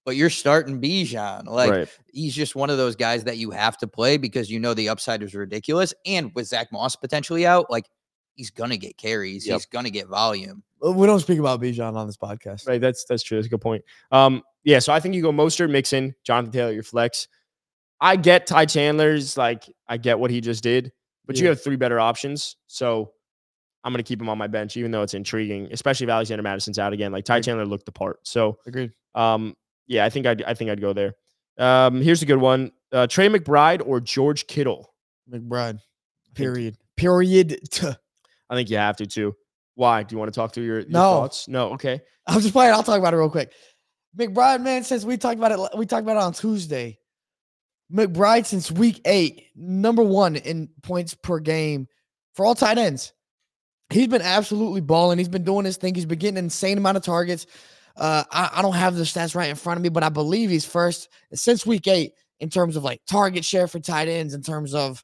but 0.06 0.16
you're 0.16 0.30
starting 0.30 0.80
Bijan. 0.80 1.46
Like 1.48 1.72
right. 1.72 1.98
he's 2.14 2.36
just 2.36 2.56
one 2.56 2.70
of 2.70 2.78
those 2.78 2.96
guys 2.96 3.24
that 3.24 3.38
you 3.38 3.50
have 3.52 3.78
to 3.80 3.88
play 3.88 4.18
because 4.18 4.50
you 4.52 4.60
know 4.60 4.74
the 4.76 4.88
upside 4.90 5.24
is 5.24 5.34
ridiculous. 5.34 5.94
And 6.06 6.32
with 6.36 6.48
Zach 6.48 6.72
Moss 6.72 6.96
potentially 6.96 7.46
out, 7.48 7.72
like 7.72 7.86
he's 8.36 8.52
gonna 8.52 8.78
get 8.78 8.98
carries, 8.98 9.48
Yep. 9.48 9.54
he's 9.56 9.66
gonna 9.66 9.90
get 9.90 10.08
volume. 10.08 10.64
We 10.82 11.08
don't 11.08 11.20
speak 11.20 11.40
about 11.40 11.62
Bijan 11.62 11.96
on 11.96 12.08
this 12.08 12.18
podcast. 12.18 12.68
Right. 12.68 12.80
That's 12.80 13.06
that's 13.06 13.24
true. 13.24 13.38
That's 13.38 13.48
a 13.48 13.50
good 13.50 13.62
point. 13.62 13.84
Um, 14.12 14.44
yeah. 14.64 14.80
So 14.80 14.94
I 14.94 15.00
think 15.00 15.16
you 15.16 15.22
go 15.22 15.32
Mostert, 15.32 15.72
Mixon, 15.72 16.14
Jonathan 16.24 16.52
Taylor, 16.52 16.72
your 16.72 16.84
flex. 16.84 17.28
I 18.00 18.16
get 18.16 18.46
Ty 18.46 18.66
Chandler's 18.66 19.38
like 19.38 19.64
I 19.88 19.98
get 19.98 20.20
what 20.20 20.30
he 20.30 20.42
just 20.42 20.64
did, 20.64 20.92
but 21.26 21.40
you 21.40 21.48
have 21.48 21.64
three 21.64 21.78
better 21.78 22.00
options. 22.00 22.58
So 22.68 23.12
I'm 23.84 23.92
gonna 23.92 24.04
keep 24.04 24.22
him 24.22 24.30
on 24.30 24.38
my 24.38 24.48
bench, 24.48 24.78
even 24.78 24.92
though 24.92 25.02
it's 25.02 25.14
intriguing, 25.14 25.70
especially 25.72 26.06
if 26.06 26.10
Alexander 26.12 26.44
Mattison's 26.44 26.78
out 26.78 26.94
again. 26.94 27.12
Like 27.12 27.26
Ty 27.26 27.42
Chandler 27.42 27.66
looked 27.66 27.86
the 27.86 27.92
part. 27.92 28.20
So 28.24 28.60
Agreed. 28.68 28.92
um, 29.16 29.56
yeah, 29.88 30.06
I 30.06 30.10
think 30.10 30.28
I'd 30.28 30.44
I 30.44 30.54
think 30.54 30.70
I'd 30.70 30.82
go 30.82 30.94
there. 30.94 31.16
Um, 31.58 32.02
here's 32.02 32.22
a 32.22 32.26
good 32.26 32.38
one: 32.38 32.72
uh, 32.92 33.08
Trey 33.08 33.30
McBride 33.30 33.82
or 33.86 34.00
George 34.00 34.46
Kittle. 34.46 34.94
McBride. 35.32 35.80
Period. 36.36 36.78
Period. 36.96 37.60
T- 37.72 37.88
I 38.50 38.56
think 38.56 38.70
you 38.70 38.78
have 38.78 38.98
to 38.98 39.08
too. 39.08 39.36
Why? 39.78 40.02
Do 40.02 40.16
you 40.16 40.20
want 40.20 40.34
to 40.34 40.38
talk 40.38 40.54
through 40.54 40.64
your, 40.66 40.80
your 40.80 40.90
No. 40.90 41.00
thoughts? 41.00 41.48
No. 41.48 41.74
Okay. 41.74 42.02
I'm 42.28 42.42
just 42.42 42.52
playing. 42.52 42.74
I'll 42.74 42.82
talk 42.84 42.98
about 42.98 43.14
it 43.14 43.18
real 43.18 43.30
quick. 43.30 43.54
McBride, 44.18 44.62
man, 44.64 44.84
since 44.84 45.06
we 45.06 45.18
talked 45.18 45.38
about 45.38 45.52
it, 45.52 45.78
we 45.78 45.86
talked 45.86 46.02
about 46.02 46.18
it 46.18 46.24
on 46.24 46.34
Tuesday. 46.34 46.98
McBride 47.94 48.48
since 48.48 48.72
week 48.72 49.00
eight, 49.06 49.46
number 49.56 50.02
one 50.04 50.36
in 50.36 50.70
points 50.82 51.14
per 51.14 51.40
game 51.40 51.88
for 52.34 52.44
all 52.46 52.56
tight 52.56 52.80
ends. 52.80 53.14
He's 53.92 54.08
been 54.08 54.24
absolutely 54.24 54.82
balling. 54.82 55.20
He's 55.20 55.30
been 55.30 55.44
doing 55.44 55.64
his 55.64 55.78
thing. 55.78 55.94
He's 55.94 56.08
been 56.08 56.18
getting 56.20 56.38
an 56.40 56.46
insane 56.46 56.80
amount 56.80 56.98
of 56.98 57.04
targets. 57.04 57.46
Uh, 57.96 58.24
I, 58.32 58.50
I 58.56 58.62
don't 58.64 58.74
have 58.74 58.96
the 58.96 59.04
stats 59.04 59.36
right 59.36 59.50
in 59.50 59.56
front 59.56 59.78
of 59.78 59.84
me, 59.84 59.90
but 59.90 60.04
I 60.04 60.10
believe 60.10 60.50
he's 60.50 60.66
first 60.66 61.08
since 61.34 61.66
week 61.66 61.88
eight 61.88 62.14
in 62.40 62.50
terms 62.50 62.76
of 62.76 62.84
like 62.84 63.00
target 63.08 63.46
share 63.46 63.68
for 63.68 63.80
tight 63.80 64.08
ends, 64.08 64.34
in 64.34 64.42
terms 64.42 64.74
of 64.74 65.04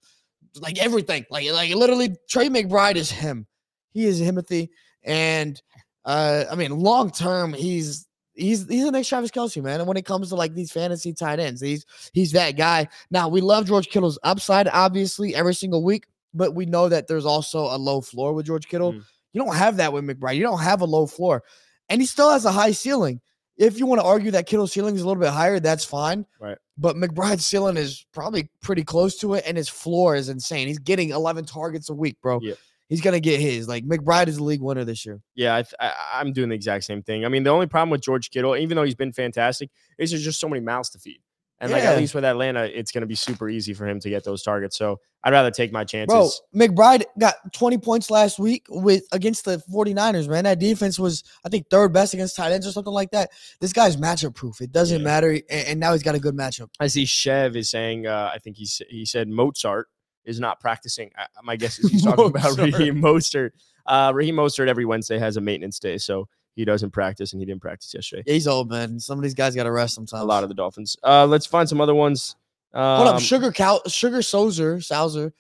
like 0.60 0.80
everything. 0.80 1.26
Like, 1.30 1.50
like 1.52 1.74
literally, 1.76 2.16
Trey 2.28 2.50
McBride 2.50 2.96
is 2.96 3.12
him. 3.12 3.46
He 3.94 4.06
is 4.06 4.20
Timothy. 4.20 4.72
And 5.04 5.62
uh, 6.06 6.46
I 6.52 6.56
mean, 6.56 6.72
long 6.80 7.12
term, 7.12 7.54
he's 7.54 8.08
he's 8.34 8.68
he's 8.68 8.84
the 8.84 8.92
next 8.92 9.08
Travis 9.08 9.32
Kelce, 9.32 9.62
man. 9.62 9.80
And 9.80 9.88
when 9.88 9.98
it 9.98 10.06
comes 10.06 10.30
to 10.30 10.36
like 10.36 10.54
these 10.54 10.72
fantasy 10.72 11.14
tight 11.14 11.40
ends, 11.40 11.62
he's 11.62 11.86
he's 12.14 12.32
that 12.34 12.52
guy. 12.52 12.88
Now 13.12 13.28
we 13.28 13.42
love 13.42 13.66
George 13.66 13.90
Kittle's 13.90 14.20
upside, 14.24 14.68
obviously, 14.68 15.36
every 15.36 15.54
single 15.54 15.84
week, 15.84 16.06
but 16.34 16.56
we 16.56 16.66
know 16.66 16.90
that 16.90 17.08
there's 17.08 17.26
also 17.26 17.60
a 17.66 17.78
low 17.78 18.02
floor 18.02 18.34
with 18.34 18.46
George 18.46 18.68
Kittle. 18.68 18.94
Mm. 18.94 19.04
You 19.34 19.44
don't 19.44 19.56
have 19.56 19.78
that 19.78 19.94
with 19.94 20.06
McBride. 20.06 20.36
You 20.36 20.44
don't 20.44 20.60
have 20.60 20.82
a 20.82 20.86
low 20.86 21.08
floor, 21.08 21.44
and 21.90 22.02
he 22.02 22.08
still 22.08 22.32
has 22.32 22.46
a 22.46 22.52
high 22.52 22.72
ceiling. 22.72 23.22
If 23.56 23.78
you 23.78 23.86
want 23.86 24.02
to 24.02 24.06
argue 24.06 24.32
that 24.32 24.48
Kittle's 24.48 24.74
ceiling 24.74 24.96
is 24.96 25.04
a 25.04 25.08
little 25.08 25.22
bit 25.22 25.30
higher, 25.30 25.60
that's 25.60 25.86
fine. 25.86 26.26
Right. 26.40 26.58
But 26.76 26.96
McBride's 26.96 27.46
ceiling 27.46 27.78
is 27.78 28.04
probably 28.12 28.50
pretty 28.62 28.84
close 28.84 29.18
to 29.20 29.36
it, 29.36 29.44
and 29.46 29.56
his 29.56 29.70
floor 29.70 30.16
is 30.16 30.30
insane. 30.30 30.68
He's 30.68 30.80
getting 30.80 31.12
11 31.12 31.46
targets 31.46 31.90
a 31.90 31.94
week, 31.94 32.20
bro. 32.20 32.40
Yeah. 32.42 32.56
He's 32.90 33.02
gonna 33.02 33.20
get 33.20 33.40
his. 33.40 33.68
Like 33.68 33.86
McBride 33.86 34.28
is 34.28 34.38
the 34.38 34.44
league 34.44 34.62
winner 34.62 34.84
this 34.84 35.06
year. 35.06 35.22
Yeah, 35.36 35.56
I, 35.56 35.64
I, 35.80 35.94
I'm 36.16 36.34
doing 36.34 36.50
the 36.50 36.56
exact 36.56 36.84
same 36.84 37.02
thing. 37.02 37.26
I 37.26 37.30
mean, 37.30 37.44
the 37.44 37.50
only 37.50 37.68
problem 37.68 37.90
with 37.90 38.02
George 38.02 38.30
Kittle, 38.30 38.56
even 38.56 38.76
though 38.76 38.84
he's 38.84 38.96
been 38.96 39.14
fantastic, 39.14 39.70
is 39.98 40.12
there's 40.12 40.24
just 40.24 40.40
so 40.40 40.48
many 40.50 40.62
mouths 40.62 40.90
to 40.92 41.00
feed. 41.00 41.22
And 41.60 41.72
like 41.72 41.84
at 41.84 41.98
least 41.98 42.14
with 42.14 42.26
Atlanta, 42.26 42.66
it's 42.66 42.92
going 42.92 43.04
to 43.04 43.08
be 43.08 43.16
super 43.16 43.48
easy 43.48 43.74
for 43.74 43.88
him 43.88 43.98
to 44.02 44.10
get 44.10 44.26
those 44.26 44.44
targets. 44.44 44.78
So 44.78 45.00
I'd 45.24 45.32
rather 45.32 45.50
take 45.50 45.72
my 45.72 45.86
chances. 45.86 46.42
Bro, 46.52 46.68
McBride 46.68 47.04
got 47.18 47.36
20 47.54 47.78
points 47.78 48.12
last 48.12 48.38
week 48.38 48.66
with 48.68 49.06
against 49.14 49.46
the 49.46 49.64
49ers, 49.74 50.28
man. 50.28 50.44
That 50.44 50.60
defense 50.60 51.00
was, 51.00 51.24
I 51.46 51.48
think, 51.50 51.70
third 51.70 51.94
best 51.94 52.14
against 52.14 52.36
tight 52.36 52.52
ends 52.52 52.68
or 52.68 52.74
something 52.74 52.92
like 52.92 53.12
that. 53.12 53.30
This 53.62 53.72
guy's 53.72 53.96
matchup 53.96 54.36
proof. 54.36 54.60
It 54.60 54.74
doesn't 54.74 54.98
Yeah. 55.00 55.04
matter. 55.06 55.30
And, 55.32 55.68
and 55.68 55.80
now 55.80 55.94
he's 55.94 56.04
got 56.04 56.16
a 56.16 56.20
good 56.20 56.36
matchup. 56.36 56.68
I 56.82 56.88
see 56.88 57.06
Chev 57.06 57.56
is 57.56 57.70
saying, 57.70 58.08
uh, 58.08 58.32
I 58.34 58.40
think 58.40 58.58
he 58.58 58.68
he 58.90 59.06
said 59.06 59.30
Mozart 59.30 59.88
is 60.26 60.40
not 60.40 60.60
practicing. 60.60 61.12
I, 61.18 61.26
my 61.44 61.56
guess 61.56 61.80
is 61.80 61.92
he's 61.92 62.04
talking 62.04 62.26
about. 62.36 62.58
Raheem 62.58 63.02
Mostert. 63.02 63.52
Uh, 63.86 64.12
Raheem 64.16 64.36
Mostert 64.36 64.68
every 64.68 64.86
Wednesday 64.86 65.18
has 65.20 65.38
a 65.38 65.42
maintenance 65.42 65.80
day, 65.80 65.98
so 65.98 66.28
he 66.56 66.64
doesn't 66.66 66.92
practice, 66.92 67.34
and 67.34 67.42
he 67.42 67.46
didn't 67.46 67.62
practice 67.62 67.94
yesterday. 67.94 68.24
Yeah, 68.26 68.34
he's 68.34 68.48
old, 68.48 68.70
man. 68.70 69.00
Some 69.00 69.18
of 69.20 69.24
these 69.24 69.34
guys 69.34 69.56
got 69.56 69.64
to 69.64 69.72
rest 69.72 69.96
sometimes. 69.96 70.22
A 70.22 70.26
lot 70.26 70.44
of 70.44 70.50
the 70.50 70.56
Dolphins. 70.56 70.96
Uh, 71.04 71.26
let's 71.26 71.46
find 71.46 71.68
some 71.68 71.82
other 71.82 71.96
ones. 71.96 72.36
Um, 72.74 72.98
Hold 72.98 73.08
up, 73.16 73.22
Sugar 73.22 73.52
Cow, 73.52 73.82
Sugar 73.88 74.20
Sozer, 74.20 74.78
Sauser. 74.78 75.32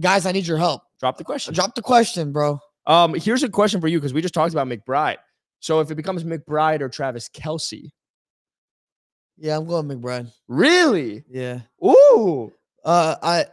Guys, 0.00 0.24
I 0.26 0.32
need 0.32 0.46
your 0.46 0.58
help. 0.58 0.82
Drop 0.98 1.18
the 1.18 1.24
question. 1.24 1.52
Drop 1.52 1.74
the 1.74 1.82
question, 1.82 2.32
bro. 2.32 2.58
Um, 2.86 3.14
here's 3.14 3.42
a 3.42 3.48
question 3.48 3.80
for 3.80 3.88
you 3.88 3.98
because 3.98 4.12
we 4.14 4.22
just 4.22 4.34
talked 4.34 4.52
about 4.54 4.66
McBride. 4.66 5.18
So 5.60 5.80
if 5.80 5.90
it 5.90 5.94
becomes 5.96 6.24
McBride 6.24 6.80
or 6.80 6.88
Travis 6.88 7.28
Kelce, 7.28 7.92
Yeah, 9.36 9.56
I'm 9.58 9.66
going 9.66 9.86
McBride. 9.88 10.32
really? 10.48 11.24
Yeah. 11.28 11.60
Ooh, 11.84 12.52
Uh, 12.84 13.16
I 13.22 13.44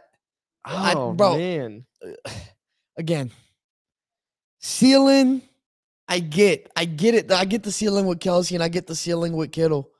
I- 0.64 0.94
oh 0.94 1.12
bro. 1.12 1.36
man, 1.36 1.86
uh, 2.04 2.30
again, 2.96 3.30
ceiling. 4.58 5.42
I 6.08 6.18
get, 6.18 6.68
I 6.74 6.86
get 6.86 7.14
it. 7.14 7.30
I 7.30 7.44
get 7.44 7.62
the 7.62 7.70
ceiling 7.70 8.04
with 8.04 8.18
Kelce, 8.18 8.52
and 8.52 8.64
I 8.64 8.68
get 8.68 8.88
the 8.88 8.96
ceiling 8.96 9.32
with 9.36 9.52
Kittle. 9.52 9.90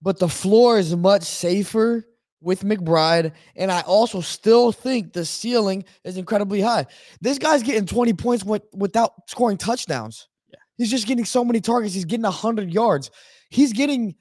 But 0.00 0.18
the 0.18 0.28
floor 0.28 0.78
is 0.78 0.96
much 0.96 1.22
safer 1.22 2.06
with 2.40 2.62
McBride, 2.62 3.32
and 3.56 3.70
I 3.70 3.82
also 3.82 4.20
still 4.22 4.72
think 4.72 5.12
the 5.12 5.24
ceiling 5.24 5.84
is 6.02 6.16
incredibly 6.16 6.60
high. 6.62 6.86
This 7.20 7.38
guy's 7.38 7.62
getting 7.62 7.86
20 7.86 8.12
points 8.14 8.44
with, 8.44 8.62
without 8.72 9.12
scoring 9.28 9.56
touchdowns. 9.58 10.28
Yeah. 10.48 10.58
He's 10.76 10.90
just 10.90 11.06
getting 11.06 11.24
so 11.24 11.44
many 11.44 11.60
targets. 11.60 11.94
He's 11.94 12.04
getting 12.04 12.24
100 12.24 12.72
yards. 12.72 13.10
He's 13.50 13.72
getting 13.72 14.14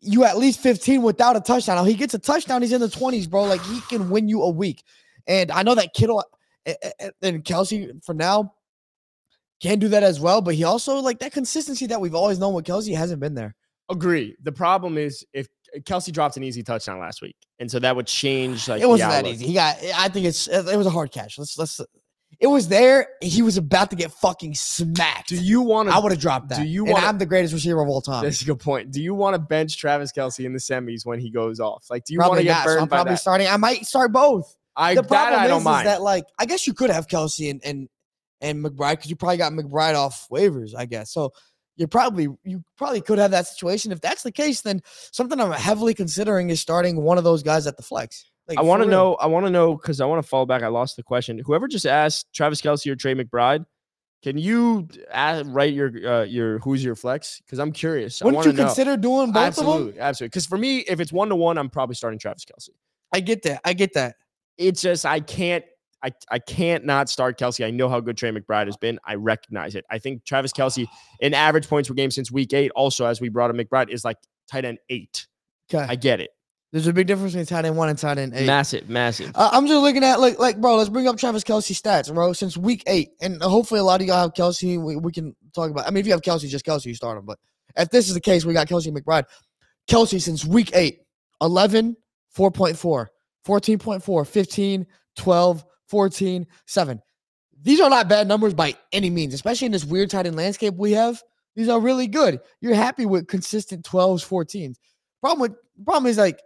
you 0.00 0.24
at 0.24 0.38
least 0.38 0.60
15 0.60 1.02
without 1.02 1.36
a 1.36 1.40
touchdown. 1.40 1.76
Now 1.76 1.84
he 1.84 1.94
gets 1.94 2.14
a 2.14 2.18
touchdown, 2.18 2.62
he's 2.62 2.72
in 2.72 2.80
the 2.80 2.86
20s, 2.88 3.28
bro. 3.28 3.44
Like 3.44 3.62
he 3.62 3.80
can 3.82 4.10
win 4.10 4.28
you 4.28 4.42
a 4.42 4.50
week. 4.50 4.82
And 5.26 5.50
I 5.50 5.62
know 5.62 5.74
that 5.74 5.92
Kittle 5.94 6.24
a- 6.66 6.76
a- 6.82 6.92
a- 7.00 7.12
and 7.22 7.44
Kelce 7.44 8.02
for 8.04 8.14
now 8.14 8.54
can 9.60 9.78
do 9.78 9.88
that 9.88 10.02
as 10.02 10.20
well, 10.20 10.40
but 10.40 10.54
he 10.54 10.64
also 10.64 10.96
like 11.00 11.18
that 11.18 11.32
consistency 11.32 11.86
that 11.86 12.00
we've 12.00 12.14
always 12.14 12.38
known 12.38 12.54
with 12.54 12.64
Kelce 12.64 12.94
hasn't 12.96 13.20
been 13.20 13.34
there. 13.34 13.54
agree. 13.90 14.36
The 14.42 14.52
problem 14.52 14.98
is 14.98 15.24
if 15.32 15.48
eh, 15.74 15.78
Kelce 15.80 16.12
dropped 16.12 16.36
an 16.36 16.42
easy 16.44 16.62
touchdown 16.62 17.00
last 17.00 17.22
week, 17.22 17.36
and 17.58 17.70
so 17.70 17.78
that 17.78 17.96
would 17.96 18.06
change. 18.06 18.68
Like 18.68 18.82
it 18.82 18.88
wasn't 18.88 19.10
that 19.10 19.26
easy. 19.26 19.46
He 19.46 19.54
got. 19.54 19.76
I 19.96 20.08
think 20.08 20.26
it's. 20.26 20.46
It 20.46 20.76
was 20.76 20.86
a 20.86 20.90
hard 20.90 21.10
catch. 21.10 21.38
Let's 21.38 21.58
let's. 21.58 21.80
It 22.40 22.46
was 22.46 22.68
there. 22.68 23.08
He 23.20 23.42
was 23.42 23.56
about 23.56 23.90
to 23.90 23.96
get 23.96 24.12
fucking 24.12 24.54
smacked. 24.54 25.30
Do 25.30 25.36
you 25.36 25.60
want 25.60 25.88
to? 25.88 25.94
I 25.94 25.98
would 25.98 26.12
have 26.12 26.20
dropped 26.20 26.50
that. 26.50 26.60
do 26.60 26.64
you 26.66 26.84
wanna- 26.84 27.04
I'm 27.06 27.18
the 27.18 27.26
greatest 27.26 27.52
receiver 27.52 27.82
of 27.82 27.88
all 27.88 28.00
time. 28.00 28.22
That's 28.22 28.42
a 28.42 28.44
good 28.44 28.60
point. 28.60 28.92
Do 28.92 29.02
you 29.02 29.12
want 29.14 29.34
to 29.34 29.40
bench 29.40 29.76
Travis 29.76 30.12
Kelce 30.12 30.44
in 30.44 30.52
the 30.52 30.60
semis 30.60 31.04
when 31.04 31.18
he 31.18 31.30
goes 31.30 31.58
off? 31.58 31.86
Like, 31.90 32.04
do 32.04 32.12
you 32.14 32.20
want 32.20 32.38
to 32.38 32.44
get 32.44 32.52
not. 32.52 32.62
So 32.62 32.66
burned 32.68 32.80
I'm 32.82 32.88
by 32.88 32.96
probably 32.98 33.12
that? 33.14 33.20
starting. 33.20 33.48
I 33.48 33.56
might 33.56 33.84
start 33.86 34.12
both. 34.12 34.54
I 34.76 34.94
the 34.94 35.02
that 35.02 35.08
problem 35.08 35.40
I 35.40 35.44
is, 35.46 35.48
don't 35.50 35.58
is 35.58 35.64
mind. 35.64 35.86
that 35.88 36.02
like 36.02 36.24
I 36.38 36.46
guess 36.46 36.66
you 36.68 36.74
could 36.74 36.90
have 36.90 37.08
Kelce 37.08 37.50
and 37.50 37.60
and 37.64 37.88
and 38.40 38.64
McBride 38.64 38.92
because 38.92 39.10
you 39.10 39.16
probably 39.16 39.38
got 39.38 39.52
McBride 39.52 39.96
off 39.96 40.28
waivers. 40.30 40.74
I 40.76 40.86
guess 40.86 41.10
so. 41.10 41.32
You 41.74 41.88
probably 41.88 42.28
you 42.44 42.62
probably 42.76 43.00
could 43.00 43.18
have 43.18 43.32
that 43.32 43.48
situation. 43.48 43.90
If 43.90 44.00
that's 44.00 44.22
the 44.22 44.30
case, 44.32 44.60
then 44.60 44.80
something 45.10 45.40
I'm 45.40 45.50
heavily 45.50 45.94
considering 45.94 46.50
is 46.50 46.60
starting 46.60 47.02
one 47.02 47.18
of 47.18 47.24
those 47.24 47.42
guys 47.42 47.66
at 47.66 47.76
the 47.76 47.82
flex. 47.82 48.30
Like, 48.48 48.58
I 48.58 48.62
want 48.62 48.82
to 48.82 48.88
know. 48.88 49.14
I 49.16 49.26
want 49.26 49.44
to 49.46 49.50
know 49.50 49.74
because 49.76 50.00
I 50.00 50.06
want 50.06 50.22
to 50.22 50.28
fall 50.28 50.46
back. 50.46 50.62
I 50.62 50.68
lost 50.68 50.96
the 50.96 51.02
question. 51.02 51.38
Whoever 51.38 51.68
just 51.68 51.86
asked 51.86 52.32
Travis 52.32 52.62
Kelce 52.62 52.90
or 52.90 52.96
Trey 52.96 53.14
McBride, 53.14 53.66
can 54.22 54.38
you 54.38 54.88
add, 55.10 55.46
write 55.46 55.74
your 55.74 55.90
uh, 56.06 56.24
your 56.24 56.58
who's 56.60 56.82
your 56.82 56.94
flex? 56.94 57.40
Because 57.44 57.58
I'm 57.58 57.72
curious. 57.72 58.20
Wouldn't 58.22 58.44
you 58.46 58.52
know. 58.52 58.64
consider 58.64 58.96
doing 58.96 59.32
both 59.32 59.58
of 59.58 59.64
them? 59.64 59.66
absolutely, 59.66 60.00
absolutely. 60.00 60.28
Because 60.28 60.46
for 60.46 60.58
me, 60.58 60.78
if 60.78 60.98
it's 60.98 61.12
one 61.12 61.28
to 61.28 61.36
one, 61.36 61.58
I'm 61.58 61.68
probably 61.68 61.94
starting 61.94 62.18
Travis 62.18 62.44
Kelce. 62.44 62.70
I 63.12 63.20
get 63.20 63.42
that. 63.42 63.60
I 63.64 63.74
get 63.74 63.94
that. 63.94 64.16
It's 64.56 64.82
just 64.82 65.06
I 65.06 65.20
can't. 65.20 65.64
I, 66.00 66.12
I 66.30 66.38
can't 66.38 66.84
not 66.84 67.10
start 67.10 67.40
Kelce. 67.40 67.66
I 67.66 67.70
know 67.70 67.88
how 67.88 67.98
good 67.98 68.16
Trey 68.16 68.30
McBride 68.30 68.66
has 68.66 68.76
been. 68.76 69.00
I 69.04 69.16
recognize 69.16 69.74
it. 69.74 69.84
I 69.90 69.98
think 69.98 70.24
Travis 70.24 70.52
Kelce, 70.52 70.86
in 71.18 71.34
average 71.34 71.68
points 71.68 71.88
per 71.88 71.94
game 71.94 72.12
since 72.12 72.30
week 72.30 72.54
eight, 72.54 72.70
also 72.76 73.04
as 73.04 73.20
we 73.20 73.28
brought 73.28 73.50
up 73.50 73.56
McBride, 73.56 73.88
is 73.88 74.04
like 74.04 74.16
tight 74.48 74.64
end 74.64 74.78
eight. 74.88 75.26
Okay. 75.72 75.84
I 75.84 75.96
get 75.96 76.20
it. 76.20 76.30
There's 76.70 76.86
a 76.86 76.92
big 76.92 77.06
difference 77.06 77.32
between 77.32 77.46
tight 77.46 77.64
end 77.64 77.76
one 77.76 77.88
and 77.88 77.98
tight 77.98 78.18
end 78.18 78.34
eight. 78.34 78.46
Massive, 78.46 78.90
massive. 78.90 79.32
Uh, 79.34 79.48
I'm 79.52 79.66
just 79.66 79.80
looking 79.82 80.04
at 80.04 80.20
like 80.20 80.38
like 80.38 80.60
bro. 80.60 80.76
Let's 80.76 80.90
bring 80.90 81.08
up 81.08 81.16
Travis 81.16 81.42
Kelce 81.42 81.72
stats, 81.72 82.12
bro. 82.12 82.34
Since 82.34 82.58
week 82.58 82.82
eight, 82.86 83.10
and 83.22 83.42
hopefully 83.42 83.80
a 83.80 83.84
lot 83.84 84.02
of 84.02 84.06
y'all 84.06 84.20
have 84.20 84.34
Kelce. 84.34 84.82
We, 84.82 84.96
we 84.96 85.10
can 85.10 85.34
talk 85.54 85.70
about. 85.70 85.86
I 85.86 85.90
mean, 85.90 86.00
if 86.00 86.06
you 86.06 86.12
have 86.12 86.20
Kelce, 86.20 86.46
just 86.46 86.66
Kelce, 86.66 86.84
you 86.84 86.94
start 86.94 87.16
him. 87.16 87.24
But 87.24 87.38
if 87.76 87.88
this 87.88 88.08
is 88.08 88.14
the 88.14 88.20
case, 88.20 88.44
we 88.44 88.52
got 88.52 88.66
Kelce 88.66 88.94
McBride. 88.94 89.24
Kelce 89.88 90.20
since 90.20 90.44
week 90.44 90.70
eight, 90.74 91.00
11, 91.40 91.96
4.4, 92.36 93.06
14.4, 93.46 94.26
15, 94.26 94.86
12, 95.16 95.64
14, 95.86 96.46
7. 96.66 97.02
These 97.62 97.80
are 97.80 97.90
not 97.90 98.08
bad 98.08 98.28
numbers 98.28 98.52
by 98.52 98.74
any 98.92 99.08
means, 99.08 99.32
especially 99.32 99.66
in 99.66 99.72
this 99.72 99.86
weird 99.86 100.10
tight 100.10 100.26
end 100.26 100.36
landscape 100.36 100.74
we 100.74 100.92
have. 100.92 101.22
These 101.56 101.68
are 101.68 101.80
really 101.80 102.06
good. 102.06 102.40
You're 102.60 102.74
happy 102.74 103.06
with 103.06 103.26
consistent 103.26 103.84
12s, 103.84 104.28
14s. 104.28 104.76
Problem 105.20 105.40
with 105.40 105.54
problem 105.84 106.06
is 106.06 106.18
like 106.18 106.40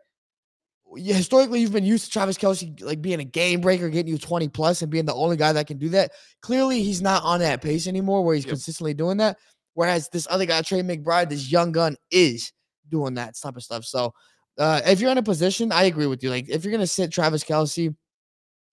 historically 0.97 1.61
you've 1.61 1.73
been 1.73 1.85
used 1.85 2.05
to 2.05 2.11
Travis 2.11 2.39
Kelce 2.39 2.81
like 2.83 3.01
being 3.03 3.21
a 3.21 3.25
game 3.25 3.61
breaker, 3.61 3.89
getting 3.89 4.13
you 4.13 4.19
20 4.19 4.49
plus 4.49 4.83
and 4.83 4.91
being 4.91 5.05
the 5.05 5.15
only 5.15 5.37
guy 5.37 5.53
that 5.53 5.67
can 5.67 5.79
do 5.79 5.89
that. 5.91 6.13
Clearly, 6.41 6.83
he's 6.83 7.03
not 7.03 7.23
on 7.25 7.41
that 7.41 7.63
pace 7.63 7.87
anymore 7.87 8.25
where 8.25 8.35
he's 8.35 8.45
Yep. 8.45 8.53
consistently 8.53 8.95
doing 8.95 9.19
that. 9.19 9.39
Whereas 9.75 10.09
this 10.11 10.27
other 10.31 10.45
guy, 10.47 10.61
Trey 10.63 10.83
McBride, 10.83 11.29
this 11.31 11.51
young 11.51 11.73
gun, 11.73 11.97
is 12.11 12.53
doing 12.91 13.15
that 13.15 13.35
type 13.41 13.57
of 13.57 13.63
stuff. 13.63 13.85
So 13.85 14.13
uh, 14.59 14.83
if 14.85 15.01
you're 15.01 15.11
in 15.11 15.19
a 15.19 15.23
position, 15.23 15.73
I 15.73 15.85
agree 15.85 16.07
with 16.07 16.23
you. 16.23 16.31
Like 16.31 16.49
if 16.49 16.65
you're 16.65 16.73
gonna 16.73 16.87
sit 16.87 17.11
Travis 17.11 17.43
Kelce 17.45 17.95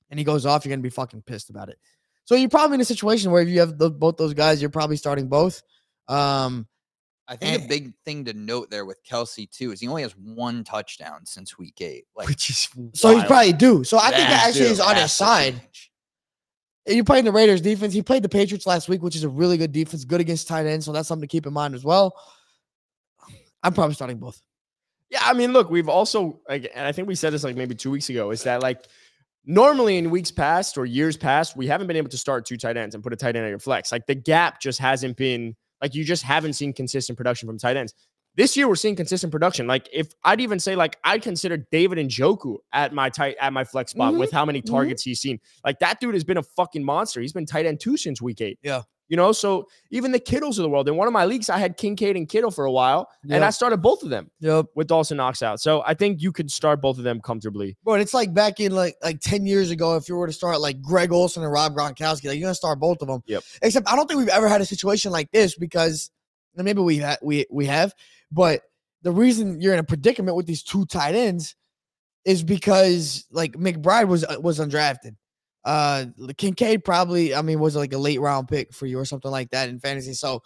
and 0.10 0.20
he 0.20 0.26
goes 0.26 0.46
off, 0.46 0.66
you're 0.66 0.72
gonna 0.72 0.82
be 0.84 0.90
fucking 0.90 1.22
pissed 1.22 1.50
about 1.50 1.70
it. 1.70 1.80
So 2.26 2.36
you're 2.36 2.50
probably 2.50 2.76
in 2.76 2.82
a 2.82 2.86
situation 2.86 3.32
where 3.32 3.42
if 3.42 3.50
you 3.50 3.60
have 3.62 3.78
the, 3.78 3.90
both 3.90 4.18
those 4.18 4.34
guys, 4.34 4.62
you're 4.62 4.70
probably 4.70 4.98
starting 4.98 5.28
both. 5.28 5.64
Um, 6.08 6.68
I 7.30 7.36
think 7.36 7.64
a 7.64 7.68
big 7.68 7.94
thing 8.04 8.26
to 8.26 8.34
note 8.34 8.72
there 8.72 8.86
with 8.86 9.06
Kelce 9.06 9.50
too 9.52 9.72
is 9.72 9.80
he 9.80 9.88
only 9.88 10.02
has 10.02 10.14
one 10.18 10.64
touchdown 10.64 11.26
since 11.26 11.60
week 11.60 11.80
eight. 11.80 12.06
Like 12.16 12.28
which 12.28 12.50
is 12.50 12.68
So 12.94 13.16
he's 13.16 13.24
probably 13.26 13.54
due. 13.54 13.84
So 13.84 13.98
I 14.00 14.10
think 14.10 14.28
that 14.28 14.48
actually 14.48 14.62
still 14.62 14.72
is 14.72 14.80
on 14.80 14.96
his 14.96 15.12
side. 15.12 15.54
range. 15.54 15.92
You 16.88 17.04
playing 17.04 17.26
the 17.26 17.32
Raiders 17.32 17.62
defense. 17.62 17.94
He 17.94 18.02
played 18.02 18.24
the 18.24 18.30
Patriots 18.30 18.66
last 18.66 18.90
week, 18.90 19.04
which 19.04 19.16
is 19.16 19.24
a 19.24 19.30
really 19.30 19.58
good 19.58 19.72
defense, 19.72 20.06
good 20.06 20.22
against 20.22 20.48
tight 20.48 20.66
ends. 20.66 20.88
So 20.88 20.92
that's 20.92 21.08
something 21.08 21.28
to 21.28 21.32
keep 21.32 21.46
in 21.46 21.54
mind 21.54 21.76
as 21.76 21.84
well. 21.86 22.16
I'm 23.62 23.74
probably 23.74 23.94
starting 23.94 24.18
both. 24.18 24.42
Yeah, 25.12 25.20
I 25.22 25.34
mean, 25.34 25.54
look, 25.54 25.70
we've 25.70 25.90
also, 25.90 26.40
like, 26.50 26.72
and 26.74 26.88
I 26.88 26.92
think 26.92 27.08
we 27.08 27.16
said 27.16 27.32
this 27.32 27.44
like 27.44 27.56
maybe 27.56 27.76
two 27.76 27.92
weeks 27.92 28.10
ago, 28.10 28.32
is 28.32 28.44
that 28.44 28.64
like 28.64 28.86
normally 29.46 29.98
in 29.98 30.10
weeks 30.10 30.32
past 30.32 30.78
or 30.80 30.86
years 30.86 31.16
past, 31.16 31.56
we 31.56 31.68
haven't 31.68 31.88
been 31.88 31.98
able 31.98 32.10
to 32.10 32.18
start 32.18 32.46
two 32.46 32.58
tight 32.58 32.78
ends 32.78 32.96
and 32.96 33.04
put 33.04 33.14
a 33.14 33.16
tight 33.16 33.36
end 33.36 33.46
on 33.46 33.50
your 33.50 33.60
flex. 33.60 33.92
Like 33.92 34.08
the 34.08 34.16
gap 34.16 34.60
just 34.60 34.80
hasn't 34.80 35.16
been 35.16 35.56
like 35.82 35.96
you 35.96 36.04
just 36.04 36.24
haven't 36.24 36.54
seen 36.54 36.74
consistent 36.74 37.18
production 37.18 37.48
from 37.48 37.58
tight 37.58 37.78
ends. 37.78 37.94
This 38.36 38.56
year 38.56 38.68
we're 38.68 38.76
seeing 38.76 38.96
consistent 38.96 39.32
production. 39.32 39.68
Like 39.68 39.90
if 39.92 40.14
I'd 40.24 40.40
even 40.40 40.60
say 40.60 40.76
like 40.76 40.98
I'd 41.04 41.22
consider 41.22 41.58
David 41.72 41.98
Njoku 41.98 42.58
at 42.72 42.94
my 42.94 43.10
tight 43.10 43.36
at 43.42 43.52
my 43.54 43.64
flex 43.64 43.92
spot 43.92 44.14
Mhm, 44.14 44.20
with 44.20 44.32
how 44.32 44.46
many 44.46 44.62
mhm. 44.62 44.70
targets 44.70 45.04
he's 45.04 45.20
seen. 45.20 45.40
Like 45.66 45.80
that 45.80 46.00
dude 46.00 46.14
has 46.14 46.24
been 46.24 46.38
a 46.38 46.44
fucking 46.44 46.84
monster. 46.84 47.22
He's 47.22 47.34
been 47.34 47.46
tight 47.46 47.66
end 47.66 47.80
two 47.80 47.98
since 47.98 48.22
week 48.22 48.40
eight. 48.42 48.60
Yeah. 48.62 48.84
You 49.10 49.18
know, 49.18 49.32
so 49.32 49.68
even 49.90 50.12
the 50.12 50.20
Kittles 50.20 50.60
of 50.60 50.64
the 50.64 50.70
world. 50.70 50.88
In 50.88 50.96
one 50.96 51.08
of 51.08 51.14
my 51.14 51.26
leagues, 51.26 51.50
I 51.50 51.58
had 51.58 51.78
Kincaid 51.78 52.16
and 52.16 52.30
Kittle 52.30 52.52
for 52.52 52.66
a 52.66 52.72
while, 52.72 53.10
and 53.30 53.44
I 53.44 53.50
started 53.50 53.78
both 53.82 54.04
of 54.04 54.10
them 54.10 54.30
Yep. 54.40 54.68
with 54.76 54.88
Dawson 54.88 55.18
Knox 55.18 55.42
out. 55.42 55.60
So 55.60 55.82
I 55.86 55.96
think 55.96 56.22
you 56.22 56.32
could 56.32 56.52
start 56.52 56.80
both 56.80 57.00
of 57.00 57.04
them 57.04 57.20
comfortably. 57.20 57.76
Bro, 57.84 57.96
it's 57.96 58.14
like 58.14 58.34
back 58.36 58.60
in 58.60 58.72
like 58.72 58.96
like 59.04 59.20
10 59.20 59.48
years 59.48 59.72
ago, 59.72 59.96
if 59.96 60.08
you 60.08 60.16
were 60.16 60.28
to 60.28 60.34
start 60.34 60.62
like 60.62 60.80
Greg 60.82 61.12
Olsen 61.12 61.42
and 61.44 61.52
Rob 61.52 61.76
Gronkowski, 61.76 62.26
like 62.26 62.38
you're 62.38 62.46
gonna 62.46 62.54
start 62.54 62.80
both 62.80 63.02
of 63.02 63.08
them. 63.08 63.24
Yep. 63.26 63.44
Except 63.64 63.92
I 63.92 63.96
don't 63.96 64.08
think 64.08 64.20
we've 64.20 64.30
ever 64.30 64.48
had 64.48 64.62
a 64.62 64.66
situation 64.66 65.12
like 65.12 65.32
this 65.32 65.56
because 65.58 66.12
and 66.56 66.64
maybe 66.66 66.82
we 66.82 67.00
ha- 67.00 67.18
we 67.24 67.46
we 67.52 67.66
have, 67.66 67.94
but 68.32 68.62
the 69.02 69.12
reason 69.12 69.60
you're 69.60 69.74
in 69.74 69.80
a 69.80 69.84
predicament 69.84 70.36
with 70.38 70.46
these 70.46 70.62
two 70.62 70.86
tight 70.86 71.16
ends 71.16 71.56
is 72.26 72.44
because 72.44 73.26
like 73.32 73.54
McBride 73.54 74.08
was 74.08 74.24
uh, 74.24 74.36
was 74.40 74.60
undrafted. 74.60 75.16
Uh 75.66 76.06
Kincaid 76.38 76.84
probably, 76.84 77.36
I 77.36 77.42
mean, 77.42 77.60
was 77.60 77.76
like 77.76 77.94
a 77.94 77.98
late 77.98 78.22
round 78.22 78.48
pick 78.48 78.74
for 78.74 78.86
you 78.86 78.98
or 78.98 79.06
something 79.06 79.32
like 79.32 79.50
that 79.52 79.70
in 79.70 79.80
fantasy. 79.80 80.14
So 80.14 80.42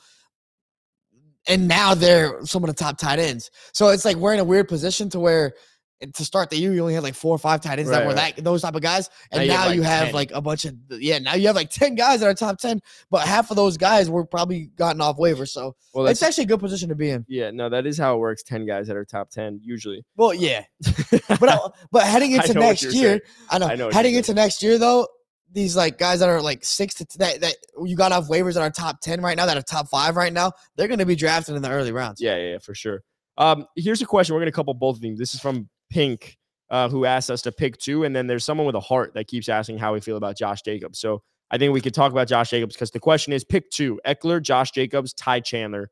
and 1.47 1.67
now 1.67 1.93
they're 1.93 2.45
some 2.45 2.63
of 2.63 2.69
the 2.69 2.75
top 2.75 2.97
tight 2.97 3.19
ends. 3.19 3.51
So 3.73 3.89
it's 3.89 4.05
like 4.05 4.17
we're 4.17 4.33
in 4.33 4.39
a 4.39 4.45
weird 4.45 4.67
position 4.67 5.09
to 5.09 5.19
where 5.19 5.53
and 6.01 6.13
to 6.15 6.25
start 6.25 6.49
the 6.49 6.57
year 6.57 6.73
you 6.73 6.81
only 6.81 6.93
had 6.93 7.03
like 7.03 7.15
four 7.15 7.33
or 7.33 7.37
five 7.37 7.61
tight 7.61 7.79
ends 7.79 7.89
that 7.89 8.05
were 8.05 8.13
right. 8.13 8.35
that 8.35 8.43
those 8.43 8.61
type 8.61 8.75
of 8.75 8.81
guys, 8.81 9.09
Now 9.31 9.37
and 9.39 9.47
you 9.47 9.53
now 9.53 9.63
have, 9.63 9.75
you 9.75 9.81
have 9.83 10.13
like 10.13 10.31
a 10.31 10.41
bunch 10.41 10.65
of 10.65 10.75
yeah. 10.89 11.19
Now 11.19 11.35
you 11.35 11.47
have 11.47 11.55
like 11.55 11.69
ten 11.69 11.95
guys 11.95 12.19
that 12.19 12.27
are 12.27 12.33
top 12.33 12.57
ten, 12.59 12.81
but 13.09 13.25
half 13.27 13.49
of 13.51 13.55
those 13.57 13.77
guys 13.77 14.09
were 14.09 14.25
probably 14.25 14.71
gotten 14.75 15.01
off 15.01 15.17
waivers. 15.17 15.49
So 15.49 15.75
Well, 15.93 16.07
it's 16.07 16.21
actually 16.21 16.45
a 16.45 16.47
good 16.47 16.59
position 16.59 16.89
to 16.89 16.95
be 16.95 17.09
in. 17.09 17.25
yeah, 17.27 17.51
no, 17.51 17.69
that 17.69 17.85
is 17.85 17.97
how 17.97 18.15
it 18.15 18.19
works. 18.19 18.43
Ten 18.43 18.65
guys 18.65 18.87
that 18.87 18.97
are 18.97 19.05
top 19.05 19.29
ten 19.29 19.59
usually. 19.63 20.03
Well, 20.15 20.33
yeah, 20.33 20.65
but 21.27 21.49
I- 21.49 21.69
but 21.91 22.03
heading 22.03 22.33
into 22.33 22.53
next 22.53 22.83
year, 22.83 22.91
saying. 22.91 23.21
I 23.49 23.57
know, 23.59 23.67
I 23.67 23.75
know 23.75 23.91
heading 23.91 24.15
into 24.15 24.33
next 24.33 24.61
year 24.61 24.77
though, 24.77 25.07
these 25.51 25.75
like 25.75 25.97
guys 25.99 26.19
that 26.19 26.29
are 26.29 26.41
like 26.41 26.65
six 26.65 26.95
to 26.95 27.05
t- 27.05 27.17
that 27.19 27.41
that 27.41 27.55
you 27.83 27.95
got 27.95 28.11
off 28.11 28.27
waivers 28.27 28.55
that 28.55 28.61
are 28.61 28.69
top 28.71 28.99
ten 28.99 29.21
right 29.21 29.37
now, 29.37 29.45
that 29.45 29.55
are 29.57 29.61
top 29.61 29.87
five 29.87 30.15
right 30.15 30.33
now, 30.33 30.51
they're 30.75 30.87
going 30.87 30.99
to 30.99 31.05
be 31.05 31.15
drafted 31.15 31.55
in 31.55 31.61
the 31.61 31.69
early 31.69 31.91
rounds. 31.91 32.19
Yeah, 32.19 32.35
yeah, 32.35 32.51
yeah, 32.53 32.57
for 32.57 32.73
sure. 32.73 33.03
Um, 33.37 33.65
here's 33.75 34.01
a 34.01 34.05
question. 34.05 34.35
We're 34.35 34.41
gonna 34.41 34.51
couple 34.51 34.73
both 34.73 34.97
of 34.97 35.01
them. 35.01 35.15
This 35.15 35.33
is 35.33 35.39
from 35.39 35.69
Pink, 35.93 36.37
uh, 36.71 36.89
who 36.89 37.05
asked 37.05 37.29
us 37.29 37.43
to 37.43 37.51
pick 37.51 37.77
two, 37.77 38.03
and 38.03 38.15
then 38.15 38.25
there's 38.25 38.43
someone 38.43 38.65
with 38.65 38.75
a 38.75 38.79
heart 38.79 39.13
that 39.13 39.27
keeps 39.27 39.47
asking 39.47 39.77
how 39.77 39.93
we 39.93 39.99
feel 39.99 40.17
about 40.17 40.35
Josh 40.35 40.63
Jacobs. 40.63 40.97
So 40.97 41.21
I 41.51 41.59
think 41.59 41.71
we 41.71 41.81
could 41.81 41.93
talk 41.93 42.11
about 42.11 42.27
Josh 42.27 42.49
Jacobs 42.49 42.75
because 42.75 42.89
the 42.89 42.99
question 42.99 43.31
is 43.31 43.43
pick 43.43 43.69
two: 43.69 44.01
Ekeler, 44.03 44.41
Josh 44.41 44.71
Jacobs, 44.71 45.13
Ty 45.13 45.41
Chandler, 45.41 45.91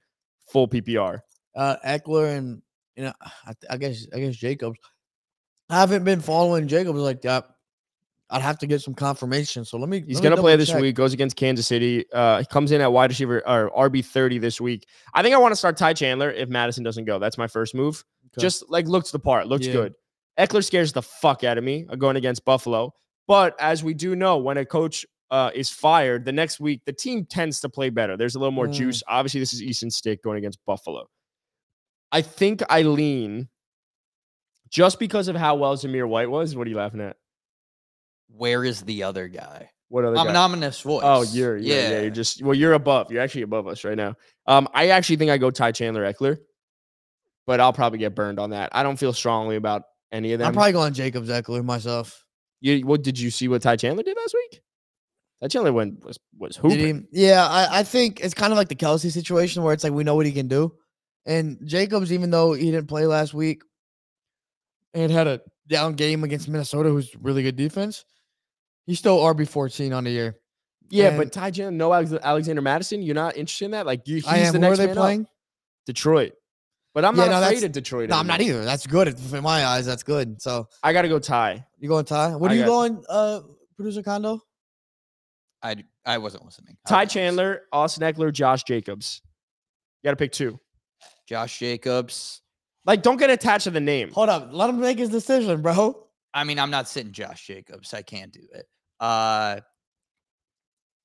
full 0.52 0.68
PPR. 0.68 1.20
uh 1.56 1.76
Ekeler 1.86 2.36
and 2.36 2.64
you 2.96 3.04
know 3.04 3.14
I, 3.22 3.54
I 3.70 3.78
guess 3.78 4.08
I 4.14 4.20
guess 4.20 4.36
Jacobs. 4.36 4.80
I 5.70 5.80
haven't 5.80 6.04
been 6.04 6.20
following 6.20 6.68
Jacobs 6.68 7.00
like 7.00 7.22
that. 7.22 7.46
I'd 8.34 8.42
have 8.42 8.58
to 8.60 8.68
get 8.68 8.82
some 8.82 8.94
confirmation. 8.94 9.66
So 9.66 9.78
let 9.78 9.90
me. 9.90 10.04
He's 10.08 10.22
going 10.22 10.34
to 10.36 10.42
play 10.42 10.56
this 10.56 10.70
check. 10.70 10.82
week. 10.82 10.96
Goes 10.96 11.14
against 11.14 11.36
Kansas 11.36 11.68
City. 11.68 12.06
Uh, 12.14 12.40
he 12.40 12.46
comes 12.46 12.72
in 12.72 12.80
at 12.82 12.92
wide 12.92 13.10
receiver 13.10 13.44
or 13.48 13.70
RB 13.90 14.04
thirty 14.06 14.38
this 14.40 14.62
week. 14.62 14.88
I 15.14 15.22
think 15.22 15.36
I 15.36 15.38
want 15.38 15.52
to 15.52 15.56
start 15.58 15.76
Ty 15.76 15.94
Chandler 15.94 16.32
if 16.32 16.48
Mattison 16.48 16.84
doesn't 16.84 17.06
go. 17.06 17.20
That's 17.20 17.38
my 17.38 17.48
first 17.48 17.76
move. 17.76 18.04
Okay. 18.38 18.42
Just 18.42 18.70
like 18.70 18.88
looks 18.88 19.12
the 19.12 19.20
part, 19.20 19.48
looks 19.48 19.68
Yeah. 19.68 19.74
good. 19.74 19.94
Ekeler 20.40 20.64
scares 20.64 20.94
the 20.94 21.02
fuck 21.02 21.44
out 21.44 21.58
of 21.58 21.64
me 21.66 21.86
uh, 21.90 21.96
going 21.96 22.16
against 22.16 22.46
Buffalo. 22.46 22.94
But 23.28 23.60
as 23.60 23.84
we 23.84 23.94
do 23.94 24.16
know, 24.16 24.38
when 24.38 24.58
a 24.58 24.66
coach 24.66 25.06
uh, 25.30 25.52
is 25.54 25.70
fired, 25.70 26.24
the 26.24 26.32
next 26.32 26.60
week 26.62 26.82
the 26.86 26.94
team 26.94 27.26
tends 27.26 27.60
to 27.62 27.70
play 27.70 27.90
better. 27.90 28.16
There's 28.16 28.36
a 28.36 28.40
little 28.40 28.52
more 28.54 28.68
Mm. 28.68 28.74
juice. 28.74 29.04
Obviously, 29.08 29.42
this 29.42 29.54
is 29.54 29.62
Easton 29.62 29.92
Stick 29.92 30.24
going 30.24 30.38
against 30.38 30.60
Buffalo. 30.66 31.10
I 32.14 32.22
think 32.22 32.64
I 32.70 32.84
lean 32.84 33.50
just 34.70 35.00
because 35.00 35.28
of 35.28 35.36
how 35.36 35.56
well 35.56 35.76
Zamir 35.76 36.08
White 36.08 36.30
was. 36.30 36.56
What 36.56 36.66
are 36.66 36.70
you 36.70 36.78
laughing 36.78 37.02
at? 37.02 37.18
Where 38.36 38.64
is 38.64 38.82
the 38.82 39.04
other 39.04 39.28
guy? 39.28 39.70
What 39.90 40.06
other 40.06 40.16
I'm 40.18 40.26
guy? 40.26 40.32
an 40.32 40.38
ominous 40.38 40.80
voice. 40.82 41.02
Oh, 41.04 41.24
you're 41.24 41.58
yeah. 41.58 41.76
yeah, 41.76 41.90
yeah. 41.90 42.02
You're 42.02 42.10
just 42.12 42.42
well, 42.42 42.56
you're 42.56 42.74
above. 42.74 43.12
You're 43.12 43.22
actually 43.22 43.42
above 43.42 43.68
us 43.68 43.84
right 43.84 43.98
now. 43.98 44.16
Um, 44.48 44.70
I 44.74 44.90
actually 44.90 45.18
think 45.18 45.32
I 45.32 45.38
go 45.38 45.52
Ty 45.52 45.74
Chandler 45.74 46.12
Ekeler, 46.12 46.38
but 47.46 47.60
I'll 47.60 47.74
probably 47.74 48.00
get 48.00 48.16
burned 48.16 48.40
on 48.40 48.52
that. 48.52 48.70
I 48.72 48.84
don't 48.84 48.98
feel 48.98 49.14
strongly 49.14 49.58
about 49.58 49.84
any 50.12 50.34
of 50.34 50.40
them. 50.40 50.48
I'm 50.48 50.54
probably 50.54 50.72
going 50.72 50.94
Jacobs 50.94 51.30
Ekeler 51.30 51.64
myself. 51.64 52.24
you, 52.62 52.86
what 52.86 53.04
did 53.04 53.20
you 53.20 53.30
see 53.30 53.48
what 53.48 53.62
Ty 53.62 53.76
Chandler 53.76 54.04
did 54.04 54.16
last 54.16 54.34
week? 54.34 54.62
Ty 55.42 55.48
Chandler 55.48 55.74
went 55.74 56.06
was 56.06 56.20
was 56.38 56.56
hooping. 56.56 57.08
he? 57.12 57.24
Yeah, 57.24 57.46
I, 57.46 57.80
I 57.80 57.84
think 57.84 58.22
it's 58.22 58.34
kind 58.34 58.54
of 58.54 58.58
like 58.58 58.70
the 58.70 58.76
Kelce 58.76 59.12
situation 59.12 59.64
where 59.64 59.74
it's 59.74 59.84
like 59.84 59.94
we 59.94 60.04
know 60.04 60.16
what 60.16 60.26
he 60.26 60.32
can 60.32 60.48
do, 60.48 60.74
and 61.26 61.60
Jacobs, 61.66 62.14
even 62.14 62.30
though 62.30 62.54
he 62.54 62.72
didn't 62.72 62.88
play 62.88 63.06
last 63.08 63.34
week, 63.34 63.64
and 64.94 65.12
had 65.12 65.28
a 65.28 65.42
down 65.68 65.94
game 65.94 66.24
against 66.24 66.48
Minnesota, 66.48 66.90
who's 66.90 67.12
really 67.22 67.44
good 67.44 67.56
defense, 67.56 68.06
he's 68.86 69.00
still 69.00 69.18
RB 69.20 69.48
14 69.48 69.94
on 69.94 70.04
the 70.04 70.12
year. 70.12 70.38
Yeah, 70.90 71.10
And- 71.10 71.18
but 71.18 71.32
Ty 71.32 71.52
Chandler, 71.52 71.72
no 71.72 71.94
Alexander 71.94 72.62
Mattison. 72.62 73.02
You're 73.02 73.16
not 73.16 73.38
interested 73.38 73.66
in 73.66 73.72
that. 73.72 73.86
Like 73.86 74.08
you, 74.08 74.16
he's 74.16 74.28
I 74.28 74.38
am. 74.40 74.54
the 74.54 74.60
Who 74.60 74.66
are 74.66 74.78
they 74.78 74.88
man 74.88 74.98
up. 74.98 75.02
playing? 75.02 75.28
Detroit. 75.86 76.34
But 76.94 77.06
I'm 77.06 77.16
Yeah, 77.16 77.28
not 77.28 77.40
no, 77.42 77.48
afraid 77.48 77.64
of 77.64 77.72
Detroit. 77.72 78.10
No, 78.10 78.18
I'm 78.18 78.28
not 78.28 78.42
either. 78.42 78.66
That's 78.66 78.86
good 78.86 79.08
in 79.34 79.42
my 79.44 79.66
eyes. 79.66 79.86
That's 79.86 80.04
good. 80.04 80.42
So 80.42 80.68
I 80.84 80.92
got 80.92 81.04
to 81.04 81.08
go 81.08 81.20
Ty. 81.20 81.66
you 81.80 81.88
going 81.88 82.04
Ty? 82.04 82.36
What 82.36 82.52
I 82.52 82.54
are 82.54 82.58
you 82.58 82.64
got- 82.64 82.68
going, 82.68 83.04
uh, 83.08 83.40
producer 83.78 84.04
Condo? 84.04 84.42
I 85.64 85.76
I 86.06 86.18
wasn't 86.18 86.44
listening. 86.46 86.76
I 86.86 86.90
Ty 86.90 87.04
was. 87.06 87.14
Chandler, 87.14 87.62
Austin 87.72 88.04
Ekeler, 88.04 88.34
Josh 88.34 88.64
Jacobs. 88.64 89.22
You 90.04 90.08
got 90.08 90.12
to 90.12 90.18
pick 90.18 90.32
two. 90.32 90.60
Josh 91.30 91.60
Jacobs. 91.60 92.42
Like, 92.86 93.04
don't 93.04 93.18
get 93.18 93.30
attached 93.30 93.66
to 93.66 93.72
the 93.72 93.80
name. 93.80 94.12
Hold 94.12 94.30
up, 94.30 94.50
let 94.52 94.70
him 94.70 94.80
make 94.82 94.98
his 94.98 95.10
decision, 95.10 95.62
bro. 95.62 96.08
I 96.34 96.44
mean, 96.44 96.60
I'm 96.60 96.72
not 96.72 96.88
sitting 96.88 97.12
Josh 97.12 97.46
Jacobs. 97.46 97.94
I 97.94 98.02
can't 98.02 98.32
do 98.32 98.42
it. 98.54 98.66
Uh, 99.00 99.60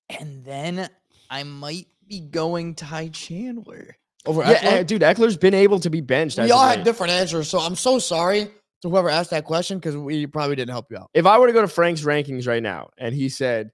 and 0.08 0.44
then 0.44 0.88
I 1.30 1.42
might 1.42 1.88
be 2.06 2.20
going 2.20 2.74
Ty 2.74 3.08
Chandler. 3.08 3.96
Over 4.24 4.42
Yeah, 4.42 4.54
Ekeler? 4.54 4.80
uh, 4.80 4.82
dude, 4.82 5.02
Ekeler's 5.02 5.36
been 5.36 5.54
able 5.54 5.80
to 5.80 5.90
be 5.90 6.00
benched. 6.00 6.38
as 6.38 6.46
We 6.46 6.52
all 6.52 6.66
had 6.66 6.84
different 6.84 7.12
answers, 7.12 7.48
so 7.48 7.58
I'm 7.60 7.74
so 7.76 7.98
sorry 7.98 8.50
to 8.82 8.88
whoever 8.90 9.08
asked 9.08 9.30
that 9.30 9.44
question 9.44 9.78
because 9.78 9.96
we 9.96 10.26
probably 10.26 10.56
didn't 10.56 10.70
help 10.70 10.86
you 10.90 10.98
out. 10.98 11.10
if 11.14 11.26
I 11.26 11.38
were 11.38 11.46
to 11.46 11.52
go 11.52 11.60
to 11.62 11.68
Frank's 11.68 12.02
rankings 12.02 12.46
right 12.46 12.62
now 12.62 12.90
and 12.98 13.14
he 13.14 13.28
said, 13.28 13.70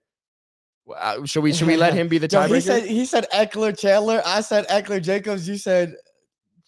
well, 0.84 0.98
uh, 1.00 1.24
"Should 1.26 1.42
we 1.42 1.52
should 1.52 1.68
we 1.68 1.76
let 1.76 1.94
him 2.00 2.08
be 2.08 2.18
the 2.18 2.28
Yo, 2.28 2.40
tiebreaker?" 2.40 2.54
he 2.54 2.60
said 2.60 2.84
he 2.84 3.04
said 3.06 3.26
Ekeler 3.32 3.78
Chandler. 3.78 4.20
I 4.26 4.40
said 4.40 4.66
Ekeler 4.68 5.02
Jacobs. 5.02 5.48
You 5.48 5.56
said 5.56 5.94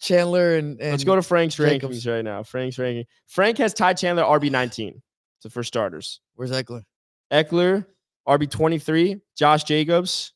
Chandler 0.05 0.55
and, 0.55 0.79
and 0.79 0.91
Let's 0.91 1.03
go 1.03 1.15
to 1.15 1.21
Frank's 1.21 1.55
Jacobs. 1.55 2.05
rankings 2.05 2.11
right 2.13 2.23
now. 2.23 2.43
Frank's 2.43 2.77
ranking. 2.79 3.05
Frank 3.27 3.57
has 3.57 3.73
Ty 3.73 3.93
Chandler 3.95 4.23
RB 4.23 4.49
19. 4.51 5.01
So 5.39 5.49
for 5.49 5.63
starters, 5.63 6.21
where's 6.35 6.51
Ekeler? 6.51 6.83
Ekeler 7.31 7.85
RB 8.27 8.49
23, 8.49 9.19
Josh 9.37 9.63
Jacobs. 9.63 10.31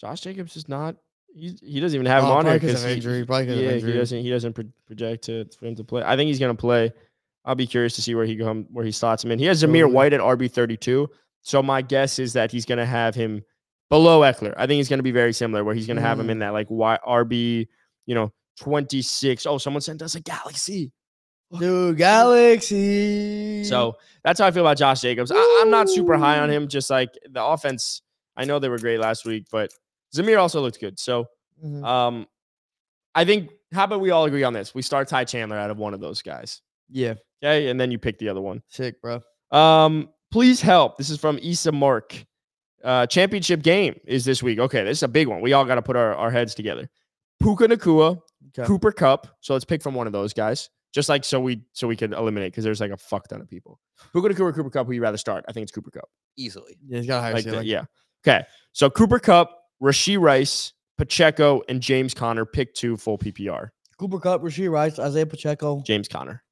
Josh 0.00 0.20
Jacobs 0.20 0.56
is 0.56 0.68
not. 0.68 0.96
He, 1.34 1.56
he 1.62 1.80
doesn't 1.80 1.94
even 1.96 2.06
have 2.06 2.22
him 2.24 2.30
Oh, 2.30 2.34
on 2.34 2.44
here 2.44 2.54
probably 2.58 2.72
'cause 2.72 2.84
of 2.84 2.90
he- 2.90 2.96
injury, 2.96 3.24
probably 3.26 3.46
yeah, 3.64 3.70
injury. 3.72 3.92
he 3.92 3.98
doesn't. 3.98 4.20
He 4.22 4.30
doesn't 4.30 4.52
pro- 4.52 4.64
project 4.86 5.24
to 5.24 5.46
for 5.58 5.66
him 5.66 5.74
to 5.76 5.84
play. 5.84 6.02
I 6.04 6.16
think 6.16 6.28
he's 6.28 6.38
gonna 6.38 6.54
play. 6.54 6.92
I'll 7.44 7.54
be 7.54 7.66
curious 7.66 7.94
to 7.96 8.02
see 8.02 8.14
where 8.14 8.24
he 8.24 8.36
come 8.36 8.66
where 8.70 8.84
he 8.84 8.92
slots 8.92 9.24
him 9.24 9.30
in. 9.32 9.38
He 9.38 9.44
has 9.46 9.62
Zamir 9.62 9.90
White 9.90 10.12
at 10.12 10.20
RB 10.20 10.50
32. 10.50 11.08
So 11.42 11.62
my 11.62 11.82
guess 11.82 12.18
is 12.18 12.32
that 12.34 12.50
he's 12.52 12.64
gonna 12.64 12.86
have 12.86 13.14
him 13.14 13.42
below 13.90 14.20
Ekeler. 14.20 14.54
I 14.56 14.66
think 14.66 14.78
he's 14.78 14.88
gonna 14.88 15.02
be 15.02 15.10
very 15.12 15.32
similar, 15.32 15.62
where 15.64 15.74
he's 15.74 15.86
gonna 15.86 16.00
have 16.00 16.18
him 16.18 16.26
Mm. 16.28 16.30
in 16.30 16.38
that 16.40 16.52
like 16.52 16.66
Y, 16.70 16.98
RB, 17.06 17.68
you 18.06 18.14
know, 18.14 18.32
26. 18.60 19.46
Oh, 19.46 19.58
someone 19.58 19.80
sent 19.80 20.02
us 20.02 20.14
a 20.14 20.20
galaxy. 20.20 20.92
Dude, 21.58 21.98
Galaxy. 21.98 23.64
So 23.64 23.96
that's 24.24 24.40
how 24.40 24.46
I 24.46 24.50
feel 24.50 24.62
about 24.64 24.76
Josh 24.76 25.00
Jacobs. 25.00 25.30
I, 25.34 25.60
I'm 25.62 25.70
not 25.70 25.88
super 25.88 26.16
high 26.16 26.38
on 26.40 26.50
him. 26.50 26.68
Just 26.68 26.90
like 26.90 27.10
the 27.30 27.42
offense, 27.44 28.02
I 28.36 28.44
know 28.44 28.58
they 28.58 28.68
were 28.68 28.78
great 28.78 28.98
last 28.98 29.24
week, 29.24 29.46
but 29.52 29.70
Zamir 30.14 30.38
also 30.40 30.60
looked 30.60 30.80
good. 30.80 30.98
So 30.98 31.26
Mhm. 31.64 31.84
um, 31.84 32.26
I 33.14 33.24
think 33.24 33.50
how 33.72 33.84
about 33.84 34.00
we 34.00 34.10
all 34.10 34.24
agree 34.24 34.42
on 34.44 34.52
this? 34.52 34.74
We 34.74 34.82
start 34.82 35.08
Ty 35.08 35.24
Chandler 35.24 35.56
out 35.56 35.70
of 35.70 35.78
one 35.78 35.94
of 35.94 36.00
those 36.00 36.22
guys. 36.22 36.60
yeah, 36.90 37.14
Okay, 37.42 37.68
and 37.68 37.80
then 37.80 37.90
you 37.90 37.98
pick 37.98 38.18
the 38.18 38.28
other 38.28 38.40
one. 38.40 38.62
sick, 38.68 39.00
bro. 39.00 39.20
Um, 39.50 40.08
please 40.30 40.60
help. 40.60 40.96
This 40.96 41.10
is 41.10 41.18
from 41.18 41.38
Issa 41.38 41.72
Mark. 41.72 42.24
Uh, 42.84 43.06
championship 43.06 43.62
game 43.62 43.98
is 44.04 44.24
this 44.26 44.42
week. 44.42 44.58
Okay, 44.58 44.84
this 44.84 44.98
is 44.98 45.02
a 45.02 45.08
big 45.08 45.26
one. 45.26 45.40
We 45.40 45.54
all 45.54 45.64
got 45.64 45.76
to 45.76 45.82
put 45.82 45.96
our, 45.96 46.14
our 46.14 46.30
heads 46.30 46.54
together. 46.54 46.88
Puka 47.42 47.66
Nacua, 47.68 48.20
Okay. 48.56 48.66
Cooper 48.66 48.92
Kupp. 48.92 49.26
So 49.40 49.54
let's 49.54 49.64
pick 49.64 49.82
from 49.82 49.94
one 49.94 50.06
of 50.06 50.12
those 50.12 50.32
guys. 50.34 50.68
Just 50.92 51.08
like 51.08 51.24
so 51.24 51.40
we 51.40 51.62
so 51.72 51.88
we 51.88 51.96
can 51.96 52.12
eliminate 52.12 52.52
because 52.52 52.62
there's 52.62 52.80
like 52.80 52.90
a 52.92 52.96
fuck 52.96 53.26
ton 53.26 53.40
of 53.40 53.48
people. 53.48 53.80
Puka 54.12 54.28
Nacua, 54.28 54.54
Cooper 54.54 54.70
Kupp. 54.70 54.86
Who 54.86 54.92
you 54.92 55.00
rather 55.02 55.16
start? 55.16 55.44
I 55.48 55.52
think 55.52 55.62
it's 55.64 55.72
Cooper 55.72 55.90
Kupp. 55.90 56.08
Easily. 56.36 56.76
Yeah, 56.86 56.98
he's 56.98 57.06
got 57.06 57.18
a 57.18 57.22
higher 57.22 57.32
Like, 57.34 57.44
the- 57.44 57.64
yeah. 57.64 57.84
Okay. 58.24 58.44
So 58.72 58.90
Cooper 58.90 59.18
Kupp, 59.18 59.50
Rasheed 59.82 60.20
Rice, 60.20 60.72
Pacheco, 60.98 61.62
and 61.68 61.80
James 61.80 62.14
Conner. 62.14 62.44
Pick 62.44 62.74
two 62.74 62.96
full 62.96 63.18
PPR. 63.18 63.70
Cooper 63.98 64.20
Kupp, 64.20 64.42
Rasheed 64.42 64.70
Rice, 64.70 64.98
Isaiah 64.98 65.26
Pacheco. 65.26 65.80
James 65.84 66.06
Conner. 66.06 66.42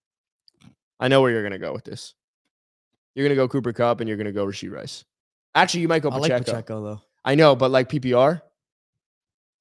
I 0.99 1.09
know 1.09 1.21
where 1.21 1.31
you're 1.31 1.43
gonna 1.45 1.59
go 1.59 1.73
with 1.73 1.85
this. 1.85 2.15
You're 3.15 3.27
gonna 3.27 3.37
go 3.37 3.49
Cooper 3.49 3.73
Kupp 3.73 4.01
and 4.01 4.09
you're 4.09 4.17
gonna 4.19 4.33
go 4.33 4.47
Rasheed 4.47 4.73
Rice. 4.73 5.05
Actually, 5.55 5.81
you 5.81 5.89
might 5.89 6.03
go 6.03 6.11
I 6.11 6.19
Pacheco. 6.21 6.35
like 6.35 6.47
Pacheco 6.47 6.83
though. 6.85 7.01
I 7.25 7.35
know, 7.35 7.55
but 7.55 7.71
like 7.71 7.89
PPR 7.89 8.41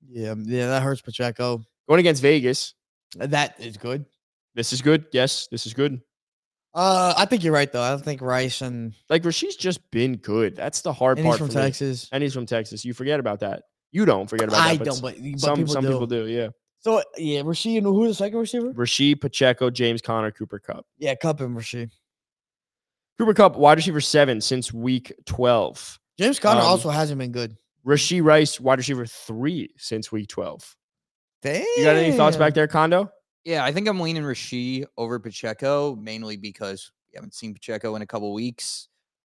Yeah, 0.07 0.33
yeah, 0.37 0.67
that 0.67 0.81
hurts 0.83 1.01
Pacheco. 1.01 1.63
going 1.87 1.99
against 1.99 2.21
Vegas. 2.21 2.73
That 3.15 3.59
is 3.59 3.77
good. 3.77 4.05
This 4.55 4.73
is 4.73 4.81
good. 4.81 5.05
Yes, 5.11 5.47
this 5.51 5.65
is 5.65 5.73
good. 5.73 6.01
Uh, 6.73 7.13
I 7.17 7.25
think 7.25 7.43
you're 7.43 7.53
right 7.53 7.69
though. 7.71 7.81
I 7.81 7.89
don't 7.89 8.03
think 8.03 8.21
Rice 8.21 8.61
and, 8.61 8.93
Like 9.09 9.23
Rasheed's 9.23 9.57
just 9.57 9.79
been 9.91 10.15
good. 10.17 10.55
That's 10.55 10.81
the 10.81 10.93
hard 10.93 11.17
and 11.17 11.27
he's 11.27 11.31
part 11.31 11.39
from 11.39 11.49
for 11.49 11.57
me. 11.59 11.63
Texas. 11.65 12.07
And 12.13 12.23
he's 12.23 12.33
from 12.33 12.45
Texas. 12.45 12.85
You 12.85 12.93
forget 12.93 13.19
about 13.19 13.41
that. 13.41 13.63
You 13.91 14.05
don't 14.05 14.29
forget 14.29 14.47
about 14.47 14.61
I 14.61 14.77
that. 14.77 14.85
don't, 14.85 15.01
but, 15.01 15.15
but 15.21 15.39
some 15.39 15.57
people 15.57 15.73
some 15.73 15.83
do. 15.83 15.89
people 15.91 16.07
do. 16.07 16.27
Yeah. 16.27 16.47
So 16.79 17.03
yeah, 17.17 17.41
Rasheed 17.41 17.77
and 17.79 17.85
who's 17.85 18.11
the 18.11 18.15
second 18.15 18.39
receiver? 18.39 18.73
Rasheed, 18.73 19.19
Pacheco, 19.19 19.69
James 19.69 20.01
Conner, 20.01 20.31
Cooper 20.31 20.59
Kupp. 20.59 20.85
Yeah, 20.97 21.13
Kupp 21.15 21.41
and 21.41 21.55
Rasheed. 21.55 21.91
Cooper 23.17 23.33
Kupp, 23.33 23.55
wide 23.55 23.77
receiver 23.77 24.01
seven 24.01 24.41
since 24.41 24.73
week 24.73 25.13
12. 25.25 25.99
James 26.19 26.39
Conner 26.39 26.61
Um, 26.61 26.65
also 26.67 26.89
hasn't 26.89 27.19
been 27.19 27.31
good. 27.31 27.55
Rasheed 27.85 28.23
Rice, 28.23 28.59
wide 28.59 28.77
receiver 28.79 29.05
three 29.05 29.69
since 29.77 30.11
week 30.11 30.27
12. 30.29 30.75
Damn. 31.41 31.63
You 31.77 31.83
got 31.83 31.95
any 31.95 32.11
thoughts 32.15 32.37
back 32.37 32.53
there, 32.53 32.67
Condo? 32.67 33.09
Yeah, 33.43 33.63
I 33.65 33.71
think 33.71 33.87
I'm 33.87 33.99
leaning 33.99 34.23
Rasheed 34.23 34.85
over 34.97 35.19
Pacheco, 35.19 35.95
mainly 35.95 36.37
because 36.37 36.91
we 37.11 37.15
haven't 37.17 37.33
seen 37.33 37.53
Pacheco 37.53 37.95
in 37.95 38.03
a 38.03 38.05
couple 38.05 38.31
weeks. 38.33 38.87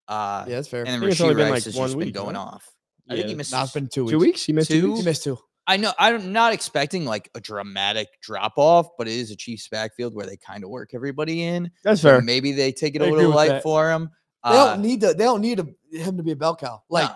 Uh, 0.08 0.44
Yeah, 0.46 0.56
that's 0.56 0.68
fair. 0.68 0.80
and 0.80 0.90
then 0.90 1.00
think 1.00 1.12
it's 1.12 1.20
only 1.22 1.34
Rasheed 1.34 1.36
been, 1.38 1.44
Rice 1.44 1.50
like, 1.52 1.64
has 1.64 1.74
just 1.74 1.96
week, 1.96 2.06
been 2.12 2.22
going 2.22 2.36
right? 2.36 2.42
off. 2.42 2.68
I 3.08 3.14
think 3.14 3.24
he 3.26 3.30
Yeah. 3.32 3.36
missed. 3.38 3.52
Nah, 3.52 3.62
it's 3.64 3.72
been 3.72 3.88
two 3.88 4.04
weeks. 4.04 4.10
Two 4.12 4.18
weeks? 4.18 4.44
He 4.44 4.52
missed 4.52 4.70
two, 4.70 4.80
Two? 4.82 4.86
weeks? 4.88 5.00
He 5.00 5.04
missed 5.06 5.24
two. 5.24 5.38
I 5.66 5.76
know 5.76 5.92
I'm 5.98 6.32
not 6.32 6.52
expecting 6.52 7.04
like 7.04 7.30
a 7.36 7.40
dramatic 7.40 8.08
drop 8.20 8.54
off, 8.56 8.88
but 8.98 9.06
it 9.06 9.14
is 9.14 9.30
a 9.30 9.36
Chiefs 9.36 9.68
backfield 9.68 10.14
where 10.14 10.26
they 10.26 10.36
kind 10.36 10.64
of 10.64 10.70
work 10.70 10.90
everybody 10.92 11.44
in. 11.44 11.70
That's 11.84 12.00
So 12.00 12.08
fair. 12.10 12.20
maybe 12.20 12.52
they 12.52 12.72
take 12.72 12.96
it 12.96 13.02
I 13.02 13.06
a 13.06 13.10
little 13.10 13.30
light 13.30 13.48
that. 13.48 13.62
for 13.62 13.90
him. 13.90 14.10
They 14.44 14.50
Uh, 14.50 14.72
don't 14.74 14.82
need 14.82 15.00
to. 15.02 15.14
They 15.14 15.24
don't 15.24 15.40
need 15.40 15.60
a, 15.60 15.66
him 15.96 16.16
to 16.16 16.22
be 16.24 16.32
a 16.32 16.36
bell 16.36 16.56
cow. 16.56 16.82
Like, 16.90 17.08
no. 17.08 17.14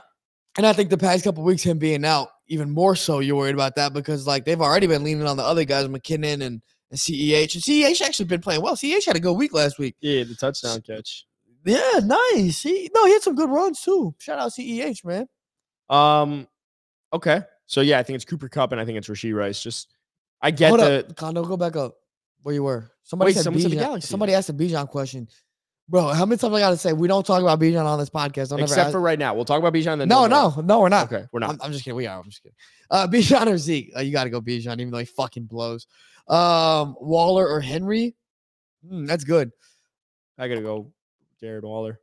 and 0.59 0.67
I 0.67 0.73
think 0.73 0.91
the 0.91 0.97
past 0.99 1.25
couple 1.25 1.43
weeks, 1.43 1.63
him 1.65 1.79
being 1.79 2.05
out, 2.05 2.29
even 2.47 2.71
more 2.71 2.95
so, 2.95 3.19
you're 3.19 3.35
worried 3.35 3.55
about 3.57 3.75
that 3.75 3.93
because 3.93 4.29
like 4.29 4.45
they've 4.45 4.61
already 4.61 4.87
been 4.87 5.03
leaning 5.03 5.27
on 5.27 5.37
the 5.37 5.43
other 5.43 5.65
guys, 5.65 5.89
McKinnon 5.89 6.35
and, 6.35 6.63
and 6.91 7.01
Ceh, 7.01 7.43
and 7.43 7.51
Ceh 7.51 8.01
actually 8.07 8.27
been 8.27 8.41
playing 8.41 8.63
well. 8.63 8.77
Ceh 8.77 9.05
had 9.05 9.17
a 9.17 9.21
good 9.21 9.33
week 9.33 9.53
last 9.53 9.77
week. 9.81 9.97
Yeah, 10.01 10.23
the 10.23 10.37
touchdown 10.37 10.83
catch. 10.83 11.27
Yeah, 11.65 11.99
nice. 12.05 12.63
He 12.63 12.89
no, 12.95 13.07
he 13.07 13.13
had 13.15 13.23
some 13.23 13.35
good 13.35 13.51
runs 13.51 13.81
too. 13.81 14.15
Shout 14.21 14.39
out 14.39 14.53
Ceh, 14.53 15.05
man. 15.05 15.27
Um, 15.91 16.47
okay. 17.13 17.43
So 17.67 17.81
yeah, 17.81 17.99
I 17.99 18.03
think 18.03 18.17
it's 18.17 18.25
Cooper 18.25 18.49
Kupp 18.49 18.73
and 18.73 18.81
I 18.81 18.85
think 18.85 18.99
it's 18.99 19.09
Rasheed 19.09 19.35
Rice. 19.35 19.63
Just 19.63 19.95
I 20.41 20.51
get 20.51 20.69
Hold 20.69 20.81
the 20.81 21.01
up, 21.01 21.17
Condo, 21.17 21.45
go 21.45 21.57
back 21.57 21.77
up 21.77 21.97
where 22.43 22.55
you 22.55 22.63
were. 22.63 22.91
Somebody 23.03 23.31
Wait, 23.31 23.35
said 23.35 23.45
someone 23.45 23.63
said 23.63 23.73
the 23.73 24.01
Somebody 24.01 24.35
asked 24.35 24.49
a 24.51 24.55
Bijan 24.55 24.89
question. 24.89 25.29
Bro, 25.89 26.09
how 26.09 26.27
many 26.27 26.37
times 26.39 26.53
I 26.55 26.59
gotta 26.59 26.77
say 26.77 26.93
we 26.93 27.07
don't 27.07 27.25
talk 27.25 27.43
about 27.43 27.61
Bijan 27.61 27.85
on 27.85 27.99
this 27.99 28.11
podcast? 28.11 28.49
Don't 28.49 28.61
except 28.61 28.79
ask- 28.87 28.93
for 28.93 29.01
right 29.01 29.19
now. 29.19 29.35
We'll 29.35 29.45
talk 29.45 29.61
about 29.61 29.73
Bijan 29.73 29.99
then. 29.99 30.09
no, 30.09 30.27
no, 30.27 30.61
no, 30.65 30.81
we're 30.81 30.89
not. 30.89 31.13
Okay, 31.13 31.27
we're 31.33 31.41
not. 31.41 31.51
I'm, 31.51 31.59
I'm 31.63 31.73
just 31.73 31.85
kidding. 31.85 31.97
We 31.97 32.07
are. 32.07 32.19
I'm 32.19 32.29
just 32.29 32.43
kidding. 32.43 32.57
Uh, 32.91 33.07
Bijan 33.11 33.47
or 33.47 33.59
Zeke? 33.59 33.93
Uh, 33.97 34.01
you 34.01 34.11
got 34.11 34.25
to 34.25 34.31
go 34.31 34.41
Bijan, 34.41 34.81
even 34.81 34.91
though 34.91 34.99
he 34.99 35.05
fucking 35.05 35.45
blows. 35.45 35.87
Um, 36.29 36.97
Waller 37.01 37.49
or 37.49 37.61
Henry? 37.61 38.17
Hmm, 38.89 39.07
that's 39.07 39.23
good. 39.23 39.53
I 40.39 40.49
gotta 40.49 40.61
go 40.61 40.93
Jared 41.41 41.65
Waller. 41.65 42.01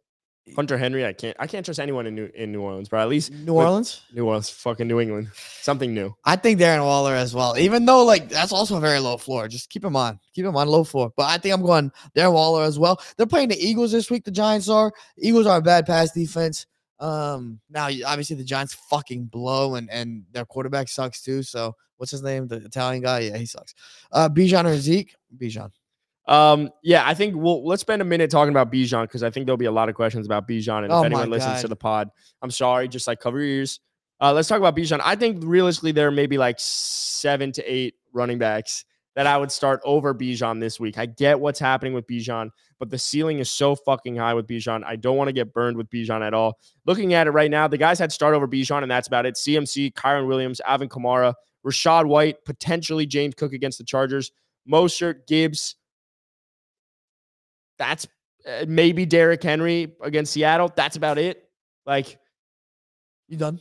Hunter 0.56 0.78
Henry, 0.78 1.06
I 1.06 1.14
can't 1.14 1.36
I 1.40 1.48
can't 1.48 1.66
trust 1.66 1.80
anyone 1.80 2.06
in 2.06 2.16
New 2.16 2.30
in 2.36 2.52
New 2.52 2.62
Orleans, 2.62 2.90
but 2.90 3.00
at 3.00 3.08
least 3.08 3.32
New 3.32 3.54
Orleans. 3.54 4.02
New 4.14 4.26
Orleans, 4.26 4.50
fucking 4.50 4.88
New 4.88 5.00
England. 5.00 5.30
Something 5.62 5.94
new. 5.94 6.14
I 6.26 6.36
think 6.36 6.60
Darren 6.60 6.84
Waller 6.84 7.14
as 7.14 7.34
well. 7.34 7.58
Even 7.58 7.86
though 7.86 8.04
like 8.04 8.28
that's 8.30 8.52
also 8.52 8.78
a 8.78 8.82
very 8.82 9.00
low 9.00 9.18
floor. 9.18 9.48
Just 9.48 9.70
keep 9.70 9.84
him 9.84 9.96
on. 9.96 10.20
Keep 10.34 10.46
him 10.46 10.58
on 10.58 10.68
low 10.68 10.84
floor. 10.84 11.12
But 11.16 11.30
I 11.30 11.38
think 11.38 11.54
I'm 11.54 11.62
going 11.62 11.92
Darren 12.16 12.34
Waller 12.34 12.64
as 12.64 12.78
well. 12.78 13.02
They're 13.16 13.26
playing 13.26 13.50
the 13.50 13.58
Eagles 13.58 13.94
this 13.94 14.12
week. 14.12 14.26
The 14.26 14.32
Giants 14.32 14.68
are. 14.68 14.92
Eagles 15.18 15.48
are 15.48 15.60
a 15.60 15.62
bad 15.62 15.86
pass 15.86 16.12
defense. 16.12 16.66
Um, 17.00 17.60
now 17.70 17.90
obviously 18.06 18.36
the 18.36 18.44
Giants 18.44 18.74
fucking 18.90 19.26
blow 19.26 19.76
and 19.76 19.90
and 19.90 20.24
their 20.32 20.46
quarterback 20.46 20.90
sucks 20.90 21.22
too. 21.22 21.42
So 21.44 21.74
what's 21.98 22.12
his 22.12 22.22
name? 22.22 22.48
The 22.48 22.58
Italian 22.58 23.02
guy? 23.02 23.20
Yeah, 23.20 23.38
he 23.38 23.46
sucks. 23.46 23.74
Uh, 24.12 24.28
Bijan 24.28 24.66
or 24.66 24.78
Zeke? 24.78 25.16
Bijan. 25.38 25.72
Um, 26.26 26.70
yeah, 26.84 27.04
I 27.06 27.14
think 27.14 27.36
we'll 27.36 27.66
let's 27.66 27.82
spend 27.82 28.02
a 28.02 28.06
minute 28.06 28.32
talking 28.32 28.54
about 28.54 28.72
Bijan 28.72 29.04
because 29.04 29.24
I 29.24 29.30
think 29.30 29.46
there'll 29.46 29.58
be 29.58 29.66
a 29.66 29.72
lot 29.72 29.90
of 29.90 29.96
questions 29.96 30.26
about 30.26 30.48
Bijan. 30.48 30.84
And 30.84 30.92
Oh 30.92 31.00
if 31.00 31.06
anyone 31.06 31.30
listens 31.30 31.62
to 31.62 31.68
the 31.68 31.76
pod, 31.76 32.10
I'm 32.42 32.52
sorry, 32.52 32.88
just 32.88 33.08
like 33.08 33.20
cover 33.20 33.40
your 33.40 33.48
ears. 33.48 33.80
Uh, 34.22 34.32
let's 34.32 34.48
talk 34.48 34.58
about 34.58 34.76
Bijan. 34.76 35.02
I 35.04 35.16
think 35.16 35.44
realistically 35.44 35.92
there 35.92 36.12
may 36.12 36.28
be 36.28 36.38
like 36.38 36.56
seven 36.60 37.52
to 37.54 37.64
eight 37.64 37.96
running 38.14 38.38
backs 38.38 38.86
that 39.16 39.28
I 39.28 39.38
would 39.38 39.52
start 39.52 39.82
over 39.84 40.14
Bijan 40.14 40.60
this 40.60 40.80
week. 40.80 40.98
I 40.98 41.06
get 41.06 41.40
what's 41.40 41.60
happening 41.60 41.94
with 41.94 42.08
Bijan, 42.08 42.50
but 42.80 42.90
the 42.90 42.98
ceiling 42.98 43.40
is 43.40 43.52
so 43.52 43.76
fucking 43.76 44.16
high 44.16 44.34
with 44.34 44.48
Bijan. 44.48 44.84
I 44.86 44.96
don't 44.96 45.18
want 45.18 45.28
to 45.28 45.34
get 45.34 45.54
burned 45.54 45.78
with 45.78 45.90
Bijan 45.90 46.26
at 46.26 46.34
all. 46.34 46.58
Looking 46.86 47.14
at 47.14 47.28
it 47.28 47.32
right 47.32 47.52
now, 47.52 47.68
the 47.68 47.78
guys 47.78 48.00
had 48.00 48.12
start 48.12 48.34
over 48.34 48.48
Bijan, 48.48 48.82
and 48.82 48.90
that's 48.90 49.08
about 49.08 49.26
it. 49.26 49.36
CMC, 49.36 49.94
Kyren 49.94 50.28
Williams, 50.28 50.62
Alvin 50.66 50.90
Kamara, 50.90 51.34
Rachaad 51.66 52.08
White, 52.08 52.44
potentially 52.46 53.06
James 53.06 53.36
Cook 53.36 53.54
against 53.54 53.78
the 53.78 53.84
Chargers, 53.84 54.32
Mostert, 54.72 55.28
Gibbs. 55.28 55.76
That's 57.78 58.08
uh, 58.48 58.66
maybe 58.68 59.06
Derrick 59.06 59.42
Henry 59.44 59.96
against 60.02 60.34
Seattle. 60.34 60.72
That's 60.76 60.96
about 60.96 61.18
it. 61.18 61.50
Like, 61.86 62.18
You 63.28 63.38
done? 63.38 63.60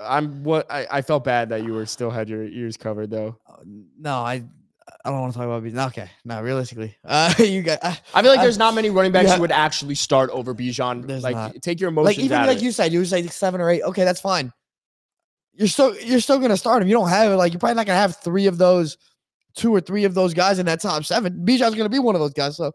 I'm 0.00 0.42
what 0.42 0.70
I, 0.70 0.86
I 0.90 1.02
felt 1.02 1.24
bad 1.24 1.50
that 1.50 1.62
you 1.62 1.72
were 1.72 1.86
still 1.86 2.10
had 2.10 2.28
your 2.28 2.42
ears 2.44 2.76
covered 2.76 3.10
though. 3.10 3.38
Uh, 3.48 3.56
no, 3.98 4.14
I 4.14 4.42
I 5.04 5.10
don't 5.10 5.20
want 5.20 5.32
to 5.32 5.38
talk 5.38 5.46
about 5.46 5.62
Bijan. 5.62 5.86
Okay, 5.88 6.10
no, 6.24 6.42
realistically, 6.42 6.96
uh, 7.04 7.32
you 7.38 7.62
got 7.62 7.78
I, 7.82 7.98
I 8.14 8.22
feel 8.22 8.30
like 8.30 8.40
I- 8.40 8.42
there's 8.42 8.58
not 8.58 8.74
many 8.74 8.90
running 8.90 9.12
backs 9.12 9.28
yeah. 9.28 9.36
you 9.36 9.40
would 9.40 9.52
actually 9.52 9.94
start 9.94 10.30
over 10.30 10.54
Bijan. 10.54 11.22
Like, 11.22 11.34
not. 11.34 11.62
take 11.62 11.80
your 11.80 11.88
emotions 11.88 12.16
like 12.16 12.24
even 12.24 12.46
like 12.46 12.58
it. 12.58 12.62
you 12.62 12.72
said, 12.72 12.92
you 12.92 13.04
say 13.04 13.26
seven 13.28 13.60
or 13.60 13.70
eight. 13.70 13.82
Okay, 13.82 14.04
that's 14.04 14.20
fine. 14.20 14.52
You're 15.54 15.68
still 15.68 15.96
you're 16.00 16.20
still 16.20 16.38
gonna 16.38 16.56
start 16.56 16.82
him. 16.82 16.88
You 16.88 16.94
don't 16.94 17.08
have 17.08 17.32
like 17.38 17.52
you're 17.52 17.60
probably 17.60 17.76
not 17.76 17.86
gonna 17.86 17.98
have 17.98 18.16
three 18.16 18.46
of 18.46 18.58
those, 18.58 18.98
two 19.54 19.72
or 19.72 19.80
three 19.80 20.04
of 20.04 20.14
those 20.14 20.34
guys 20.34 20.58
in 20.58 20.66
that 20.66 20.80
top 20.80 21.04
seven. 21.04 21.44
Bijan's 21.46 21.76
gonna 21.76 21.88
be 21.88 21.98
one 22.00 22.14
of 22.16 22.20
those 22.20 22.32
guys. 22.32 22.56
So 22.56 22.72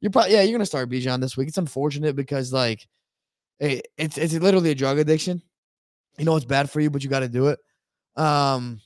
you're 0.00 0.10
probably 0.10 0.32
yeah 0.32 0.42
you're 0.42 0.52
gonna 0.52 0.66
start 0.66 0.90
Bijan 0.90 1.20
this 1.20 1.36
week. 1.36 1.48
It's 1.48 1.58
unfortunate 1.58 2.16
because 2.16 2.52
like 2.52 2.86
it, 3.60 3.86
it's 3.96 4.18
it's 4.18 4.34
literally 4.34 4.70
a 4.70 4.74
drug 4.74 4.98
addiction. 4.98 5.42
You 6.18 6.24
know 6.24 6.36
it's 6.36 6.44
bad 6.44 6.70
for 6.70 6.80
you, 6.80 6.90
but 6.90 7.02
you 7.04 7.10
got 7.10 7.20
to 7.20 7.28
do 7.28 7.48
it. 7.48 7.58
Um, 8.16 8.80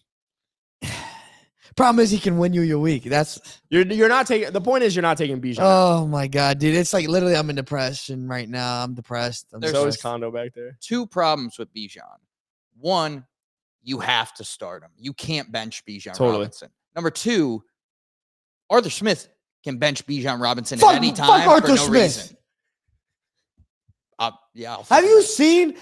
problem 1.77 2.01
is 2.03 2.11
he 2.11 2.19
can 2.19 2.39
win 2.39 2.53
you 2.53 2.63
your 2.63 2.79
week. 2.79 3.05
That's 3.05 3.61
You're 3.69 3.87
you're 3.87 4.09
not 4.09 4.27
taking. 4.27 4.53
The 4.53 4.61
point 4.61 4.85
is 4.85 4.95
you're 4.95 5.03
not 5.03 5.17
taking 5.19 5.41
Bijan. 5.41 5.59
oh 5.61 6.07
my 6.07 6.27
god, 6.27 6.59
dude. 6.59 6.75
It's 6.75 6.93
like 6.93 7.09
literally 7.09 7.37
I'm 7.37 7.51
in 7.51 7.57
depression 7.57 8.29
right 8.29 8.49
now. 8.49 8.83
I'm 8.83 8.95
depressed. 8.95 9.47
I'm 9.53 9.61
There's 9.61 9.75
always. 9.75 9.97
Condo 9.97 10.31
back 10.31 10.55
there. 10.55 10.77
two 10.81 11.07
problems 11.07 11.59
with 11.59 11.73
Bijan. 11.75 12.03
One, 12.79 13.27
you 13.83 13.99
have 13.99 14.33
to 14.35 14.45
start 14.45 14.83
him. 14.83 14.91
You 14.97 15.13
can't 15.13 15.51
bench 15.51 15.85
Bijan 15.85 16.15
Totally. 16.15 16.39
Robinson. 16.39 16.71
Number 16.95 17.11
two, 17.11 17.63
Arthur 18.69 18.91
Smith 18.91 19.29
can 19.65 19.79
bench 19.79 20.07
Bijan 20.07 20.41
Robinson 20.41 20.79
Fuck- 20.79 20.91
at 20.91 20.97
any 20.97 21.09
fuck 21.11 21.19
time 21.27 21.49
Arthur 21.49 21.63
for 21.63 21.69
no 21.69 21.77
Smith. 21.77 22.03
reason. 22.03 22.37
Uh, 24.19 24.31
yeah. 24.55 24.77
Have 24.89 25.05
you 25.05 25.19
bet. 25.21 25.25
seen? 25.29 25.77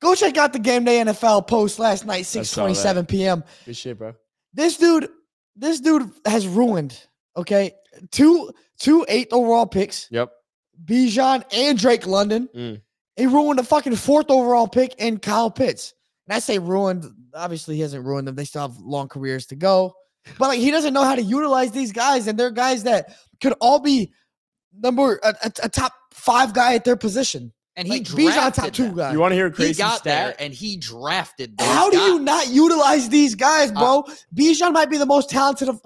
Go 0.00 0.14
check 0.14 0.38
out 0.38 0.52
the 0.54 0.58
game 0.58 0.84
day 0.84 1.00
NFL 1.00 1.46
post 1.46 1.78
last 1.78 2.06
night, 2.06 2.22
saw 2.22 2.40
six 2.40 2.52
twenty 2.52 2.74
seven 2.74 3.04
p.m. 3.04 3.44
Good 3.66 3.76
shit, 3.76 3.98
bro. 3.98 4.14
This 4.54 4.78
dude, 4.78 5.08
this 5.56 5.80
dude 5.80 6.10
has 6.24 6.46
ruined. 6.48 6.98
Okay, 7.36 7.72
two 8.10 8.50
two 8.78 9.04
eighth 9.08 9.32
overall 9.32 9.66
picks, 9.66 10.08
Yep. 10.10 10.30
Bijan 10.84 11.44
and 11.52 11.78
Drake 11.78 12.06
London. 12.06 12.48
Mm. 12.56 12.80
He 13.16 13.26
ruined 13.26 13.58
the 13.58 13.64
fucking 13.64 13.96
fourth 13.96 14.30
overall 14.30 14.66
pick 14.68 14.94
and 14.98 15.20
Kyle 15.20 15.50
Pitts. 15.50 15.92
And 16.26 16.34
I 16.34 16.38
say 16.38 16.58
ruined. 16.58 17.04
Obviously, 17.34 17.74
he 17.76 17.82
hasn't 17.82 18.04
ruined 18.06 18.26
them. 18.26 18.34
They 18.36 18.44
still 18.46 18.62
have 18.62 18.78
long 18.78 19.08
careers 19.08 19.46
to 19.48 19.56
go. 19.56 19.92
But 20.38 20.48
like, 20.48 20.58
he 20.60 20.70
doesn't 20.70 20.92
know 20.94 21.04
how 21.04 21.14
to 21.14 21.22
utilize 21.22 21.72
these 21.72 21.92
guys, 21.92 22.26
and 22.26 22.38
they're 22.38 22.50
guys 22.50 22.82
that 22.84 23.16
could 23.40 23.54
all 23.60 23.78
be 23.80 24.12
number 24.72 25.18
a, 25.22 25.34
a- 25.42 25.52
a 25.64 25.68
top 25.68 25.92
five 26.12 26.52
guy 26.54 26.74
at 26.74 26.84
their 26.84 26.96
position. 26.96 27.52
And 27.76 27.86
he 27.88 27.94
Like, 28.00 28.02
Bijan 28.08 28.52
top 28.54 28.72
two 28.72 28.84
them. 28.88 28.96
guy. 28.96 29.12
You 29.12 29.20
want 29.20 29.30
to 29.32 29.36
hear 29.36 29.46
a 29.46 29.50
He 29.50 29.54
crazy 29.56 29.78
got 29.78 30.04
there 30.04 30.28
stat? 30.32 30.36
and 30.38 30.52
he 30.52 30.76
drafted. 30.76 31.56
Those 31.56 31.66
How 31.68 31.88
do 31.88 31.98
you 31.98 32.18
not 32.18 32.48
utilize 32.48 33.08
these 33.08 33.34
guys, 33.34 33.72
bro? 33.72 34.00
Uh, 34.00 34.14
Bijan 34.34 34.72
might 34.72 34.90
be 34.90 34.98
the 34.98 35.06
most 35.06 35.30
talented 35.30 35.68
of. 35.68 35.80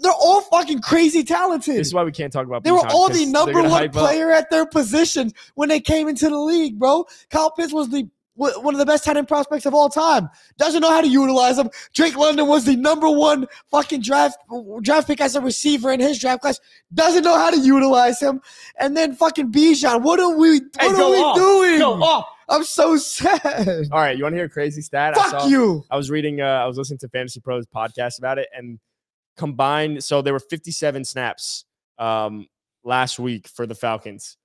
They're 0.00 0.12
all 0.12 0.42
fucking 0.42 0.80
crazy 0.82 1.24
talented. 1.24 1.76
This 1.76 1.88
is 1.88 1.94
why 1.94 2.04
we 2.04 2.12
can't 2.12 2.32
talk 2.32 2.46
about. 2.46 2.62
they 2.62 2.70
were 2.70 2.86
all 2.86 3.08
the 3.08 3.24
number 3.26 3.62
one 3.62 3.70
hype 3.70 3.96
up. 3.96 4.02
player 4.04 4.30
at 4.30 4.48
their 4.50 4.64
position 4.66 5.32
when 5.56 5.68
they 5.68 5.80
came 5.80 6.06
into 6.06 6.28
the 6.28 6.38
league, 6.38 6.78
bro. 6.78 7.04
Kyle 7.30 7.50
Pitts 7.50 7.72
was 7.72 7.88
the 7.88 8.02
wh- 8.02 8.08
one 8.38 8.74
of 8.74 8.78
the 8.78 8.86
best 8.86 9.04
tight 9.04 9.16
end 9.16 9.26
prospects 9.28 9.66
of 9.66 9.74
all 9.74 9.88
time. 9.88 10.28
Doesn't 10.56 10.80
know 10.80 10.90
how 10.90 11.00
to 11.00 11.08
utilize 11.08 11.58
him. 11.58 11.68
Drake 11.94 12.16
London 12.16 12.46
was 12.46 12.64
the 12.64 12.76
number 12.76 13.10
one 13.10 13.46
fucking 13.70 14.00
draft 14.02 14.38
draft 14.82 15.06
pick 15.08 15.20
as 15.20 15.34
a 15.36 15.40
receiver 15.40 15.90
in 15.92 16.00
his 16.00 16.18
draft 16.18 16.42
class. 16.42 16.60
Doesn't 16.94 17.24
know 17.24 17.36
how 17.36 17.50
to 17.50 17.58
utilize 17.58 18.20
him. 18.20 18.40
And 18.78 18.96
then 18.96 19.14
fucking 19.14 19.50
Bijan. 19.52 20.02
What 20.02 20.20
are 20.20 20.36
we? 20.36 20.60
What 20.60 20.80
Hey, 20.80 20.86
are 20.88 21.10
we 21.10 21.16
off. 21.18 21.36
doing? 21.36 21.78
Go 21.80 22.02
off. 22.02 22.26
I'm 22.48 22.64
so 22.64 22.96
sad. 22.96 23.88
All 23.92 23.98
right, 24.00 24.16
you 24.16 24.22
want 24.22 24.32
to 24.32 24.36
hear 24.36 24.46
a 24.46 24.48
crazy 24.48 24.80
stat? 24.82 25.18
I 25.18 25.20
Fuck 25.30 25.40
saw- 25.42 25.46
you. 25.48 25.84
I 25.90 25.96
was 25.96 26.10
reading, 26.10 26.40
uh, 26.40 26.44
I 26.46 26.66
was 26.66 26.78
listening 26.78 26.98
to 27.00 27.08
Fantasy 27.10 27.40
Pros 27.40 27.66
podcast 27.66 28.18
about 28.18 28.38
it, 28.38 28.48
and 28.56 28.78
combined, 29.36 30.02
so 30.02 30.22
there 30.22 30.32
were 30.32 30.40
57 30.40 31.04
snaps 31.04 31.64
um, 31.98 32.46
last 32.84 33.18
week 33.18 33.48
for 33.48 33.66
the 33.66 33.74
Falcons. 33.74 34.36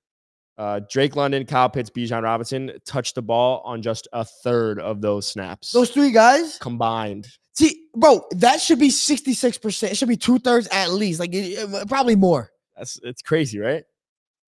Uh, 0.58 0.82
Drake 0.90 1.16
London, 1.16 1.46
Kyle 1.46 1.70
Pitts, 1.70 1.90
Bijan 1.90 2.22
Robinson 2.24 2.72
touched 2.86 3.16
the 3.16 3.22
ball 3.22 3.62
on 3.66 3.82
just 3.82 4.08
a 4.14 4.24
third 4.24 4.80
of 4.80 5.02
those 5.02 5.28
snaps 5.28 5.72
Those 5.72 5.90
three 5.90 6.12
guys. 6.12 6.58
combined. 6.60 7.28
See, 7.56 7.86
bro, 7.96 8.24
that 8.32 8.62
should 8.62 8.80
be 8.80 8.90
66%. 8.90 9.92
It 9.92 9.98
should 9.98 10.08
be 10.10 10.18
two 10.18 10.40
thirds 10.40 10.68
at 10.72 10.92
least. 10.92 11.20
Like 11.20 11.34
it- 11.34 11.58
it- 11.58 11.88
probably 11.88 12.16
more. 12.16 12.52
That's 12.78 13.00
it's 13.04 13.22
crazy, 13.22 13.60
right? 13.60 13.84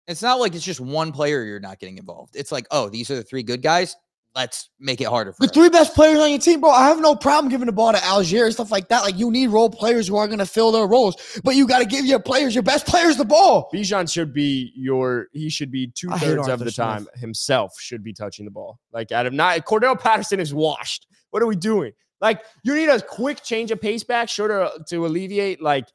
It's 0.07 0.23
not 0.23 0.39
like 0.41 0.55
it's 0.55 0.65
just 0.65 0.81
one 0.81 1.13
player 1.13 1.43
you're 1.45 1.61
not 1.61 1.79
getting 1.79 1.97
involved. 1.99 2.37
It's 2.37 2.53
like, 2.53 2.67
oh, 2.71 2.89
these 2.91 3.11
are 3.11 3.15
the 3.17 3.23
three 3.23 3.43
good 3.43 3.63
guys. 3.63 3.97
Let's 4.35 4.69
make 4.81 5.01
it 5.01 5.05
harder 5.07 5.33
for 5.33 5.43
The 5.43 5.47
us. 5.49 5.55
three 5.55 5.69
best 5.69 5.95
players 5.95 6.19
on 6.19 6.29
your 6.31 6.41
team, 6.41 6.61
bro. 6.61 6.71
I 6.71 6.89
have 6.89 7.01
no 7.01 7.15
problem 7.15 7.51
giving 7.51 7.67
the 7.67 7.73
ball 7.73 7.93
to 7.93 7.99
Allgeier 7.99 8.45
and 8.47 8.53
stuff 8.53 8.73
like 8.73 8.89
that. 8.89 9.03
Like 9.03 9.17
you 9.17 9.31
need 9.31 9.47
role 9.49 9.71
players 9.71 10.09
who 10.09 10.17
are 10.17 10.27
gonna 10.27 10.45
fill 10.45 10.73
their 10.73 10.87
roles, 10.89 11.17
but 11.45 11.55
you 11.55 11.69
got 11.69 11.79
to 11.79 11.85
give 11.85 12.05
your 12.05 12.19
players, 12.19 12.53
your 12.53 12.65
best 12.65 12.85
players, 12.85 13.17
the 13.17 13.25
ball. 13.25 13.71
Bijan 13.73 14.13
should 14.13 14.35
be 14.35 14.73
your 14.75 15.29
he 15.33 15.49
should 15.49 15.71
be 15.71 15.87
two 15.87 16.11
thirds 16.11 16.49
of 16.49 16.51
Arthur 16.51 16.65
the 16.65 16.73
Smith. 16.73 16.75
time 16.87 17.07
himself 17.15 17.79
should 17.79 18.03
be 18.03 18.13
touching 18.13 18.45
the 18.45 18.51
ball. 18.51 18.81
Like 18.93 19.13
out 19.13 19.27
of 19.27 19.33
not 19.33 19.57
Cordarrelle 19.65 20.01
Patterson 20.01 20.41
is 20.41 20.53
washed. 20.53 21.07
What 21.31 21.41
are 21.43 21.47
we 21.47 21.57
doing? 21.57 21.93
Like 22.21 22.43
you 22.65 22.75
need 22.75 22.89
a 22.89 23.01
quick 23.01 23.43
change 23.45 23.71
of 23.71 23.81
pace 23.81 24.03
back, 24.03 24.29
sure 24.29 24.49
to, 24.49 24.85
to 24.89 25.07
alleviate 25.07 25.63
like 25.63 25.87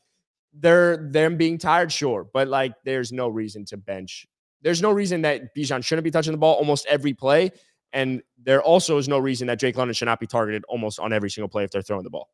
they're 0.54 0.96
them 1.12 1.36
being 1.36 1.58
tired, 1.58 1.92
sure. 1.92 2.26
But 2.34 2.48
like 2.48 2.72
there's 2.86 3.12
no 3.12 3.28
reason 3.28 3.66
to 3.66 3.78
bench. 3.78 4.26
There's 4.62 4.82
no 4.82 4.92
reason 4.92 5.22
that 5.22 5.56
Bijan 5.56 5.84
shouldn't 5.84 6.04
be 6.04 6.12
touching 6.12 6.32
the 6.34 6.38
ball 6.38 6.56
almost 6.56 6.86
every 6.88 7.14
play. 7.14 7.52
And 7.94 8.22
there 8.42 8.62
also 8.62 8.98
is 8.98 9.08
no 9.08 9.18
reason 9.18 9.48
that 9.48 9.60
Drake 9.60 9.78
London 9.78 9.94
should 9.94 10.06
not 10.06 10.20
be 10.20 10.28
targeted 10.28 10.64
almost 10.68 11.00
on 11.00 11.12
every 11.12 11.30
single 11.30 11.50
play 11.50 11.64
if 11.64 11.72
they're 11.72 11.82
throwing 11.82 12.04
the 12.04 12.10
ball. 12.10 12.30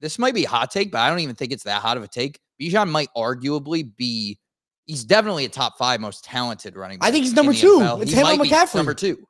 This 0.00 0.18
might 0.18 0.34
be 0.34 0.44
a 0.44 0.48
hot 0.48 0.70
take, 0.70 0.90
but 0.90 0.98
I 0.98 1.10
don't 1.10 1.20
even 1.20 1.34
think 1.34 1.52
it's 1.52 1.64
that 1.64 1.80
hot 1.82 1.96
of 1.96 2.02
a 2.02 2.08
take. 2.08 2.40
Bijan 2.60 2.90
might 2.90 3.08
arguably 3.16 3.88
be. 3.96 4.38
He's 4.86 5.04
definitely 5.04 5.44
a 5.46 5.48
top 5.48 5.78
five 5.78 6.00
most 6.00 6.24
talented 6.24 6.76
running. 6.76 6.98
Back. 6.98 7.08
I 7.08 7.12
think 7.12 7.24
he's 7.24 7.34
number 7.34 7.54
two. 7.54 7.78
NFL. 7.78 8.02
It's 8.02 8.10
He 8.10 8.16
him 8.18 8.26
and 8.26 8.38
might 8.38 8.44
be 8.44 8.50
McCaffrey. 8.50 8.74
Number 8.74 8.94
two. 8.94 9.26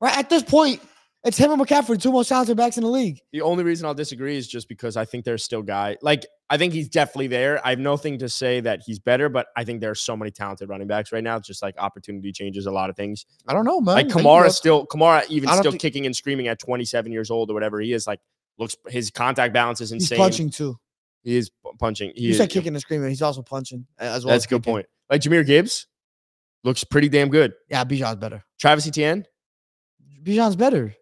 Right 0.00 0.16
at 0.16 0.28
this 0.28 0.42
point, 0.42 0.82
it's 1.24 1.38
him 1.38 1.52
and 1.52 1.62
McCaffrey, 1.62 2.00
two 2.00 2.12
most 2.12 2.28
talented 2.28 2.56
backs 2.56 2.76
in 2.76 2.82
the 2.82 2.90
league. 2.90 3.20
The 3.32 3.42
only 3.42 3.64
reason 3.64 3.86
I'll 3.86 3.94
disagree 3.94 4.36
is 4.36 4.48
just 4.48 4.68
because 4.68 4.96
I 4.96 5.04
think 5.04 5.24
there's 5.24 5.44
still 5.44 5.62
guy 5.62 5.96
like 6.02 6.26
I 6.52 6.58
think 6.58 6.74
he's 6.74 6.88
definitely 6.90 7.28
there. 7.28 7.66
I 7.66 7.70
have 7.70 7.78
nothing 7.78 8.18
to 8.18 8.28
say 8.28 8.60
that 8.60 8.82
he's 8.84 8.98
better, 8.98 9.30
but 9.30 9.46
I 9.56 9.64
think 9.64 9.80
there 9.80 9.90
are 9.90 9.94
so 9.94 10.14
many 10.16 10.30
talented 10.30 10.68
running 10.68 10.86
backs 10.86 11.10
right 11.10 11.24
now. 11.24 11.36
It's 11.36 11.46
just 11.46 11.62
like 11.62 11.74
opportunity 11.78 12.30
changes 12.30 12.66
a 12.66 12.70
lot 12.70 12.90
of 12.90 12.96
things. 12.96 13.24
I 13.48 13.54
don't 13.54 13.64
know, 13.64 13.80
man. 13.80 13.94
Like 13.94 14.08
Kamara 14.08 14.50
still 14.50 14.86
Kamara 14.86 15.26
even 15.30 15.48
still 15.48 15.70
think- 15.72 15.80
kicking 15.80 16.04
and 16.04 16.14
screaming 16.14 16.48
at 16.48 16.58
27 16.58 17.10
years 17.10 17.30
old 17.30 17.50
or 17.50 17.54
whatever 17.54 17.80
he 17.80 17.94
is. 17.94 18.06
Like 18.06 18.20
looks 18.58 18.76
his 18.86 19.10
contact 19.10 19.54
balance 19.54 19.80
is 19.80 19.92
insane. 19.92 20.18
he's 20.18 20.22
punching 20.24 20.50
too. 20.50 20.76
He 21.22 21.36
is 21.38 21.50
punching. 21.78 22.12
He 22.16 22.24
You 22.24 22.30
is, 22.32 22.36
said 22.36 22.50
kicking 22.50 22.74
and 22.74 22.80
screaming. 22.82 23.08
He's 23.08 23.22
also 23.22 23.40
punching 23.40 23.86
as 23.98 24.24
well. 24.26 24.32
That's 24.34 24.44
as 24.44 24.46
a 24.46 24.48
good 24.50 24.62
kicking. 24.62 24.72
point. 24.74 24.86
Like 25.08 25.22
Jahmyr 25.22 25.46
Gibbs 25.46 25.86
looks 26.64 26.84
pretty 26.84 27.08
damn 27.08 27.30
good. 27.30 27.54
Yeah, 27.70 27.84
Bijan's 27.84 28.16
better. 28.16 28.44
Travis 28.60 28.86
Etienne. 28.86 29.24
Bijan's 30.22 30.56
better. 30.56 30.94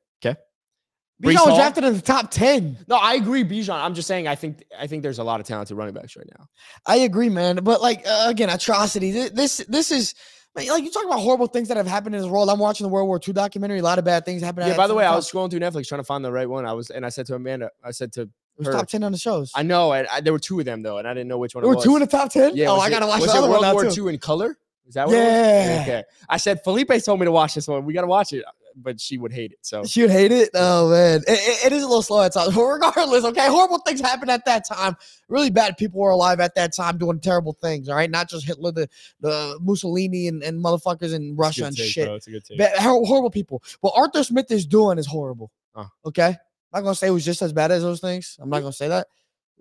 Bijan 1.22 1.46
was 1.46 1.56
drafted 1.56 1.85
in 1.85 1.94
the 1.94 2.00
top 2.00 2.30
10. 2.30 2.78
No, 2.88 2.96
I 2.96 3.14
agree, 3.14 3.44
Bijan. 3.44 3.74
I'm 3.74 3.94
just 3.94 4.09
saying 4.09 4.26
I 4.26 4.35
think 4.35 4.64
I 4.78 4.87
think 4.87 5.02
there's 5.02 5.18
a 5.18 5.24
lot 5.24 5.40
of 5.40 5.46
talented 5.46 5.76
running 5.76 5.94
backs 5.94 6.16
right 6.16 6.26
now. 6.38 6.46
I 6.87 6.96
agree, 6.96 7.28
man. 7.28 7.56
But 7.56 7.83
like 7.83 8.06
uh, 8.06 8.24
again, 8.28 8.48
atrocity. 8.48 9.12
Thi- 9.12 9.28
This 9.28 9.59
this 9.68 9.90
is 9.90 10.14
like 10.54 10.66
you 10.66 10.90
talk 10.90 11.04
about 11.04 11.20
horrible 11.20 11.46
things 11.46 11.68
that 11.68 11.76
have 11.76 11.87
happened 11.87 12.14
in 12.14 12.22
this 12.22 12.30
world. 12.30 12.48
I'm 12.48 12.59
watching 12.59 12.85
the 12.85 12.88
World 12.88 13.06
War 13.06 13.20
II 13.26 13.35
documentary. 13.35 13.78
A 13.80 13.83
lot 13.83 13.98
of 13.98 14.04
bad 14.04 14.24
things 14.24 14.42
happen. 14.42 14.66
Yeah, 14.66 14.76
by 14.76 14.87
the 14.87 14.94
way, 14.94 15.04
I 15.04 15.14
was 15.14 15.30
scrolling 15.30 15.50
through 15.50 15.61
Netflix 15.61 15.87
trying 15.88 16.00
to 16.00 16.04
find 16.04 16.24
the 16.24 16.33
right 16.33 16.48
one. 16.48 16.64
I 16.66 16.72
was 16.72 16.90
and 16.90 17.04
I 17.04 17.11
said 17.11 17.26
to 17.26 17.35
Amanda, 17.35 17.70
I 17.85 17.90
said 17.90 18.12
to 18.14 18.22
it 18.22 18.28
was 18.56 18.66
her- 18.68 18.72
top 18.72 18.88
10 18.88 19.04
on 19.04 19.12
the 19.12 19.18
shows. 19.18 19.52
I 19.54 19.62
know, 19.62 19.92
and 19.92 20.09
I, 20.09 20.20
there 20.22 20.33
were 20.33 20.38
two 20.38 20.59
of 20.59 20.64
them 20.64 20.83
though, 20.83 20.98
and 20.98 21.06
I 21.06 21.12
didn't 21.14 21.28
know 21.28 21.38
which 21.38 21.54
one. 21.54 21.62
there 21.62 21.68
were 21.74 21.83
two 21.83 21.94
in 21.96 22.00
the 22.00 22.06
top 22.06 22.30
10. 22.33 22.56
Yeah, 22.56 22.68
oh, 22.70 22.78
I 22.78 22.87
it- 22.87 22.90
gotta 22.90 23.06
watch 23.06 23.20
was 23.20 23.35
it 23.35 23.40
World 23.42 23.62
one 23.64 23.74
War. 23.74 23.87
II 23.87 24.12
in 24.14 24.18
color? 24.18 24.56
Is 24.87 24.94
that 24.94 25.06
what? 25.06 25.14
it 25.14 25.18
was? 25.18 25.26
Yeah. 25.26 25.78
Okay. 25.83 26.02
I 26.28 26.37
said 26.37 26.64
Felipe 26.64 26.90
told 27.04 27.20
me 27.20 27.26
to 27.26 27.30
watch 27.33 27.54
this 27.54 27.68
one. 27.68 27.85
We 27.85 27.92
got 27.92 28.00
to 28.00 28.09
watch 28.09 28.33
it, 28.33 28.44
but 28.76 29.00
she 29.00 29.18
would 29.18 29.33
hate 29.33 29.52
it. 29.52 29.59
So 29.62 29.85
She 29.87 30.02
would 30.02 30.11
hate 30.11 30.33
it. 30.33 30.50
Oh 30.54 30.90
man, 30.90 31.20
it, 31.20 31.24
it- 31.28 31.66
it 31.66 31.72
is 31.72 31.83
a 31.83 31.87
little 31.87 32.02
slow 32.02 32.22
at 32.22 32.33
times. 32.33 32.54
But 32.54 32.62
regardless, 32.64 33.24
okay, 33.24 33.46
horrible 33.48 33.78
things 33.78 34.00
happened 34.00 34.30
at 34.30 34.44
that 34.46 34.66
time. 34.66 34.96
Really 35.28 35.50
bad 35.50 35.76
people 35.76 36.00
were 36.00 36.11
alive 36.11 36.40
at 36.40 36.54
that 36.54 36.74
time 36.74 36.98
doing 36.98 37.20
terrible 37.20 37.52
things. 37.52 37.88
All 37.88 37.94
right, 37.96 38.11
not 38.11 38.28
just 38.28 38.46
Hitler, 38.46 38.72
the, 38.72 38.88
the 39.20 39.59
Mussolini 39.61 40.28
and, 40.28 40.42
and 40.42 40.62
motherfuckers 40.64 41.14
in 41.14 41.37
Russia 41.37 41.62
and 41.66 41.76
shit. 41.88 42.09
It's 42.09 42.26
a 42.26 42.30
good 42.30 42.44
take. 42.44 42.59
Bad, 42.59 42.78
horrible 42.78 43.30
people. 43.30 43.62
What 43.80 43.94
Arthur 43.96 44.22
Smith 44.24 44.50
is 44.50 44.66
doing 44.66 44.98
is 44.98 45.06
horrible. 45.06 45.50
Huh. 45.74 45.85
Okay, 46.06 46.28
I'm 46.28 46.37
not 46.74 46.80
gonna 46.83 46.94
say 46.94 47.09
it 47.09 47.11
was 47.12 47.24
just 47.24 47.42
as 47.42 47.52
bad 47.52 47.70
as 47.70 47.83
those 47.83 48.00
things. 48.00 48.37
I'm 48.40 48.48
not 48.50 48.61
gonna 48.61 48.72
say 48.72 48.88
that. 48.88 49.06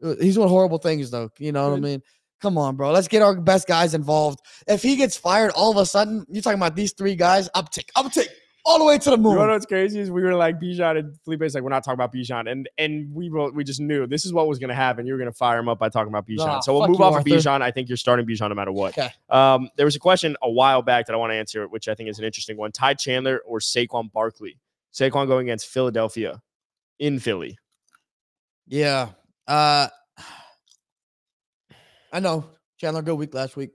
Uh, 0.02 0.16
He's 0.20 0.36
doing 0.36 0.48
horrible 0.50 0.78
things 0.78 1.12
though. 1.12 1.30
You 1.38 1.52
know 1.52 1.70
what 1.70 1.78
I 1.78 1.80
mean? 1.82 2.02
Come 2.42 2.58
on, 2.58 2.78
bro. 2.78 2.92
Let's 2.92 3.10
get 3.10 3.22
our 3.22 3.36
best 3.36 3.68
guys 3.68 3.94
involved. 3.94 4.40
If 4.66 4.82
he 4.82 4.96
gets 4.96 5.18
fired, 5.18 5.52
all 5.52 5.72
of 5.72 5.78
a 5.78 5.86
sudden, 5.86 6.26
you're 6.30 6.42
talking 6.42 6.58
about 6.58 6.74
these 6.74 6.94
three 6.94 7.16
guys, 7.16 7.50
uptick, 7.50 7.92
uptick, 7.98 8.28
all 8.66 8.80
the 8.80 8.86
way 8.86 8.98
to 8.98 9.10
the 9.10 9.18
moon. 9.18 9.34
You 9.34 9.40
know 9.40 9.48
what's 9.50 9.66
crazy 9.66 10.00
is 10.00 10.12
we 10.12 10.22
were 10.22 10.36
like 10.36 10.60
Bijan 10.60 11.00
and 11.00 11.18
Felipe's 11.26 11.54
like 11.54 11.64
we're 11.64 11.70
not 11.70 11.84
talking 11.84 11.96
about 11.96 12.14
Bijan 12.14 12.50
and 12.52 12.70
and 12.78 13.14
we 13.14 13.30
wrote, 13.30 13.54
we 13.54 13.64
just 13.64 13.80
knew 13.80 14.06
this 14.08 14.26
is 14.26 14.34
what 14.34 14.48
was 14.48 14.60
going 14.60 14.70
to 14.70 14.76
happen. 14.76 15.06
You 15.06 15.14
were 15.14 15.20
going 15.20 15.32
to 15.32 15.38
fire 15.38 15.60
him 15.60 15.70
up 15.70 15.80
by 15.80 15.90
talking 15.90 16.12
about 16.12 16.28
Bijan. 16.28 16.46
Nah, 16.46 16.60
so 16.60 16.78
we'll 16.78 16.88
move 16.88 17.00
you, 17.00 17.06
off 17.06 17.14
Arthur. 17.14 17.36
of 17.36 17.42
Bijan. 17.42 17.62
I 17.62 17.72
think 17.72 17.90
you're 17.90 17.98
starting 17.98 18.26
Bijan 18.26 18.50
no 18.50 18.56
matter 18.56 18.72
what. 18.72 18.98
Okay. 18.98 19.10
Um, 19.30 19.70
there 19.76 19.86
was 19.86 19.96
a 19.96 20.00
question 20.00 20.36
a 20.42 20.50
while 20.50 20.82
back 20.82 21.08
that 21.08 21.14
I 21.14 21.18
want 21.18 21.32
to 21.32 21.36
answer, 21.36 21.68
which 21.68 21.88
I 21.88 21.96
think 21.96 22.10
is 22.10 22.20
an 22.20 22.26
interesting 22.26 22.58
one. 22.58 22.72
Ty 22.72 22.96
Chandler 22.96 23.42
or 23.46 23.60
Saquon 23.60 24.12
Barkley? 24.12 24.58
Saquon 24.94 25.28
going 25.28 25.48
against 25.48 25.68
Philadelphia 25.68 26.42
in 27.00 27.20
Philly. 27.20 27.58
Yeah. 28.68 29.10
Uh 29.48 29.88
I 32.12 32.20
know. 32.20 32.46
Chandler, 32.78 33.02
good 33.02 33.16
week 33.16 33.34
last 33.34 33.56
week. 33.56 33.72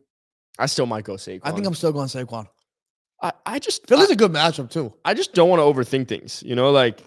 I 0.59 0.67
still 0.67 0.87
might 0.87 1.05
go 1.05 1.15
Saquon. 1.15 1.41
I 1.43 1.53
think 1.53 1.67
I'm 1.67 1.75
still 1.75 1.93
going 1.93 2.09
Saquon. 2.09 2.47
I, 3.25 3.33
I 3.47 3.59
just 3.59 3.87
Philly's 3.87 4.11
I, 4.11 4.13
a 4.13 4.17
good 4.17 4.33
matchup 4.33 4.71
too. 4.71 4.93
I 5.05 5.15
just 5.15 5.33
don't 5.33 5.49
want 5.49 5.61
to 5.61 5.65
overthink 5.65 6.09
things. 6.09 6.43
You 6.45 6.55
know, 6.55 6.71
like 6.71 7.01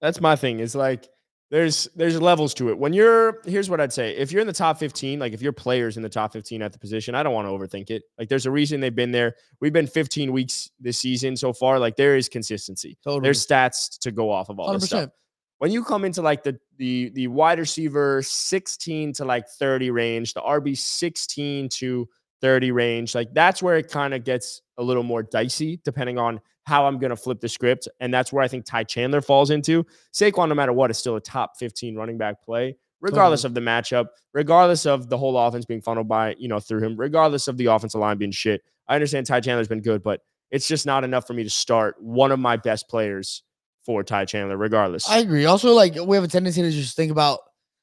that's 0.00 0.20
my 0.20 0.36
thing. 0.36 0.60
Is 0.60 0.76
like 0.76 1.08
there's 1.50 1.88
there's 1.96 2.20
levels 2.20 2.54
to 2.54 2.70
it. 2.70 2.78
When 2.78 2.92
you're 2.92 3.40
here's 3.44 3.68
what 3.68 3.80
I'd 3.80 3.92
say. 3.92 4.16
If 4.16 4.30
you're 4.30 4.40
in 4.40 4.46
the 4.46 4.52
top 4.52 4.78
15, 4.78 5.18
like 5.18 5.32
if 5.32 5.42
your 5.42 5.52
players 5.52 5.96
in 5.96 6.04
the 6.04 6.08
top 6.08 6.32
15 6.32 6.62
at 6.62 6.72
the 6.72 6.78
position, 6.78 7.16
I 7.16 7.24
don't 7.24 7.34
want 7.34 7.48
to 7.48 7.52
overthink 7.52 7.90
it. 7.90 8.04
Like 8.16 8.28
there's 8.28 8.46
a 8.46 8.50
reason 8.50 8.80
they've 8.80 8.94
been 8.94 9.10
there. 9.10 9.34
We've 9.60 9.72
been 9.72 9.88
15 9.88 10.30
weeks 10.30 10.70
this 10.78 10.98
season 10.98 11.36
so 11.36 11.52
far. 11.52 11.80
Like 11.80 11.96
there 11.96 12.16
is 12.16 12.28
consistency. 12.28 12.96
Totally. 13.02 13.22
There's 13.22 13.44
stats 13.44 13.98
to 13.98 14.12
go 14.12 14.30
off 14.30 14.50
of 14.50 14.60
all 14.60 14.72
this 14.72 14.84
stuff. 14.84 15.10
when 15.58 15.72
you 15.72 15.82
come 15.82 16.04
into 16.04 16.22
like 16.22 16.44
the 16.44 16.56
the 16.76 17.10
the 17.10 17.26
wide 17.26 17.58
receiver 17.58 18.22
16 18.22 19.14
to 19.14 19.24
like 19.24 19.48
30 19.48 19.90
range, 19.90 20.34
the 20.34 20.42
RB 20.42 20.78
16 20.78 21.68
to 21.70 22.08
30 22.40 22.72
range, 22.72 23.14
like 23.14 23.32
that's 23.34 23.62
where 23.62 23.76
it 23.76 23.90
kind 23.90 24.14
of 24.14 24.24
gets 24.24 24.62
a 24.78 24.82
little 24.82 25.02
more 25.02 25.22
dicey 25.22 25.80
depending 25.84 26.18
on 26.18 26.40
how 26.64 26.86
I'm 26.86 26.98
going 26.98 27.10
to 27.10 27.16
flip 27.16 27.40
the 27.40 27.48
script. 27.48 27.88
And 28.00 28.12
that's 28.12 28.32
where 28.32 28.42
I 28.42 28.48
think 28.48 28.64
Ty 28.64 28.84
Chandler 28.84 29.20
falls 29.20 29.50
into. 29.50 29.84
Saquon, 30.12 30.48
no 30.48 30.54
matter 30.54 30.72
what, 30.72 30.90
is 30.90 30.98
still 30.98 31.16
a 31.16 31.20
top 31.20 31.56
15 31.58 31.96
running 31.96 32.18
back 32.18 32.42
play, 32.42 32.76
regardless 33.00 33.44
of 33.44 33.54
the 33.54 33.60
matchup, 33.60 34.06
regardless 34.34 34.86
of 34.86 35.08
the 35.08 35.18
whole 35.18 35.36
offense 35.36 35.64
being 35.64 35.80
funneled 35.80 36.08
by, 36.08 36.34
you 36.38 36.48
know, 36.48 36.60
through 36.60 36.82
him, 36.82 36.96
regardless 36.96 37.48
of 37.48 37.56
the 37.56 37.66
offensive 37.66 38.00
line 38.00 38.18
being 38.18 38.30
shit. 38.30 38.62
I 38.88 38.94
understand 38.94 39.26
Ty 39.26 39.40
Chandler's 39.40 39.68
been 39.68 39.82
good, 39.82 40.02
but 40.02 40.20
it's 40.50 40.66
just 40.68 40.86
not 40.86 41.04
enough 41.04 41.26
for 41.26 41.32
me 41.32 41.44
to 41.44 41.50
start 41.50 41.96
one 42.00 42.32
of 42.32 42.38
my 42.38 42.56
best 42.56 42.88
players 42.88 43.42
for 43.84 44.02
Ty 44.04 44.26
Chandler, 44.26 44.56
regardless. 44.56 45.08
I 45.08 45.18
agree. 45.18 45.46
Also, 45.46 45.72
like 45.72 45.94
we 45.94 46.16
have 46.16 46.24
a 46.24 46.28
tendency 46.28 46.62
to 46.62 46.70
just 46.70 46.96
think 46.96 47.10
about. 47.10 47.40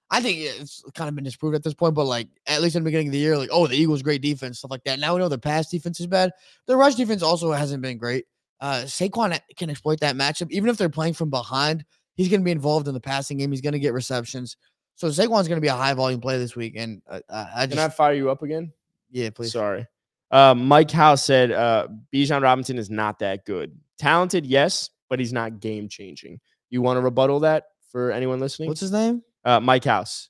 I 0.09 0.21
think 0.21 0.39
it's 0.39 0.83
kind 0.95 1.09
of 1.09 1.15
been 1.15 1.23
disproved 1.23 1.55
at 1.55 1.63
this 1.63 1.73
point, 1.73 1.93
but 1.93 2.05
like 2.05 2.27
at 2.45 2.61
least 2.61 2.75
in 2.75 2.83
the 2.83 2.87
beginning 2.87 3.07
of 3.07 3.11
the 3.11 3.19
year, 3.19 3.37
like 3.37 3.49
oh, 3.51 3.67
the 3.67 3.75
Eagles 3.75 4.01
great 4.01 4.21
defense, 4.21 4.59
stuff 4.59 4.71
like 4.71 4.83
that. 4.85 4.99
Now 4.99 5.13
we 5.13 5.19
know 5.19 5.29
the 5.29 5.37
pass 5.37 5.69
defense 5.69 5.99
is 5.99 6.07
bad. 6.07 6.31
The 6.65 6.77
rush 6.77 6.95
defense 6.95 7.21
also 7.21 7.51
hasn't 7.51 7.81
been 7.81 7.97
great. 7.97 8.25
Uh, 8.59 8.83
Saquon 8.85 9.39
can 9.55 9.69
exploit 9.69 9.99
that 9.99 10.15
matchup, 10.15 10.49
even 10.49 10.69
if 10.69 10.77
they're 10.77 10.89
playing 10.89 11.13
from 11.13 11.29
behind. 11.29 11.85
He's 12.15 12.29
going 12.29 12.41
to 12.41 12.45
be 12.45 12.51
involved 12.51 12.87
in 12.87 12.95
the 12.95 12.99
passing 12.99 13.37
game. 13.37 13.51
He's 13.51 13.61
going 13.61 13.73
to 13.73 13.79
get 13.79 13.93
receptions. 13.93 14.57
So 14.95 15.09
Saquon's 15.09 15.47
going 15.47 15.57
to 15.57 15.61
be 15.61 15.67
a 15.67 15.75
high 15.75 15.93
volume 15.93 16.19
play 16.19 16.39
this 16.39 16.55
week, 16.55 16.73
and 16.75 17.01
uh, 17.07 17.19
I, 17.29 17.63
I 17.63 17.67
Can 17.67 17.77
I 17.77 17.89
fire 17.89 18.13
you 18.13 18.31
up 18.31 18.41
again? 18.41 18.73
yeah, 19.11 19.29
please. 19.29 19.51
Sorry. 19.51 19.85
Uh, 20.31 20.55
Mike 20.55 20.91
House 20.91 21.23
said 21.23 21.51
uh, 21.51 21.87
Bijan 22.13 22.41
Robinson 22.41 22.77
is 22.77 22.89
not 22.89 23.19
that 23.19 23.45
good. 23.45 23.77
Talented, 23.99 24.45
yes, 24.45 24.89
but 25.09 25.19
he's 25.19 25.31
not 25.31 25.59
game 25.59 25.87
changing. 25.87 26.39
You 26.69 26.81
want 26.81 26.97
to 26.97 27.01
rebuttal 27.01 27.41
that 27.41 27.67
for 27.91 28.11
anyone 28.11 28.39
listening? 28.39 28.67
What's 28.67 28.81
his 28.81 28.91
name? 28.91 29.23
Uh, 29.47 29.59
Mike 29.61 29.85
House? 29.85 30.29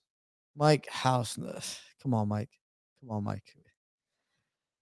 Mike 0.56 0.88
House. 0.90 1.38
Come 2.02 2.14
on, 2.14 2.28
Mike. 2.28 2.50
Come 3.02 3.12
on, 3.12 3.24
Mike. 3.24 3.44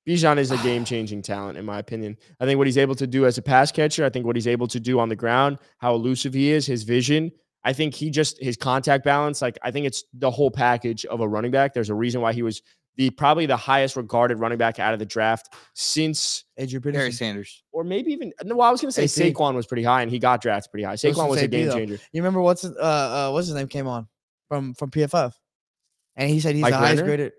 Bijan 0.08 0.38
is 0.38 0.52
a 0.52 0.58
game 0.64 0.86
changing 0.86 1.22
talent, 1.22 1.58
in 1.58 1.66
my 1.66 1.80
opinion. 1.80 2.18
I 2.40 2.46
think 2.46 2.58
what 2.58 2.68
he's 2.68 2.78
able 2.78 2.96
to 2.96 3.08
do 3.08 3.26
as 3.26 3.38
a 3.38 3.42
pass 3.42 3.72
catcher, 3.72 4.06
I 4.06 4.10
think 4.10 4.26
what 4.26 4.36
he's 4.36 4.48
able 4.48 4.68
to 4.68 4.80
do 4.80 5.00
on 5.00 5.10
the 5.10 5.16
ground, 5.16 5.58
how 5.80 5.96
elusive 5.96 6.34
he 6.34 6.52
is, 6.52 6.66
his 6.66 6.84
vision. 6.84 7.32
I 7.64 7.74
think 7.74 7.96
he 7.96 8.12
just 8.12 8.38
his 8.42 8.58
contact 8.58 9.04
balance, 9.04 9.42
like 9.42 9.58
I 9.64 9.72
think 9.72 9.88
it's 9.88 10.04
the 10.14 10.30
whole 10.30 10.52
package 10.52 11.04
of 11.06 11.22
a 11.22 11.28
running 11.28 11.50
back. 11.50 11.74
There's 11.74 11.90
a 11.90 11.96
reason 11.96 12.22
why 12.22 12.32
he 12.32 12.44
was 12.44 12.62
the 12.98 13.10
probably 13.10 13.48
the 13.48 13.58
highest 13.58 13.96
regarded 13.96 14.40
running 14.40 14.60
back 14.60 14.80
out 14.80 14.94
of 14.94 15.00
the 15.00 15.06
draft 15.06 15.54
since, 15.74 16.46
Adrian 16.58 16.82
Barry 16.82 16.94
Peterson. 16.94 17.12
Sanders. 17.12 17.64
or 17.72 17.84
maybe 17.84 18.12
even 18.12 18.32
no. 18.44 18.58
Well, 18.58 18.68
I 18.68 18.72
was 18.72 18.82
gonna 18.82 18.92
say 18.92 19.06
AP. 19.06 19.34
Saquon 19.34 19.56
was 19.56 19.66
pretty 19.66 19.84
high, 19.84 20.04
and 20.04 20.12
he 20.12 20.20
got 20.20 20.42
drafted 20.42 20.72
pretty 20.72 20.84
high. 20.84 20.92
was 20.92 21.02
Saquon 21.02 21.16
from 21.16 21.30
was 21.30 21.42
a 21.42 21.46
AP 21.46 21.52
game 21.52 21.68
though. 21.68 21.78
changer. 21.78 22.00
You 22.12 22.22
remember 22.22 22.42
what's 22.42 22.64
uh 22.64 22.70
uh 22.70 23.32
what's 23.32 23.48
his 23.48 23.56
name 23.56 23.68
came 23.68 23.88
on 23.88 24.08
from 24.48 24.74
from 24.74 24.92
PFF, 24.92 25.34
and 26.16 26.30
he 26.30 26.40
said 26.40 26.56
he's 26.56 26.62
Mike 26.62 26.72
the 26.74 26.78
highest 26.78 27.02
Renner? 27.02 27.06
graded. 27.18 27.34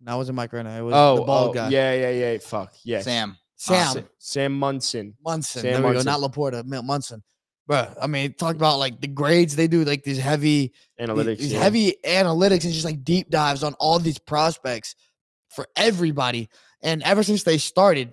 No, 0.00 0.14
it 0.14 0.16
wasn't 0.18 0.36
Mike 0.36 0.52
Renner. 0.52 0.78
It 0.78 0.82
was 0.82 0.94
Oh, 0.96 1.16
the 1.16 1.22
bald 1.22 1.50
oh, 1.50 1.52
guy. 1.54 1.68
yeah, 1.68 1.94
yeah, 1.94 2.10
yeah. 2.32 2.38
Fuck 2.38 2.72
yes, 2.84 3.04
Sam. 3.04 3.36
Ah, 3.36 3.38
Sam 3.56 3.92
Sa- 3.94 4.08
Sam 4.18 4.58
Monson. 4.58 5.14
Monson. 5.24 5.62
Sam 5.62 5.70
there 5.72 5.80
we 5.80 5.94
Monson. 5.94 6.04
go. 6.06 6.18
Not 6.18 6.32
Laporta. 6.32 6.64
Mil- 6.64 6.82
Monson. 6.82 7.22
Bro, 7.68 7.94
I 8.02 8.08
mean, 8.08 8.34
talk 8.34 8.56
about 8.56 8.78
like 8.80 9.00
the 9.00 9.06
grades 9.06 9.54
they 9.54 9.68
do, 9.68 9.84
like 9.84 10.02
these 10.02 10.18
heavy, 10.18 10.72
Analytics. 11.00 11.38
these 11.38 11.52
yeah. 11.52 11.60
heavy 11.60 11.94
analytics 12.04 12.64
and 12.64 12.72
just 12.72 12.84
like 12.84 13.04
deep 13.04 13.30
dives 13.30 13.62
on 13.62 13.74
all 13.74 14.00
these 14.00 14.18
prospects 14.18 14.96
for 15.50 15.66
everybody. 15.76 16.48
And 16.82 17.04
ever 17.04 17.22
since 17.22 17.44
they 17.44 17.58
started, 17.58 18.10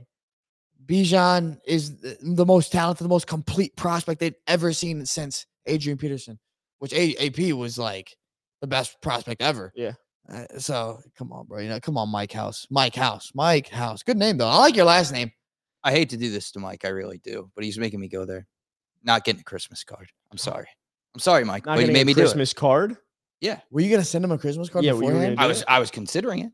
Bijan 0.86 1.60
is 1.66 1.98
the 2.00 2.18
the 2.22 2.46
most 2.46 2.72
talented, 2.72 3.04
the 3.06 3.10
most 3.10 3.26
complete 3.28 3.76
prospect 3.76 4.20
they've 4.20 4.36
ever 4.48 4.72
seen 4.74 5.06
since 5.08 5.46
Adrian 5.66 5.98
Peterson, 5.98 6.40
which 6.78 6.94
A- 6.94 7.16
AP 7.28 7.54
was 7.54 7.78
like 7.80 8.16
the 8.62 8.68
best 8.68 9.02
prospect 9.02 9.42
ever. 9.42 9.72
Yeah. 9.76 9.94
Uh, 10.32 10.46
so 10.58 11.00
come 11.18 11.32
on, 11.32 11.46
bro. 11.48 11.60
You 11.60 11.70
know, 11.70 11.80
come 11.80 11.98
on, 11.98 12.10
Mike 12.10 12.32
House. 12.32 12.68
Mike 12.70 12.96
House. 12.96 13.32
Mike 13.34 13.68
House. 13.68 14.04
Good 14.04 14.18
name 14.18 14.38
though. 14.38 14.48
I 14.48 14.58
like 14.60 14.76
your 14.76 14.86
last 14.86 15.12
name. 15.12 15.32
I 15.84 15.92
hate 15.92 16.10
to 16.10 16.18
do 16.18 16.30
this 16.30 16.52
to 16.52 16.60
Mike. 16.60 16.84
I 16.86 16.90
really 16.90 17.20
do, 17.20 17.50
but 17.56 17.64
he's 17.64 17.80
making 17.80 18.00
me 18.00 18.08
go 18.10 18.26
there. 18.26 18.46
Not 19.04 19.24
getting 19.24 19.40
a 19.42 19.44
Christmas 19.46 19.84
card. 19.84 20.10
I'm 20.32 20.38
sorry. 20.38 20.68
I'm 21.16 21.20
sorry, 21.22 21.46
Mike, 21.46 21.66
Not 21.66 21.78
but 21.78 21.86
you 21.88 21.92
made 21.94 22.02
a 22.02 22.06
me 22.06 22.14
Christmas 22.14 22.54
card. 22.54 22.92
do 22.92 22.96
it. 22.96 23.02
Yeah, 23.42 23.60
Were 23.72 23.80
you 23.82 23.90
gonna 23.90 24.04
send 24.04 24.24
him 24.26 24.32
a 24.32 24.38
Christmas 24.38 24.70
card 24.70 24.84
Yeah, 24.84 24.92
were 24.92 25.04
you 25.04 25.08
beforehand? 25.10 25.40
I 25.40 25.48
was. 25.48 25.62
it? 25.62 25.66
I 25.70 25.80
was 25.80 25.90
considering 25.90 26.40
it. 26.40 26.52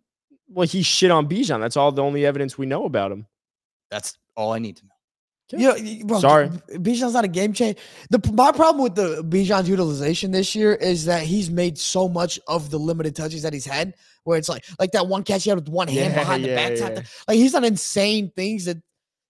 Well, 0.47 0.67
he 0.67 0.83
shit 0.83 1.09
on 1.09 1.27
Bijan. 1.27 1.59
That's 1.59 1.75
all 1.75 1.91
the 1.91 2.03
only 2.03 2.25
evidence 2.25 2.57
we 2.57 2.67
know 2.67 2.85
about 2.85 3.11
him. 3.11 3.25
That's 3.89 4.17
all 4.37 4.53
I 4.53 4.59
need 4.59 4.77
to 4.77 4.85
know. 4.85 4.91
Yeah, 5.51 5.75
bro, 6.05 6.19
Sorry. 6.19 6.49
Bijan's 6.69 7.13
not 7.13 7.23
a 7.23 7.27
game 7.27 7.53
changer. 7.53 7.79
The 8.09 8.19
my 8.33 8.51
problem 8.51 8.83
with 8.83 8.95
the 8.95 9.23
Bijan's 9.23 9.69
utilization 9.69 10.31
this 10.31 10.55
year 10.55 10.73
is 10.73 11.05
that 11.05 11.23
he's 11.23 11.51
made 11.51 11.77
so 11.77 12.09
much 12.09 12.39
of 12.47 12.71
the 12.71 12.79
limited 12.79 13.15
touches 13.15 13.43
that 13.43 13.53
he's 13.53 13.65
had, 13.65 13.93
where 14.23 14.37
it's 14.39 14.49
like 14.49 14.65
like 14.79 14.91
that 14.93 15.07
one 15.07 15.23
catch 15.23 15.43
he 15.43 15.51
had 15.51 15.59
with 15.59 15.69
one 15.69 15.87
hand 15.87 16.13
Yeah, 16.13 16.19
behind 16.19 16.43
the 16.43 16.49
yeah, 16.49 16.55
back 16.69 16.77
tap. 16.77 16.91
yeah. 16.95 17.01
Like 17.27 17.37
he's 17.37 17.51
done 17.51 17.63
insane 17.63 18.31
things 18.35 18.65
that 18.65 18.77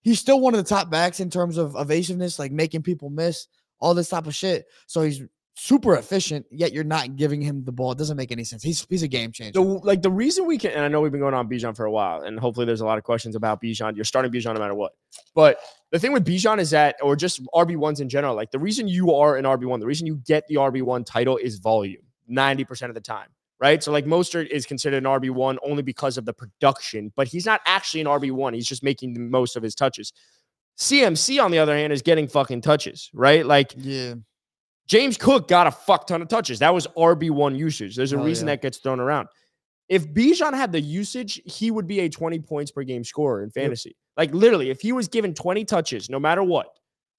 he's 0.03 0.19
still 0.19 0.39
one 0.39 0.53
of 0.53 0.57
the 0.63 0.69
top 0.69 0.89
backs 0.89 1.19
in 1.19 1.29
terms 1.29 1.57
of 1.57 1.75
evasiveness, 1.77 2.39
like 2.39 2.51
making 2.53 2.83
people 2.83 3.09
miss 3.09 3.47
all 3.81 3.93
this 3.93 4.07
type 4.07 4.25
of 4.25 4.33
shit. 4.33 4.65
So 4.87 5.01
he's 5.01 5.21
super 5.55 5.95
efficient, 5.95 6.45
yet 6.51 6.73
you're 6.73 6.83
not 6.83 7.15
giving 7.15 7.41
him 7.41 7.63
the 7.63 7.71
ball. 7.71 7.93
It 7.93 7.97
doesn't 7.97 8.17
make 8.17 8.31
any 8.31 8.43
sense. 8.43 8.61
He's 8.61 8.85
he's 8.89 9.03
a 9.03 9.07
game 9.07 9.31
changer. 9.31 9.53
The 9.53 9.61
like 9.61 10.01
the 10.01 10.11
reason 10.11 10.45
we 10.45 10.57
can, 10.57 10.71
and 10.71 10.81
I 10.81 10.87
know 10.87 11.01
we've 11.01 11.11
been 11.11 11.21
going 11.21 11.33
on 11.33 11.49
Bijan 11.49 11.75
for 11.75 11.85
a 11.85 11.91
while, 11.91 12.21
and 12.21 12.39
hopefully 12.39 12.65
there's 12.65 12.81
a 12.81 12.85
lot 12.85 12.97
of 12.97 13.03
questions 13.03 13.35
about 13.35 13.61
Bijan. 13.61 13.95
You're 13.95 14.05
starting 14.05 14.31
Bijan 14.31 14.53
no 14.53 14.59
matter 14.59 14.75
what. 14.75 14.91
But 15.33 15.57
the 15.91 15.99
thing 15.99 16.11
with 16.11 16.25
Bijan 16.25 16.59
is 16.59 16.69
that, 16.71 16.97
or 17.01 17.15
just 17.15 17.41
RB 17.53 17.77
ones 17.77 18.01
in 18.01 18.09
general, 18.09 18.35
like 18.35 18.51
the 18.51 18.59
reason 18.59 18.87
you 18.87 19.13
are 19.13 19.37
an 19.37 19.45
RB 19.45 19.65
one, 19.65 19.79
the 19.79 19.85
reason 19.85 20.05
you 20.05 20.21
get 20.25 20.45
the 20.47 20.55
RB 20.55 20.83
one 20.83 21.03
title 21.03 21.37
is 21.37 21.57
volume, 21.57 22.03
ninety 22.27 22.65
percent 22.65 22.89
of 22.89 22.95
the 22.95 23.01
time, 23.01 23.29
right? 23.59 23.81
So 23.81 23.91
like 23.91 24.05
Mostert 24.05 24.47
is 24.47 24.65
considered 24.65 24.97
an 24.97 25.05
RB 25.05 25.31
one 25.31 25.57
only 25.63 25.83
because 25.83 26.17
of 26.17 26.25
the 26.25 26.33
production, 26.33 27.11
but 27.15 27.27
he's 27.27 27.45
not 27.45 27.61
actually 27.65 28.01
an 28.01 28.07
RB 28.07 28.31
one. 28.31 28.53
He's 28.53 28.67
just 28.67 28.83
making 28.83 29.13
the 29.13 29.21
most 29.21 29.55
of 29.55 29.63
his 29.63 29.73
touches. 29.73 30.11
CMC 30.77 31.41
on 31.41 31.51
the 31.51 31.59
other 31.59 31.73
hand 31.73 31.93
is 31.93 32.01
getting 32.01 32.27
fucking 32.27 32.59
touches, 32.59 33.09
right? 33.13 33.45
Like 33.45 33.73
yeah, 33.77 34.15
James 34.87 35.17
Cook 35.17 35.47
got 35.47 35.67
a 35.67 35.71
fuck 35.71 36.07
ton 36.07 36.21
of 36.21 36.27
touches. 36.27 36.59
That 36.59 36.73
was 36.73 36.85
RB1 36.97 37.57
usage. 37.57 37.95
There's 37.95 38.13
a 38.13 38.19
Oh, 38.19 38.23
reason 38.23 38.47
yeah. 38.47 38.53
that 38.53 38.61
gets 38.61 38.77
thrown 38.77 38.99
around. 38.99 39.27
If 39.89 40.07
Bijan 40.13 40.53
had 40.53 40.71
the 40.71 40.81
usage, 40.81 41.41
he 41.45 41.69
would 41.71 41.87
be 41.87 42.01
a 42.01 42.09
20 42.09 42.39
points 42.39 42.71
per 42.71 42.83
game 42.83 43.03
scorer 43.03 43.43
in 43.43 43.51
fantasy. 43.51 43.95
Like 44.17 44.33
literally, 44.33 44.69
if 44.69 44.81
he 44.81 44.91
was 44.93 45.07
given 45.07 45.33
20 45.33 45.65
touches, 45.65 46.09
no 46.09 46.19
matter 46.19 46.43
what, 46.43 46.67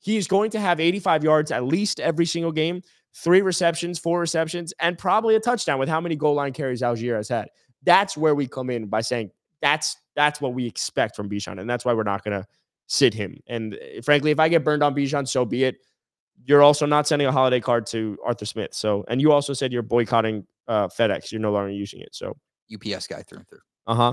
he 0.00 0.16
is 0.16 0.26
going 0.26 0.50
to 0.52 0.60
have 0.60 0.80
85 0.80 1.24
yards 1.24 1.50
at 1.52 1.64
least 1.64 2.00
every 2.00 2.26
single 2.26 2.52
game, 2.52 2.82
three 3.14 3.40
receptions, 3.42 3.98
four 3.98 4.20
receptions, 4.20 4.72
and 4.80 4.98
probably 4.98 5.36
a 5.36 5.40
touchdown 5.40 5.78
with 5.78 5.88
how 5.88 6.00
many 6.00 6.16
goal 6.16 6.34
line 6.34 6.52
carries 6.52 6.82
Allgeier 6.82 7.16
has 7.16 7.28
had. 7.28 7.48
That's 7.84 8.16
where 8.16 8.34
we 8.34 8.46
come 8.46 8.70
in 8.70 8.86
by 8.86 9.00
saying 9.00 9.30
that's 9.60 9.96
that's 10.14 10.40
what 10.40 10.54
we 10.54 10.66
expect 10.66 11.14
from 11.16 11.28
Bijan, 11.28 11.60
and 11.60 11.68
that's 11.68 11.84
why 11.84 11.92
we're 11.92 12.02
not 12.02 12.24
going 12.24 12.40
to 12.40 12.46
sit 12.88 13.14
him. 13.14 13.38
And 13.46 13.74
uh, 13.74 14.02
frankly, 14.02 14.30
if 14.30 14.40
I 14.40 14.48
get 14.48 14.64
burned 14.64 14.82
on 14.82 14.94
Bijan, 14.94 15.26
so 15.28 15.44
be 15.44 15.64
it 15.64 15.76
you're 16.44 16.62
also 16.62 16.86
not 16.86 17.06
sending 17.06 17.26
a 17.26 17.32
holiday 17.32 17.60
card 17.60 17.86
to 17.86 18.16
Arthur 18.24 18.44
Smith. 18.46 18.72
So, 18.74 19.04
and 19.08 19.20
you 19.20 19.32
also 19.32 19.52
said 19.52 19.72
you're 19.72 19.82
boycotting 19.82 20.46
uh, 20.68 20.88
FedEx. 20.88 21.32
You're 21.32 21.40
no 21.40 21.52
longer 21.52 21.70
using 21.70 22.00
it. 22.00 22.14
So, 22.14 22.36
UPS 22.72 23.06
guy 23.06 23.22
through 23.22 23.38
and 23.38 23.48
through. 23.48 23.58
uh 23.86 23.94
huh. 23.94 24.12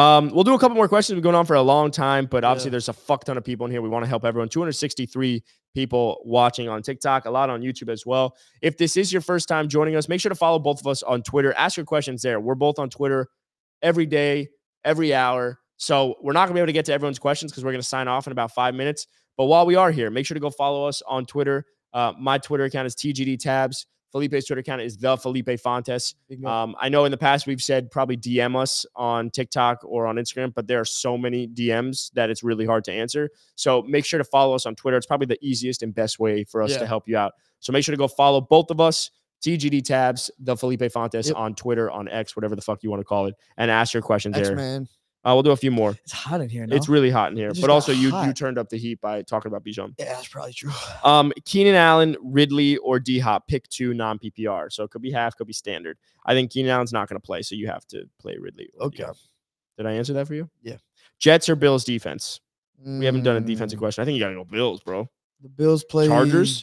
Um, 0.00 0.30
we'll 0.30 0.42
do 0.42 0.54
a 0.54 0.58
couple 0.58 0.74
more 0.76 0.88
questions. 0.88 1.14
We've 1.14 1.22
been 1.22 1.30
going 1.30 1.36
on 1.38 1.46
for 1.46 1.54
a 1.54 1.62
long 1.62 1.92
time, 1.92 2.26
but 2.26 2.42
obviously 2.42 2.68
Yeah. 2.68 2.72
there's 2.72 2.88
a 2.88 2.92
fuck 2.92 3.22
ton 3.22 3.38
of 3.38 3.44
people 3.44 3.64
in 3.66 3.70
here. 3.70 3.80
We 3.80 3.88
want 3.88 4.04
to 4.04 4.08
help 4.08 4.24
everyone. 4.24 4.48
263 4.48 5.40
people 5.72 6.20
watching 6.24 6.68
on 6.68 6.82
TikTok, 6.82 7.26
a 7.26 7.30
lot 7.30 7.48
on 7.48 7.60
YouTube 7.62 7.88
as 7.88 8.04
well. 8.04 8.34
If 8.60 8.76
this 8.76 8.96
is 8.96 9.12
your 9.12 9.22
first 9.22 9.46
time 9.48 9.68
joining 9.68 9.94
us, 9.94 10.08
make 10.08 10.20
sure 10.20 10.30
to 10.30 10.34
follow 10.34 10.58
both 10.58 10.80
of 10.80 10.88
us 10.88 11.04
on 11.04 11.22
Twitter. 11.22 11.52
Ask 11.56 11.76
your 11.76 11.86
questions 11.86 12.22
there. 12.22 12.40
We're 12.40 12.56
both 12.56 12.80
on 12.80 12.90
Twitter 12.90 13.28
every 13.82 14.06
day, 14.06 14.48
every 14.84 15.14
hour. 15.14 15.60
So 15.76 16.16
we're 16.20 16.32
not 16.32 16.46
gonna 16.46 16.54
be 16.54 16.60
able 16.60 16.66
to 16.68 16.72
get 16.72 16.86
to 16.86 16.92
everyone's 16.92 17.20
questions 17.20 17.52
because 17.52 17.64
we're 17.64 17.72
gonna 17.72 17.82
sign 17.84 18.08
off 18.08 18.26
in 18.26 18.32
about 18.32 18.50
five 18.52 18.74
minutes. 18.74 19.06
But 19.36 19.46
while 19.46 19.66
we 19.66 19.74
are 19.74 19.90
here, 19.90 20.10
make 20.10 20.26
sure 20.26 20.34
to 20.34 20.40
go 20.40 20.50
follow 20.50 20.86
us 20.86 21.02
on 21.06 21.26
Twitter. 21.26 21.66
Uh, 21.92 22.12
my 22.18 22.38
Twitter 22.38 22.64
account 22.64 22.86
is 22.86 22.94
TGD 22.94 23.38
Tabs. 23.38 23.86
Felipe's 24.12 24.46
Twitter 24.46 24.60
account 24.60 24.80
is 24.80 24.96
the 24.96 25.16
Felipe 25.16 25.58
Fontes. 25.58 26.14
Um, 26.46 26.76
I 26.78 26.88
know 26.88 27.04
in 27.04 27.10
the 27.10 27.16
past 27.16 27.48
we've 27.48 27.60
said 27.62 27.90
probably 27.90 28.16
DM 28.16 28.54
us 28.54 28.86
on 28.94 29.28
TikTok 29.30 29.80
or 29.84 30.06
on 30.06 30.14
Instagram, 30.16 30.54
but 30.54 30.68
there 30.68 30.78
are 30.78 30.84
so 30.84 31.18
many 31.18 31.48
DMs 31.48 32.12
that 32.12 32.30
it's 32.30 32.44
really 32.44 32.64
hard 32.64 32.84
to 32.84 32.92
answer. 32.92 33.28
So 33.56 33.82
make 33.82 34.04
sure 34.04 34.18
to 34.18 34.24
follow 34.24 34.54
us 34.54 34.66
on 34.66 34.76
Twitter. 34.76 34.96
It's 34.96 35.06
probably 35.06 35.26
the 35.26 35.38
easiest 35.44 35.82
and 35.82 35.92
best 35.92 36.20
way 36.20 36.44
for 36.44 36.62
us 36.62 36.70
Yeah. 36.70 36.78
to 36.78 36.86
help 36.86 37.08
you 37.08 37.16
out. 37.16 37.32
So 37.58 37.72
make 37.72 37.82
sure 37.84 37.92
to 37.92 37.96
go 37.98 38.06
follow 38.06 38.40
both 38.40 38.70
of 38.70 38.80
us. 38.80 39.10
TGD 39.44 39.82
tabs, 39.84 40.30
the 40.38 40.56
Felipe 40.56 40.90
Fontes 40.92 41.26
Yep. 41.26 41.36
on 41.36 41.54
Twitter, 41.56 41.90
on 41.90 42.08
X, 42.08 42.36
whatever 42.36 42.54
the 42.54 42.62
fuck 42.62 42.84
you 42.84 42.90
want 42.90 43.00
to 43.00 43.04
call 43.04 43.26
it, 43.26 43.34
and 43.56 43.68
ask 43.70 43.92
your 43.92 44.02
questions 44.02 44.36
X 44.38 44.46
there. 44.46 44.56
Man, 44.56 44.88
Uh, 45.24 45.32
we'll 45.34 45.42
do 45.42 45.52
a 45.52 45.56
few 45.56 45.70
more. 45.70 45.92
it's 46.02 46.12
hot 46.12 46.40
in 46.40 46.48
here. 46.50 46.66
No? 46.66 46.76
It's 46.76 46.88
really 46.88 47.10
hot 47.10 47.30
in 47.30 47.36
here, 47.38 47.52
but 47.60 47.70
also 47.70 47.92
you 47.92 48.14
you 48.24 48.32
turned 48.34 48.58
up 48.58 48.68
the 48.68 48.76
heat 48.76 49.00
by 49.00 49.22
talking 49.22 49.50
about 49.50 49.64
Bijan. 49.64 49.94
yeah, 49.98 50.12
that's 50.14 50.28
probably 50.28 50.52
true. 50.52 50.70
Um, 51.04 51.32
Keenan 51.44 51.74
Allen, 51.74 52.16
Ridley, 52.22 52.76
or 52.78 52.98
D 52.98 53.18
Hop, 53.18 53.46
pick 53.48 53.66
two 53.68 53.94
non 53.94 54.18
PPR. 54.18 54.70
So 54.72 54.84
it 54.84 54.90
could 54.90 55.02
be 55.02 55.10
half, 55.10 55.36
could 55.36 55.46
be 55.46 55.52
standard. 55.52 55.98
I 56.26 56.34
think 56.34 56.50
Keenan 56.50 56.70
Allen's 56.70 56.92
not 56.92 57.08
going 57.08 57.20
to 57.20 57.24
play, 57.24 57.42
so 57.42 57.54
you 57.54 57.66
have 57.68 57.86
to 57.88 58.04
play 58.20 58.36
Ridley. 58.38 58.68
Okay. 58.80 58.98
D-Hop. 58.98 59.16
Did 59.76 59.86
I 59.86 59.92
answer 59.92 60.12
that 60.14 60.26
for 60.26 60.34
you? 60.34 60.48
Yeah. 60.62 60.76
Jets 61.18 61.48
or 61.48 61.56
Bills 61.56 61.84
defense? 61.84 62.40
We 62.84 63.04
haven't 63.06 63.22
done 63.22 63.36
a 63.36 63.40
defensive 63.40 63.78
Mm, 63.78 63.80
question. 63.80 64.02
I 64.02 64.04
think 64.04 64.16
you 64.16 64.20
got 64.22 64.28
to 64.28 64.34
go 64.34 64.44
Bills, 64.44 64.80
bro. 64.82 65.08
The 65.40 65.48
Bills 65.48 65.84
play 65.84 66.06
Chargers, 66.06 66.62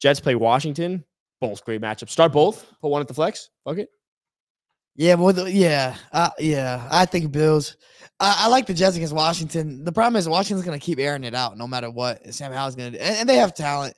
Jets 0.00 0.20
play 0.20 0.34
Washington. 0.36 1.04
Both 1.40 1.64
great 1.64 1.80
matchups. 1.80 2.10
Start 2.10 2.32
both. 2.32 2.64
Put 2.80 2.88
one 2.88 3.00
at 3.02 3.08
the 3.08 3.14
flex. 3.14 3.50
Fuck 3.64 3.78
it. 3.78 3.88
Yeah, 4.96 5.14
well, 5.14 5.32
the, 5.32 5.50
yeah, 5.50 5.96
uh, 6.12 6.30
yeah. 6.38 6.88
I 6.90 7.04
think 7.04 7.30
Bills. 7.30 7.76
I, 8.18 8.44
I 8.44 8.48
like 8.48 8.66
the 8.66 8.74
Jets 8.74 8.96
against 8.96 9.12
Washington. 9.12 9.84
The 9.84 9.92
problem 9.92 10.16
is 10.16 10.28
Washington's 10.28 10.64
going 10.64 10.78
to 10.78 10.84
keep 10.84 10.98
airing 10.98 11.24
it 11.24 11.34
out 11.34 11.58
no 11.58 11.66
matter 11.66 11.90
what 11.90 12.32
Sam 12.34 12.52
Howell's 12.52 12.74
going 12.74 12.92
to 12.92 13.02
and, 13.02 13.16
and 13.18 13.28
they 13.28 13.36
have 13.36 13.54
talent. 13.54 13.94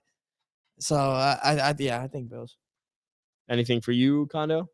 So 0.80 0.96
I, 0.96 1.38
I, 1.42 1.58
I, 1.58 1.74
yeah, 1.78 2.02
I 2.02 2.08
think 2.08 2.28
Bills. 2.28 2.56
Anything 3.48 3.80
for 3.80 3.92
you, 3.92 4.26
Condo? 4.26 4.68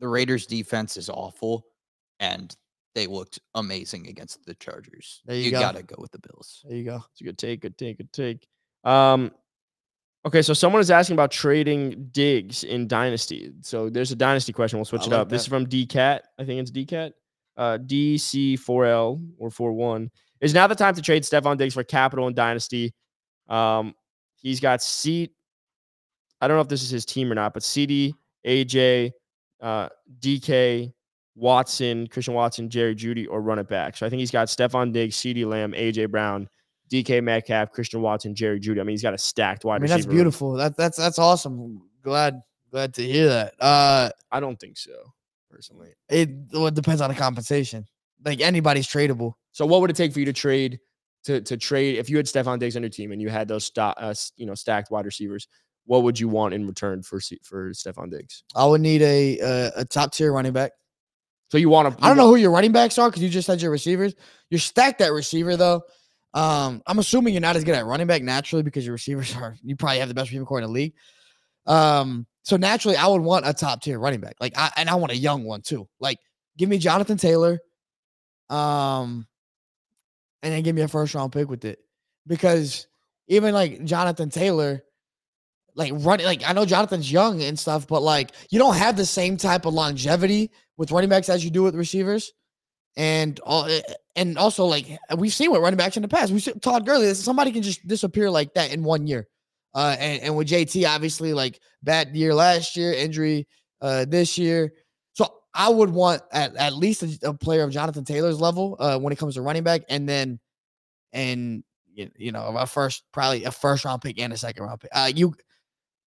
The 0.00 0.08
Raiders 0.08 0.46
defense 0.46 0.96
is 0.96 1.08
awful, 1.08 1.64
and 2.20 2.54
they 2.94 3.06
looked 3.06 3.40
amazing 3.54 4.06
against 4.08 4.44
the 4.44 4.54
Chargers. 4.54 5.22
There 5.24 5.36
you 5.36 5.50
go. 5.50 5.60
gotta 5.60 5.82
go 5.82 5.96
with 5.98 6.12
the 6.12 6.20
Bills. 6.20 6.62
There 6.68 6.76
you 6.76 6.84
go. 6.84 7.02
It's 7.12 7.20
a 7.20 7.24
good 7.24 7.38
take. 7.38 7.62
Good 7.62 7.76
take. 7.78 7.96
Good 7.98 8.12
take. 8.12 8.46
Um, 8.84 9.32
okay, 10.26 10.42
so 10.42 10.52
someone 10.52 10.80
is 10.80 10.90
asking 10.90 11.14
about 11.14 11.30
trading 11.30 12.08
Diggs 12.12 12.64
in 12.64 12.86
Dynasty. 12.86 13.52
So 13.62 13.88
there's 13.88 14.12
a 14.12 14.16
Dynasty 14.16 14.52
question. 14.52 14.78
We'll 14.78 14.84
switch 14.84 15.02
I 15.02 15.06
it 15.06 15.10
like 15.10 15.20
up. 15.20 15.28
This 15.28 15.42
is 15.42 15.48
from 15.48 15.66
DCAT. 15.66 16.20
I 16.38 16.44
think 16.44 16.60
it's 16.60 16.70
DCAT. 16.70 17.12
Uh, 17.56 17.78
DC4L 17.78 19.20
or 19.38 19.50
41. 19.50 20.10
Is 20.40 20.54
now 20.54 20.66
the 20.68 20.76
time 20.76 20.94
to 20.94 21.02
trade 21.02 21.24
Stefon 21.24 21.56
Diggs 21.58 21.74
for 21.74 21.82
capital 21.82 22.28
in 22.28 22.34
Dynasty? 22.34 22.94
Um, 23.48 23.94
he's 24.36 24.60
got 24.60 24.82
seat. 24.82 25.32
I 26.40 26.46
don't 26.46 26.56
know 26.56 26.60
if 26.60 26.68
this 26.68 26.82
is 26.82 26.90
his 26.90 27.04
team 27.04 27.32
or 27.32 27.34
not, 27.34 27.54
but 27.54 27.64
CeeDee, 27.64 28.12
AJ, 28.46 29.10
uh, 29.60 29.88
DK, 30.20 30.92
Watson, 31.34 32.06
Christian 32.06 32.34
Watson, 32.34 32.70
Jerry 32.70 32.94
Jeudy, 32.94 33.26
or 33.28 33.40
run 33.40 33.58
it 33.58 33.68
back. 33.68 33.96
So 33.96 34.06
I 34.06 34.10
think 34.10 34.20
he's 34.20 34.30
got 34.30 34.48
Stefon 34.48 34.92
Diggs, 34.92 35.16
CeeDee 35.16 35.46
Lamb, 35.46 35.72
AJ 35.72 36.10
Brown, 36.10 36.48
DK 36.90 37.22
Metcalf, 37.22 37.72
Christian 37.72 38.00
Watson, 38.02 38.34
Jerry 38.34 38.60
Jeudy. 38.60 38.80
I 38.80 38.84
mean, 38.84 38.94
he's 38.94 39.02
got 39.02 39.14
a 39.14 39.18
stacked 39.18 39.64
wide 39.64 39.76
I 39.76 39.78
mean, 39.78 39.88
that's 39.88 39.98
receiver 39.98 40.10
room. 40.10 40.16
beautiful. 40.16 40.52
That 40.52 40.76
that's 40.76 40.96
that's 40.96 41.18
awesome. 41.18 41.82
Glad 42.02 42.40
glad 42.70 42.94
to 42.94 43.02
hear 43.02 43.28
that. 43.28 43.54
Uh, 43.60 44.10
I 44.30 44.40
don't 44.40 44.58
think 44.58 44.76
so, 44.76 44.92
personally. 45.50 45.90
it 46.08 46.30
well, 46.52 46.66
it 46.66 46.74
depends 46.74 47.00
on 47.00 47.10
the 47.10 47.16
compensation. 47.16 47.86
Like 48.24 48.40
anybody's 48.40 48.86
tradable. 48.86 49.34
So 49.52 49.66
what 49.66 49.80
would 49.80 49.90
it 49.90 49.96
take 49.96 50.12
for 50.12 50.20
you 50.20 50.26
to 50.26 50.32
trade 50.32 50.80
to 51.24 51.40
to 51.42 51.56
trade 51.56 51.98
if 51.98 52.08
you 52.08 52.16
had 52.16 52.26
Stefon 52.26 52.58
Diggs 52.58 52.76
on 52.76 52.82
your 52.82 52.90
team 52.90 53.12
and 53.12 53.20
you 53.20 53.28
had 53.28 53.48
those 53.48 53.64
sta- 53.64 53.94
uh, 53.96 54.14
you 54.36 54.46
know 54.46 54.54
stacked 54.54 54.90
wide 54.90 55.04
receivers? 55.04 55.48
What 55.84 56.02
would 56.02 56.20
you 56.20 56.28
want 56.28 56.54
in 56.54 56.66
return 56.66 57.02
for 57.02 57.20
for 57.42 57.70
Stefon 57.70 58.10
Diggs? 58.10 58.44
I 58.54 58.66
would 58.66 58.80
need 58.80 59.02
a 59.02 59.38
a, 59.38 59.72
a 59.76 59.84
top 59.84 60.12
tier 60.12 60.32
running 60.32 60.52
back. 60.52 60.72
So 61.50 61.56
you 61.56 61.70
want 61.70 61.96
to? 61.96 62.04
I 62.04 62.08
don't 62.08 62.18
know 62.18 62.28
who 62.28 62.36
your 62.36 62.50
running 62.50 62.72
backs 62.72 62.98
are 62.98 63.08
because 63.08 63.22
you 63.22 63.28
just 63.30 63.46
said 63.46 63.62
your 63.62 63.70
receivers. 63.70 64.14
You're 64.50 64.58
stacked 64.58 65.00
at 65.00 65.12
receiver 65.12 65.56
though. 65.56 65.82
Um, 66.34 66.82
I'm 66.86 66.98
assuming 66.98 67.34
you're 67.34 67.40
not 67.40 67.56
as 67.56 67.64
good 67.64 67.74
at 67.74 67.86
running 67.86 68.06
back 68.06 68.22
naturally 68.22 68.62
because 68.62 68.84
your 68.84 68.92
receivers 68.92 69.34
are. 69.40 69.56
You 69.62 69.76
probably 69.76 69.98
have 69.98 70.08
the 70.08 70.14
best 70.14 70.30
receiver 70.30 70.44
corps 70.44 70.58
in 70.58 70.64
the 70.64 70.70
league. 70.70 70.94
Um, 71.66 72.26
so 72.42 72.56
naturally, 72.56 72.96
I 72.96 73.06
would 73.06 73.20
want 73.20 73.46
a 73.46 73.52
top 73.52 73.82
tier 73.82 73.98
running 73.98 74.20
back. 74.20 74.36
Like, 74.40 74.56
I 74.56 74.70
and 74.76 74.88
I 74.88 74.94
want 74.94 75.12
a 75.12 75.16
young 75.16 75.44
one 75.44 75.62
too. 75.62 75.88
Like, 76.00 76.18
give 76.56 76.68
me 76.68 76.78
Jonathan 76.78 77.18
Taylor. 77.18 77.58
Um, 78.48 79.26
and 80.42 80.52
then 80.52 80.62
give 80.62 80.74
me 80.74 80.82
a 80.82 80.88
first 80.88 81.14
round 81.14 81.32
pick 81.32 81.48
with 81.48 81.64
it 81.64 81.78
because 82.26 82.86
even 83.26 83.52
like 83.52 83.84
Jonathan 83.84 84.30
Taylor, 84.30 84.82
like 85.74 85.92
running, 85.96 86.26
like 86.26 86.42
I 86.48 86.52
know 86.52 86.64
Jonathan's 86.64 87.10
young 87.10 87.42
and 87.42 87.58
stuff, 87.58 87.86
but 87.86 88.02
like 88.02 88.32
you 88.50 88.58
don't 88.58 88.76
have 88.76 88.96
the 88.96 89.06
same 89.06 89.36
type 89.36 89.66
of 89.66 89.74
longevity 89.74 90.50
with 90.76 90.90
running 90.90 91.10
backs 91.10 91.28
as 91.28 91.44
you 91.44 91.50
do 91.50 91.62
with 91.62 91.74
receivers. 91.74 92.32
And 92.96 93.38
all, 93.40 93.66
eh, 93.66 93.80
and 94.18 94.36
also 94.36 94.64
like 94.64 94.86
we've 95.16 95.32
seen 95.32 95.50
with 95.50 95.60
running 95.60 95.76
backs 95.76 95.96
in 95.96 96.02
the 96.02 96.08
past, 96.08 96.32
we 96.32 96.40
talked 96.40 96.88
earlier. 96.88 97.14
Somebody 97.14 97.52
can 97.52 97.62
just 97.62 97.86
disappear 97.86 98.30
like 98.30 98.52
that 98.54 98.72
in 98.72 98.82
one 98.82 99.06
year. 99.06 99.28
Uh, 99.74 99.96
and, 99.98 100.22
and 100.22 100.36
with 100.36 100.48
JT, 100.48 100.88
obviously, 100.88 101.32
like 101.32 101.60
bad 101.82 102.14
year 102.16 102.34
last 102.34 102.76
year, 102.76 102.92
injury 102.92 103.46
uh, 103.80 104.04
this 104.08 104.36
year. 104.36 104.72
So 105.12 105.26
I 105.54 105.68
would 105.68 105.90
want 105.90 106.22
at, 106.32 106.56
at 106.56 106.74
least 106.74 107.02
a, 107.02 107.28
a 107.28 107.34
player 107.34 107.62
of 107.62 107.70
Jonathan 107.70 108.04
Taylor's 108.04 108.40
level 108.40 108.76
uh, 108.80 108.98
when 108.98 109.12
it 109.12 109.18
comes 109.18 109.34
to 109.34 109.42
running 109.42 109.62
back, 109.62 109.82
and 109.88 110.08
then 110.08 110.40
and 111.12 111.62
you, 111.94 112.32
know 112.32 112.44
a 112.56 112.66
first 112.66 113.04
probably 113.12 113.44
a 113.44 113.50
first 113.50 113.84
round 113.84 114.02
pick 114.02 114.18
and 114.20 114.32
a 114.32 114.36
second 114.36 114.64
round 114.64 114.80
pick. 114.80 114.90
Uh, 114.92 115.10
you 115.14 115.34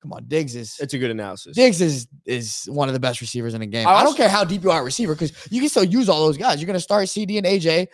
come 0.01 0.13
on, 0.13 0.25
Diggs 0.27 0.55
is 0.55 0.77
It's 0.79 0.93
a 0.93 0.97
good 0.97 1.11
analysis. 1.11 1.55
Diggs 1.55 1.81
is 1.81 2.07
is 2.25 2.65
one 2.65 2.89
of 2.89 2.93
the 2.93 2.99
best 2.99 3.21
receivers 3.21 3.53
in 3.53 3.61
the 3.61 3.67
game. 3.67 3.87
I 3.87 3.91
I, 3.91 4.03
don't 4.03 4.17
care 4.17 4.29
how 4.29 4.43
deep 4.43 4.63
you 4.63 4.71
are 4.71 4.79
at 4.79 4.83
receiver 4.83 5.13
because 5.13 5.31
you 5.51 5.59
can 5.59 5.69
still 5.69 5.83
use 5.83 6.09
all 6.09 6.25
those 6.25 6.37
guys. 6.37 6.59
You're 6.59 6.67
gonna 6.67 6.79
start 6.79 7.07
CD 7.09 7.37
and 7.37 7.45
AJ, 7.45 7.87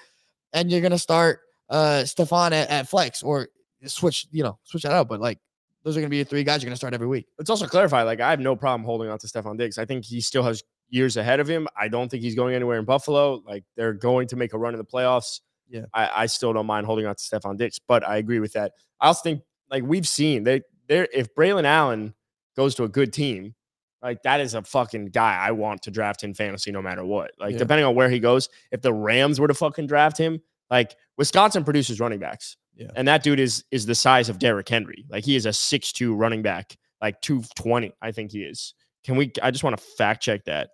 and 0.53 0.71
you're 0.71 0.81
gonna 0.81 0.97
start 0.97 1.41
uh 1.69 2.03
Stefon 2.03 2.51
at, 2.51 2.69
at 2.69 2.87
flex 2.87 3.23
or 3.23 3.49
switch, 3.85 4.27
you 4.31 4.43
know, 4.43 4.57
switch 4.63 4.83
that 4.83 4.91
out. 4.91 5.07
But 5.07 5.19
like 5.19 5.39
those 5.83 5.95
are 5.97 6.01
gonna 6.01 6.09
be 6.09 6.17
your 6.17 6.25
three 6.25 6.43
guys 6.43 6.61
you're 6.61 6.69
gonna 6.69 6.77
start 6.77 6.93
every 6.93 7.07
week. 7.07 7.27
Let's 7.37 7.49
also 7.49 7.67
clarify. 7.67 8.03
Like 8.03 8.19
I 8.19 8.29
have 8.29 8.39
no 8.39 8.55
problem 8.55 8.85
holding 8.85 9.09
on 9.09 9.17
to 9.19 9.27
Stefon 9.27 9.57
Diggs. 9.57 9.77
I 9.77 9.85
think 9.85 10.05
he 10.05 10.21
still 10.21 10.43
has 10.43 10.63
years 10.89 11.17
ahead 11.17 11.39
of 11.39 11.47
him. 11.47 11.67
I 11.77 11.87
don't 11.87 12.09
think 12.09 12.23
he's 12.23 12.35
going 12.35 12.55
anywhere 12.55 12.79
in 12.79 12.85
Buffalo. 12.85 13.41
Like 13.45 13.63
they're 13.75 13.93
going 13.93 14.27
to 14.29 14.35
make 14.35 14.53
a 14.53 14.57
run 14.57 14.73
in 14.73 14.77
the 14.77 14.85
playoffs. 14.85 15.41
Yeah. 15.69 15.85
I, 15.93 16.09
I 16.15 16.25
still 16.27 16.53
don't 16.53 16.65
mind 16.65 16.85
holding 16.85 17.05
on 17.05 17.15
to 17.15 17.21
Stefon 17.21 17.57
Diggs, 17.57 17.79
but 17.79 18.07
I 18.07 18.17
agree 18.17 18.39
with 18.39 18.53
that. 18.53 18.71
I 19.01 19.07
also 19.07 19.21
think 19.21 19.41
like 19.69 19.83
we've 19.83 20.07
seen 20.07 20.43
they 20.43 20.61
there 20.87 21.07
if 21.13 21.33
Braelon 21.35 21.65
Allen 21.65 22.13
goes 22.55 22.73
to 22.75 22.83
a 22.83 22.89
good 22.89 23.11
team, 23.11 23.53
like 24.01 24.21
that 24.23 24.39
is 24.41 24.53
a 24.53 24.61
fucking 24.61 25.07
guy 25.07 25.35
I 25.37 25.51
want 25.51 25.81
to 25.83 25.91
draft 25.91 26.23
in 26.23 26.33
fantasy 26.33 26.71
no 26.71 26.81
matter 26.81 27.03
what. 27.05 27.31
Like 27.39 27.53
Yeah. 27.53 27.57
depending 27.59 27.85
on 27.85 27.95
where 27.95 28.09
he 28.09 28.19
goes, 28.19 28.49
if 28.71 28.81
the 28.81 28.93
Rams 28.93 29.39
were 29.39 29.47
to 29.47 29.53
fucking 29.53 29.87
draft 29.87 30.17
him, 30.17 30.41
like 30.69 30.95
Wisconsin 31.17 31.63
produces 31.63 31.99
running 31.99 32.19
backs. 32.19 32.57
Yeah. 32.75 32.91
And 32.95 33.07
that 33.07 33.23
dude 33.23 33.39
is 33.39 33.63
is 33.71 33.85
the 33.85 33.95
size 33.95 34.29
of 34.29 34.37
Derrick 34.39 34.69
Henry. 34.69 35.05
Like 35.09 35.23
he 35.25 35.35
is 35.35 35.45
a 35.45 35.49
6'2 35.49 36.15
running 36.15 36.41
back, 36.43 36.77
like 37.01 37.19
220, 37.21 37.93
I 38.01 38.11
think 38.11 38.31
he 38.31 38.43
is. 38.43 38.73
Can 39.03 39.15
we 39.15 39.31
I 39.41 39.49
just 39.51 39.63
want 39.63 39.77
to 39.77 39.83
fact 39.83 40.21
check 40.21 40.45
that. 40.45 40.69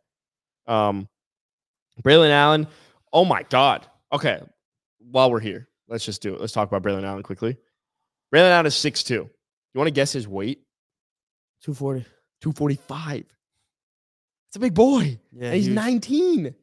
Um 0.67 1.07
Braelon 2.03 2.31
Allen. 2.31 2.67
Oh 3.13 3.23
my 3.23 3.43
God. 3.43 3.87
Okay. 4.11 4.41
While 4.99 5.31
we're 5.31 5.39
here, 5.39 5.69
let's 5.87 6.03
just 6.05 6.21
do 6.21 6.33
it. 6.33 6.41
Let's 6.41 6.53
talk 6.53 6.67
about 6.71 6.81
Braelon 6.83 7.03
Allen 7.05 7.23
quickly. 7.23 7.57
Braelon 8.33 8.49
Allen 8.49 8.65
is 8.65 8.73
6'2. 8.75 9.09
You 9.11 9.29
want 9.75 9.87
to 9.87 9.91
guess 9.91 10.11
his 10.11 10.27
weight? 10.27 10.63
240. 11.61 12.05
245. 12.43 13.23
It's 14.49 14.55
a 14.55 14.59
big 14.59 14.73
boy. 14.73 15.17
Yeah, 15.31 15.45
and 15.47 15.55
he's 15.55 15.65
huge. 15.67 15.75
19. 15.75 16.55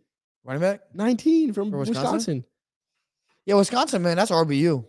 running 0.44 0.60
back. 0.60 0.80
19 0.94 1.52
from 1.54 1.70
Wisconsin? 1.70 2.02
Wisconsin? 2.02 2.44
Yeah, 3.46 3.54
Wisconsin, 3.54 4.02
man, 4.02 4.16
that's 4.16 4.30
RBU. 4.30 4.84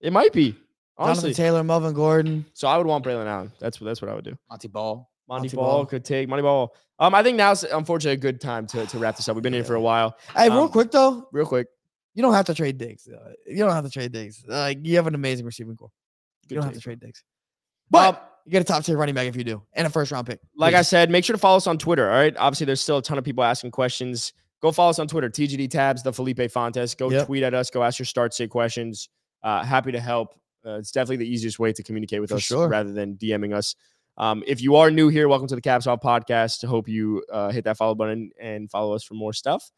It 0.00 0.12
might 0.12 0.32
be. 0.32 0.52
Jonathan 0.52 0.62
Honestly. 0.98 1.34
Taylor, 1.34 1.62
Melvin 1.62 1.92
Gordon. 1.92 2.46
So 2.54 2.66
I 2.68 2.76
would 2.78 2.86
want 2.86 3.04
Braelon 3.04 3.26
Allen. 3.26 3.52
That's 3.60 3.80
what 3.80 3.86
that's 3.86 4.00
what 4.00 4.10
I 4.10 4.14
would 4.14 4.24
do. 4.24 4.36
Montee 4.48 4.68
Ball. 4.68 5.10
Monty, 5.28 5.46
Montee 5.48 5.56
Ball, 5.56 5.76
Ball. 5.78 5.86
could 5.86 6.04
take 6.04 6.28
Montee 6.28 6.42
Ball. 6.42 6.74
Um, 6.98 7.14
I 7.14 7.22
think 7.22 7.36
now's 7.36 7.64
unfortunately 7.64 8.14
a 8.14 8.16
good 8.16 8.40
time 8.40 8.66
to, 8.68 8.86
to 8.86 8.98
wrap 8.98 9.16
this 9.16 9.28
up. 9.28 9.34
We've 9.36 9.42
been 9.42 9.52
here 9.52 9.64
for 9.64 9.74
a 9.74 9.80
while. 9.80 10.16
Hey, 10.36 10.48
real 10.48 10.60
Um, 10.60 10.68
quick 10.70 10.90
though, 10.92 11.28
Real 11.32 11.46
quick. 11.46 11.66
you 12.14 12.22
don't 12.22 12.32
have 12.34 12.46
to 12.46 12.54
trade 12.54 12.78
Diggs. 12.78 13.08
uh, 13.08 13.32
You 13.46 13.58
don't 13.58 13.72
have 13.72 13.84
to 13.84 13.90
trade 13.90 14.12
Diggs. 14.12 14.44
Like 14.46 14.78
you 14.86 14.96
have 14.96 15.06
an 15.06 15.14
amazing 15.14 15.44
receiving 15.46 15.76
corps. 15.76 15.90
You 16.48 16.56
don't 16.56 16.64
have 16.64 16.74
to 16.74 16.80
trade 16.80 17.00
Diggs. 17.00 17.22
But 17.90 18.12
But 18.12 18.33
you 18.44 18.50
get 18.52 18.60
a 18.62 18.64
top 18.64 18.84
tier 18.84 18.96
running 18.96 19.14
back 19.14 19.26
if 19.26 19.36
you 19.36 19.44
do, 19.44 19.62
and 19.72 19.86
a 19.86 19.90
first 19.90 20.12
round 20.12 20.26
pick. 20.26 20.40
like 20.56 20.74
I 20.74 20.82
said, 20.82 21.10
make 21.10 21.24
sure 21.24 21.34
to 21.34 21.38
follow 21.40 21.56
us 21.56 21.66
on 21.66 21.78
Twitter. 21.78 22.08
All 22.10 22.16
right. 22.16 22.36
Obviously, 22.36 22.66
there's 22.66 22.80
still 22.80 22.98
a 22.98 23.02
ton 23.02 23.18
of 23.18 23.24
people 23.24 23.42
asking 23.44 23.70
questions. 23.70 24.32
Go 24.60 24.70
follow 24.72 24.90
us 24.90 24.98
on 24.98 25.08
Twitter, 25.08 25.28
TGD 25.28 25.70
Tabs, 25.70 26.02
the 26.02 26.12
Felipe 26.12 26.50
Fontes. 26.50 26.94
Go 26.94 27.10
Yep. 27.10 27.26
tweet 27.26 27.42
at 27.42 27.54
us. 27.54 27.70
Go 27.70 27.82
ask 27.82 27.98
your 27.98 28.06
start 28.06 28.32
sit 28.34 28.50
questions. 28.50 29.08
Uh, 29.42 29.62
happy 29.62 29.92
to 29.92 30.00
help. 30.00 30.34
Uh, 30.66 30.78
it's 30.78 30.90
definitely 30.90 31.16
the 31.18 31.28
easiest 31.28 31.58
way 31.58 31.72
to 31.72 31.82
communicate 31.82 32.20
with 32.22 32.30
For 32.30 32.36
us 32.36 32.42
sure. 32.42 32.68
rather 32.68 32.92
than 32.92 33.16
DMing 33.16 33.54
us. 33.54 33.74
Um, 34.16 34.42
if 34.46 34.62
you 34.62 34.76
are 34.76 34.90
new 34.90 35.08
here, 35.08 35.28
welcome 35.28 35.48
to 35.48 35.54
the 35.54 35.60
Caps 35.60 35.86
Off 35.86 36.00
podcast. 36.00 36.64
Hope 36.66 36.88
you 36.88 37.22
uh, 37.32 37.50
hit 37.50 37.64
that 37.64 37.76
follow 37.76 37.94
button 37.94 38.30
and 38.40 38.70
follow 38.70 38.94
us 38.94 39.02
for 39.04 39.14
more 39.14 39.32
stuff. 39.34 39.70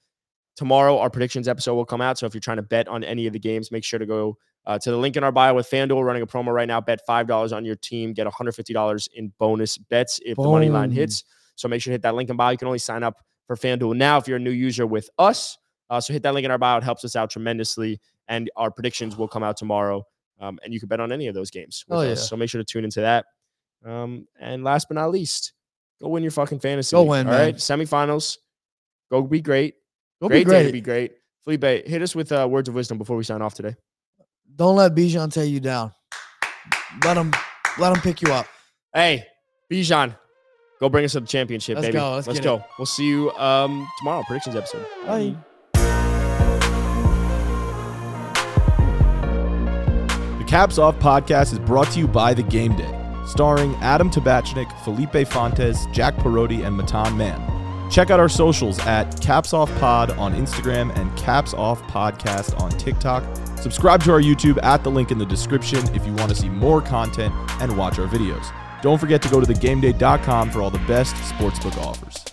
Tomorrow, 0.57 0.99
our 0.99 1.11
predictions 1.11 1.49
episode 1.49 1.75
will 1.75 1.85
come 1.85 2.01
out. 2.01 2.19
So 2.19 2.27
if 2.27 2.35
you're 2.35 2.41
trying 2.41 2.57
to 2.59 2.63
bet 2.63 2.87
on 2.89 3.03
any 3.05 3.27
of 3.27 3.33
the 3.33 3.39
games, 3.39 3.71
make 3.73 3.83
sure 3.85 3.99
to 3.99 4.07
go 4.07 4.39
uh, 4.67 4.79
to 4.79 4.91
the 4.91 4.97
link 4.97 5.17
in 5.17 5.23
our 5.25 5.33
bio 5.33 5.55
with 5.55 5.71
FanDuel 5.71 6.05
running 6.05 6.23
a 6.23 6.27
promo 6.27 6.53
right 6.53 6.67
now. 6.69 6.81
Bet 6.81 7.01
$5 7.09 7.57
on 7.57 7.65
your 7.65 7.77
team, 7.77 8.13
get 8.13 8.27
$150 8.27 9.09
in 9.15 9.33
bonus 9.39 9.79
bets 9.79 10.19
if 10.25 10.37
the 10.37 10.43
money 10.43 10.69
line 10.69 10.91
hits. 10.91 11.25
So 11.55 11.69
make 11.69 11.81
sure 11.83 11.91
to 11.91 11.95
hit 11.95 12.03
that 12.03 12.15
link 12.15 12.31
in 12.31 12.37
bio. 12.37 12.51
You 12.51 12.59
can 12.59 12.67
only 12.69 12.79
sign 12.81 13.03
up 13.03 13.25
for 13.47 13.57
FanDuel 13.57 13.97
now 13.97 14.19
if 14.19 14.27
you're 14.27 14.39
a 14.39 14.41
new 14.41 14.51
user 14.51 14.87
with 14.87 15.09
us. 15.19 15.57
Uh, 15.89 16.01
so 16.01 16.13
hit 16.13 16.23
that 16.25 16.35
link 16.35 16.45
in 16.45 16.51
our 16.51 16.59
bio. 16.59 16.79
It 16.79 16.83
helps 16.85 17.05
us 17.05 17.15
out 17.17 17.31
tremendously. 17.31 18.01
And 18.29 18.51
our 18.57 18.71
predictions 18.73 19.17
will 19.17 19.29
come 19.29 19.45
out 19.45 19.57
tomorrow. 19.57 20.05
Um, 20.41 20.59
and 20.65 20.75
you 20.75 20.81
can 20.81 20.89
bet 20.89 20.99
on 21.01 21.13
any 21.13 21.29
of 21.29 21.35
those 21.35 21.51
games 21.51 21.85
with 21.89 21.99
Oh, 21.99 22.03
us. 22.03 22.29
So 22.29 22.37
make 22.37 22.51
sure 22.51 22.61
to 22.61 22.65
tune 22.65 22.85
into 22.85 23.01
that. 23.03 23.27
Um, 23.85 24.27
and 24.41 24.65
last 24.65 24.89
but 24.89 24.97
not 24.97 25.13
least, 25.13 25.53
go 26.03 26.09
win 26.09 26.25
your 26.25 26.33
fucking 26.33 26.59
fantasy. 26.59 26.97
Go 26.97 27.05
win, 27.05 27.27
All 27.29 27.33
man. 27.33 27.41
right. 27.41 27.55
Semifinals. 27.55 28.39
Go 29.13 29.23
be 29.23 29.41
great. 29.41 29.75
Go 30.21 30.29
great 30.29 30.45
be 30.45 30.51
day 30.51 30.67
to 30.67 30.73
be 30.73 30.81
great. 30.81 31.13
Felipe, 31.45 31.87
hit 31.87 32.03
us 32.03 32.17
with 32.17 32.33
uh, 32.33 32.49
words 32.51 32.69
of 32.69 32.75
wisdom 32.75 32.99
before 32.99 33.17
we 33.17 33.23
sign 33.23 33.41
off 33.41 33.55
today. 33.55 33.77
Don't 34.57 34.77
let 34.77 34.95
Bijan 34.95 35.31
tear 35.31 35.45
you 35.45 35.61
down. 35.61 35.93
Let 37.05 37.19
him 37.19 37.33
let 37.79 37.95
him 37.95 38.01
pick 38.01 38.23
you 38.23 38.33
up. 38.33 38.47
Hey, 38.95 39.27
Bijan, 39.71 40.17
go 40.81 40.89
bring 40.89 41.05
us 41.05 41.13
to 41.13 41.21
the 41.21 41.27
championship, 41.27 41.77
baby. 41.77 41.89
Let's 41.89 41.93
baby. 41.93 41.99
go, 41.99 42.15
let's 42.15 42.27
get 42.27 42.37
it. 42.39 42.43
go. 42.45 42.65
We'll 42.79 42.87
see 42.87 43.07
you 43.07 43.31
um, 43.33 43.87
tomorrow. 43.99 44.23
Predictions 44.27 44.57
episode. 44.57 44.87
Bye. 45.05 45.37
The 50.39 50.45
Caps 50.49 50.79
Off 50.79 50.99
podcast 51.01 51.53
is 51.53 51.59
brought 51.59 51.91
to 51.91 51.99
you 51.99 52.09
by 52.09 52.33
The 52.33 52.43
Game 52.43 52.75
Day, 52.77 53.23
starring 53.27 53.75
Adam 53.77 54.11
Tabachnik, 54.11 54.73
Felipe 54.85 55.29
Fontes, 55.29 55.85
Jack 55.93 56.15
Perotti, 56.17 56.65
and 56.65 56.79
Matan 56.79 57.19
Mann. 57.19 57.56
Check 57.91 58.11
out 58.11 58.21
our 58.21 58.29
socials 58.29 58.79
at 58.81 59.21
Caps 59.21 59.53
Off 59.53 59.75
Pod 59.79 60.11
on 60.13 60.35
Instagram 60.35 60.95
and 60.97 61.17
Caps 61.17 61.55
Off 61.55 61.81
Podcast 61.83 62.61
on 62.61 62.71
TikTok. 62.73 63.25
Subscribe 63.59 64.03
to 64.05 64.13
our 64.13 64.21
YouTube 64.21 64.63
at 64.63 64.85
the 64.85 64.91
link 64.91 65.11
in 65.11 65.19
the 65.19 65.27
description 65.27 65.79
if 65.95 66.07
you 66.07 66.13
want 66.15 66.29
to 66.31 66.37
see 66.37 66.49
more 66.49 66.83
content 66.83 67.35
and 67.61 67.77
watch 67.77 67.99
our 67.99 68.07
videos. 68.07 68.53
Don't 68.83 68.99
forget 68.99 69.23
to 69.23 69.29
go 69.29 69.41
to 69.41 69.47
thegameday.com 69.47 70.51
for 70.51 70.61
all 70.61 70.71
the 70.71 70.79
best 70.81 71.15
sportsbook 71.17 71.77
offers. 71.79 72.26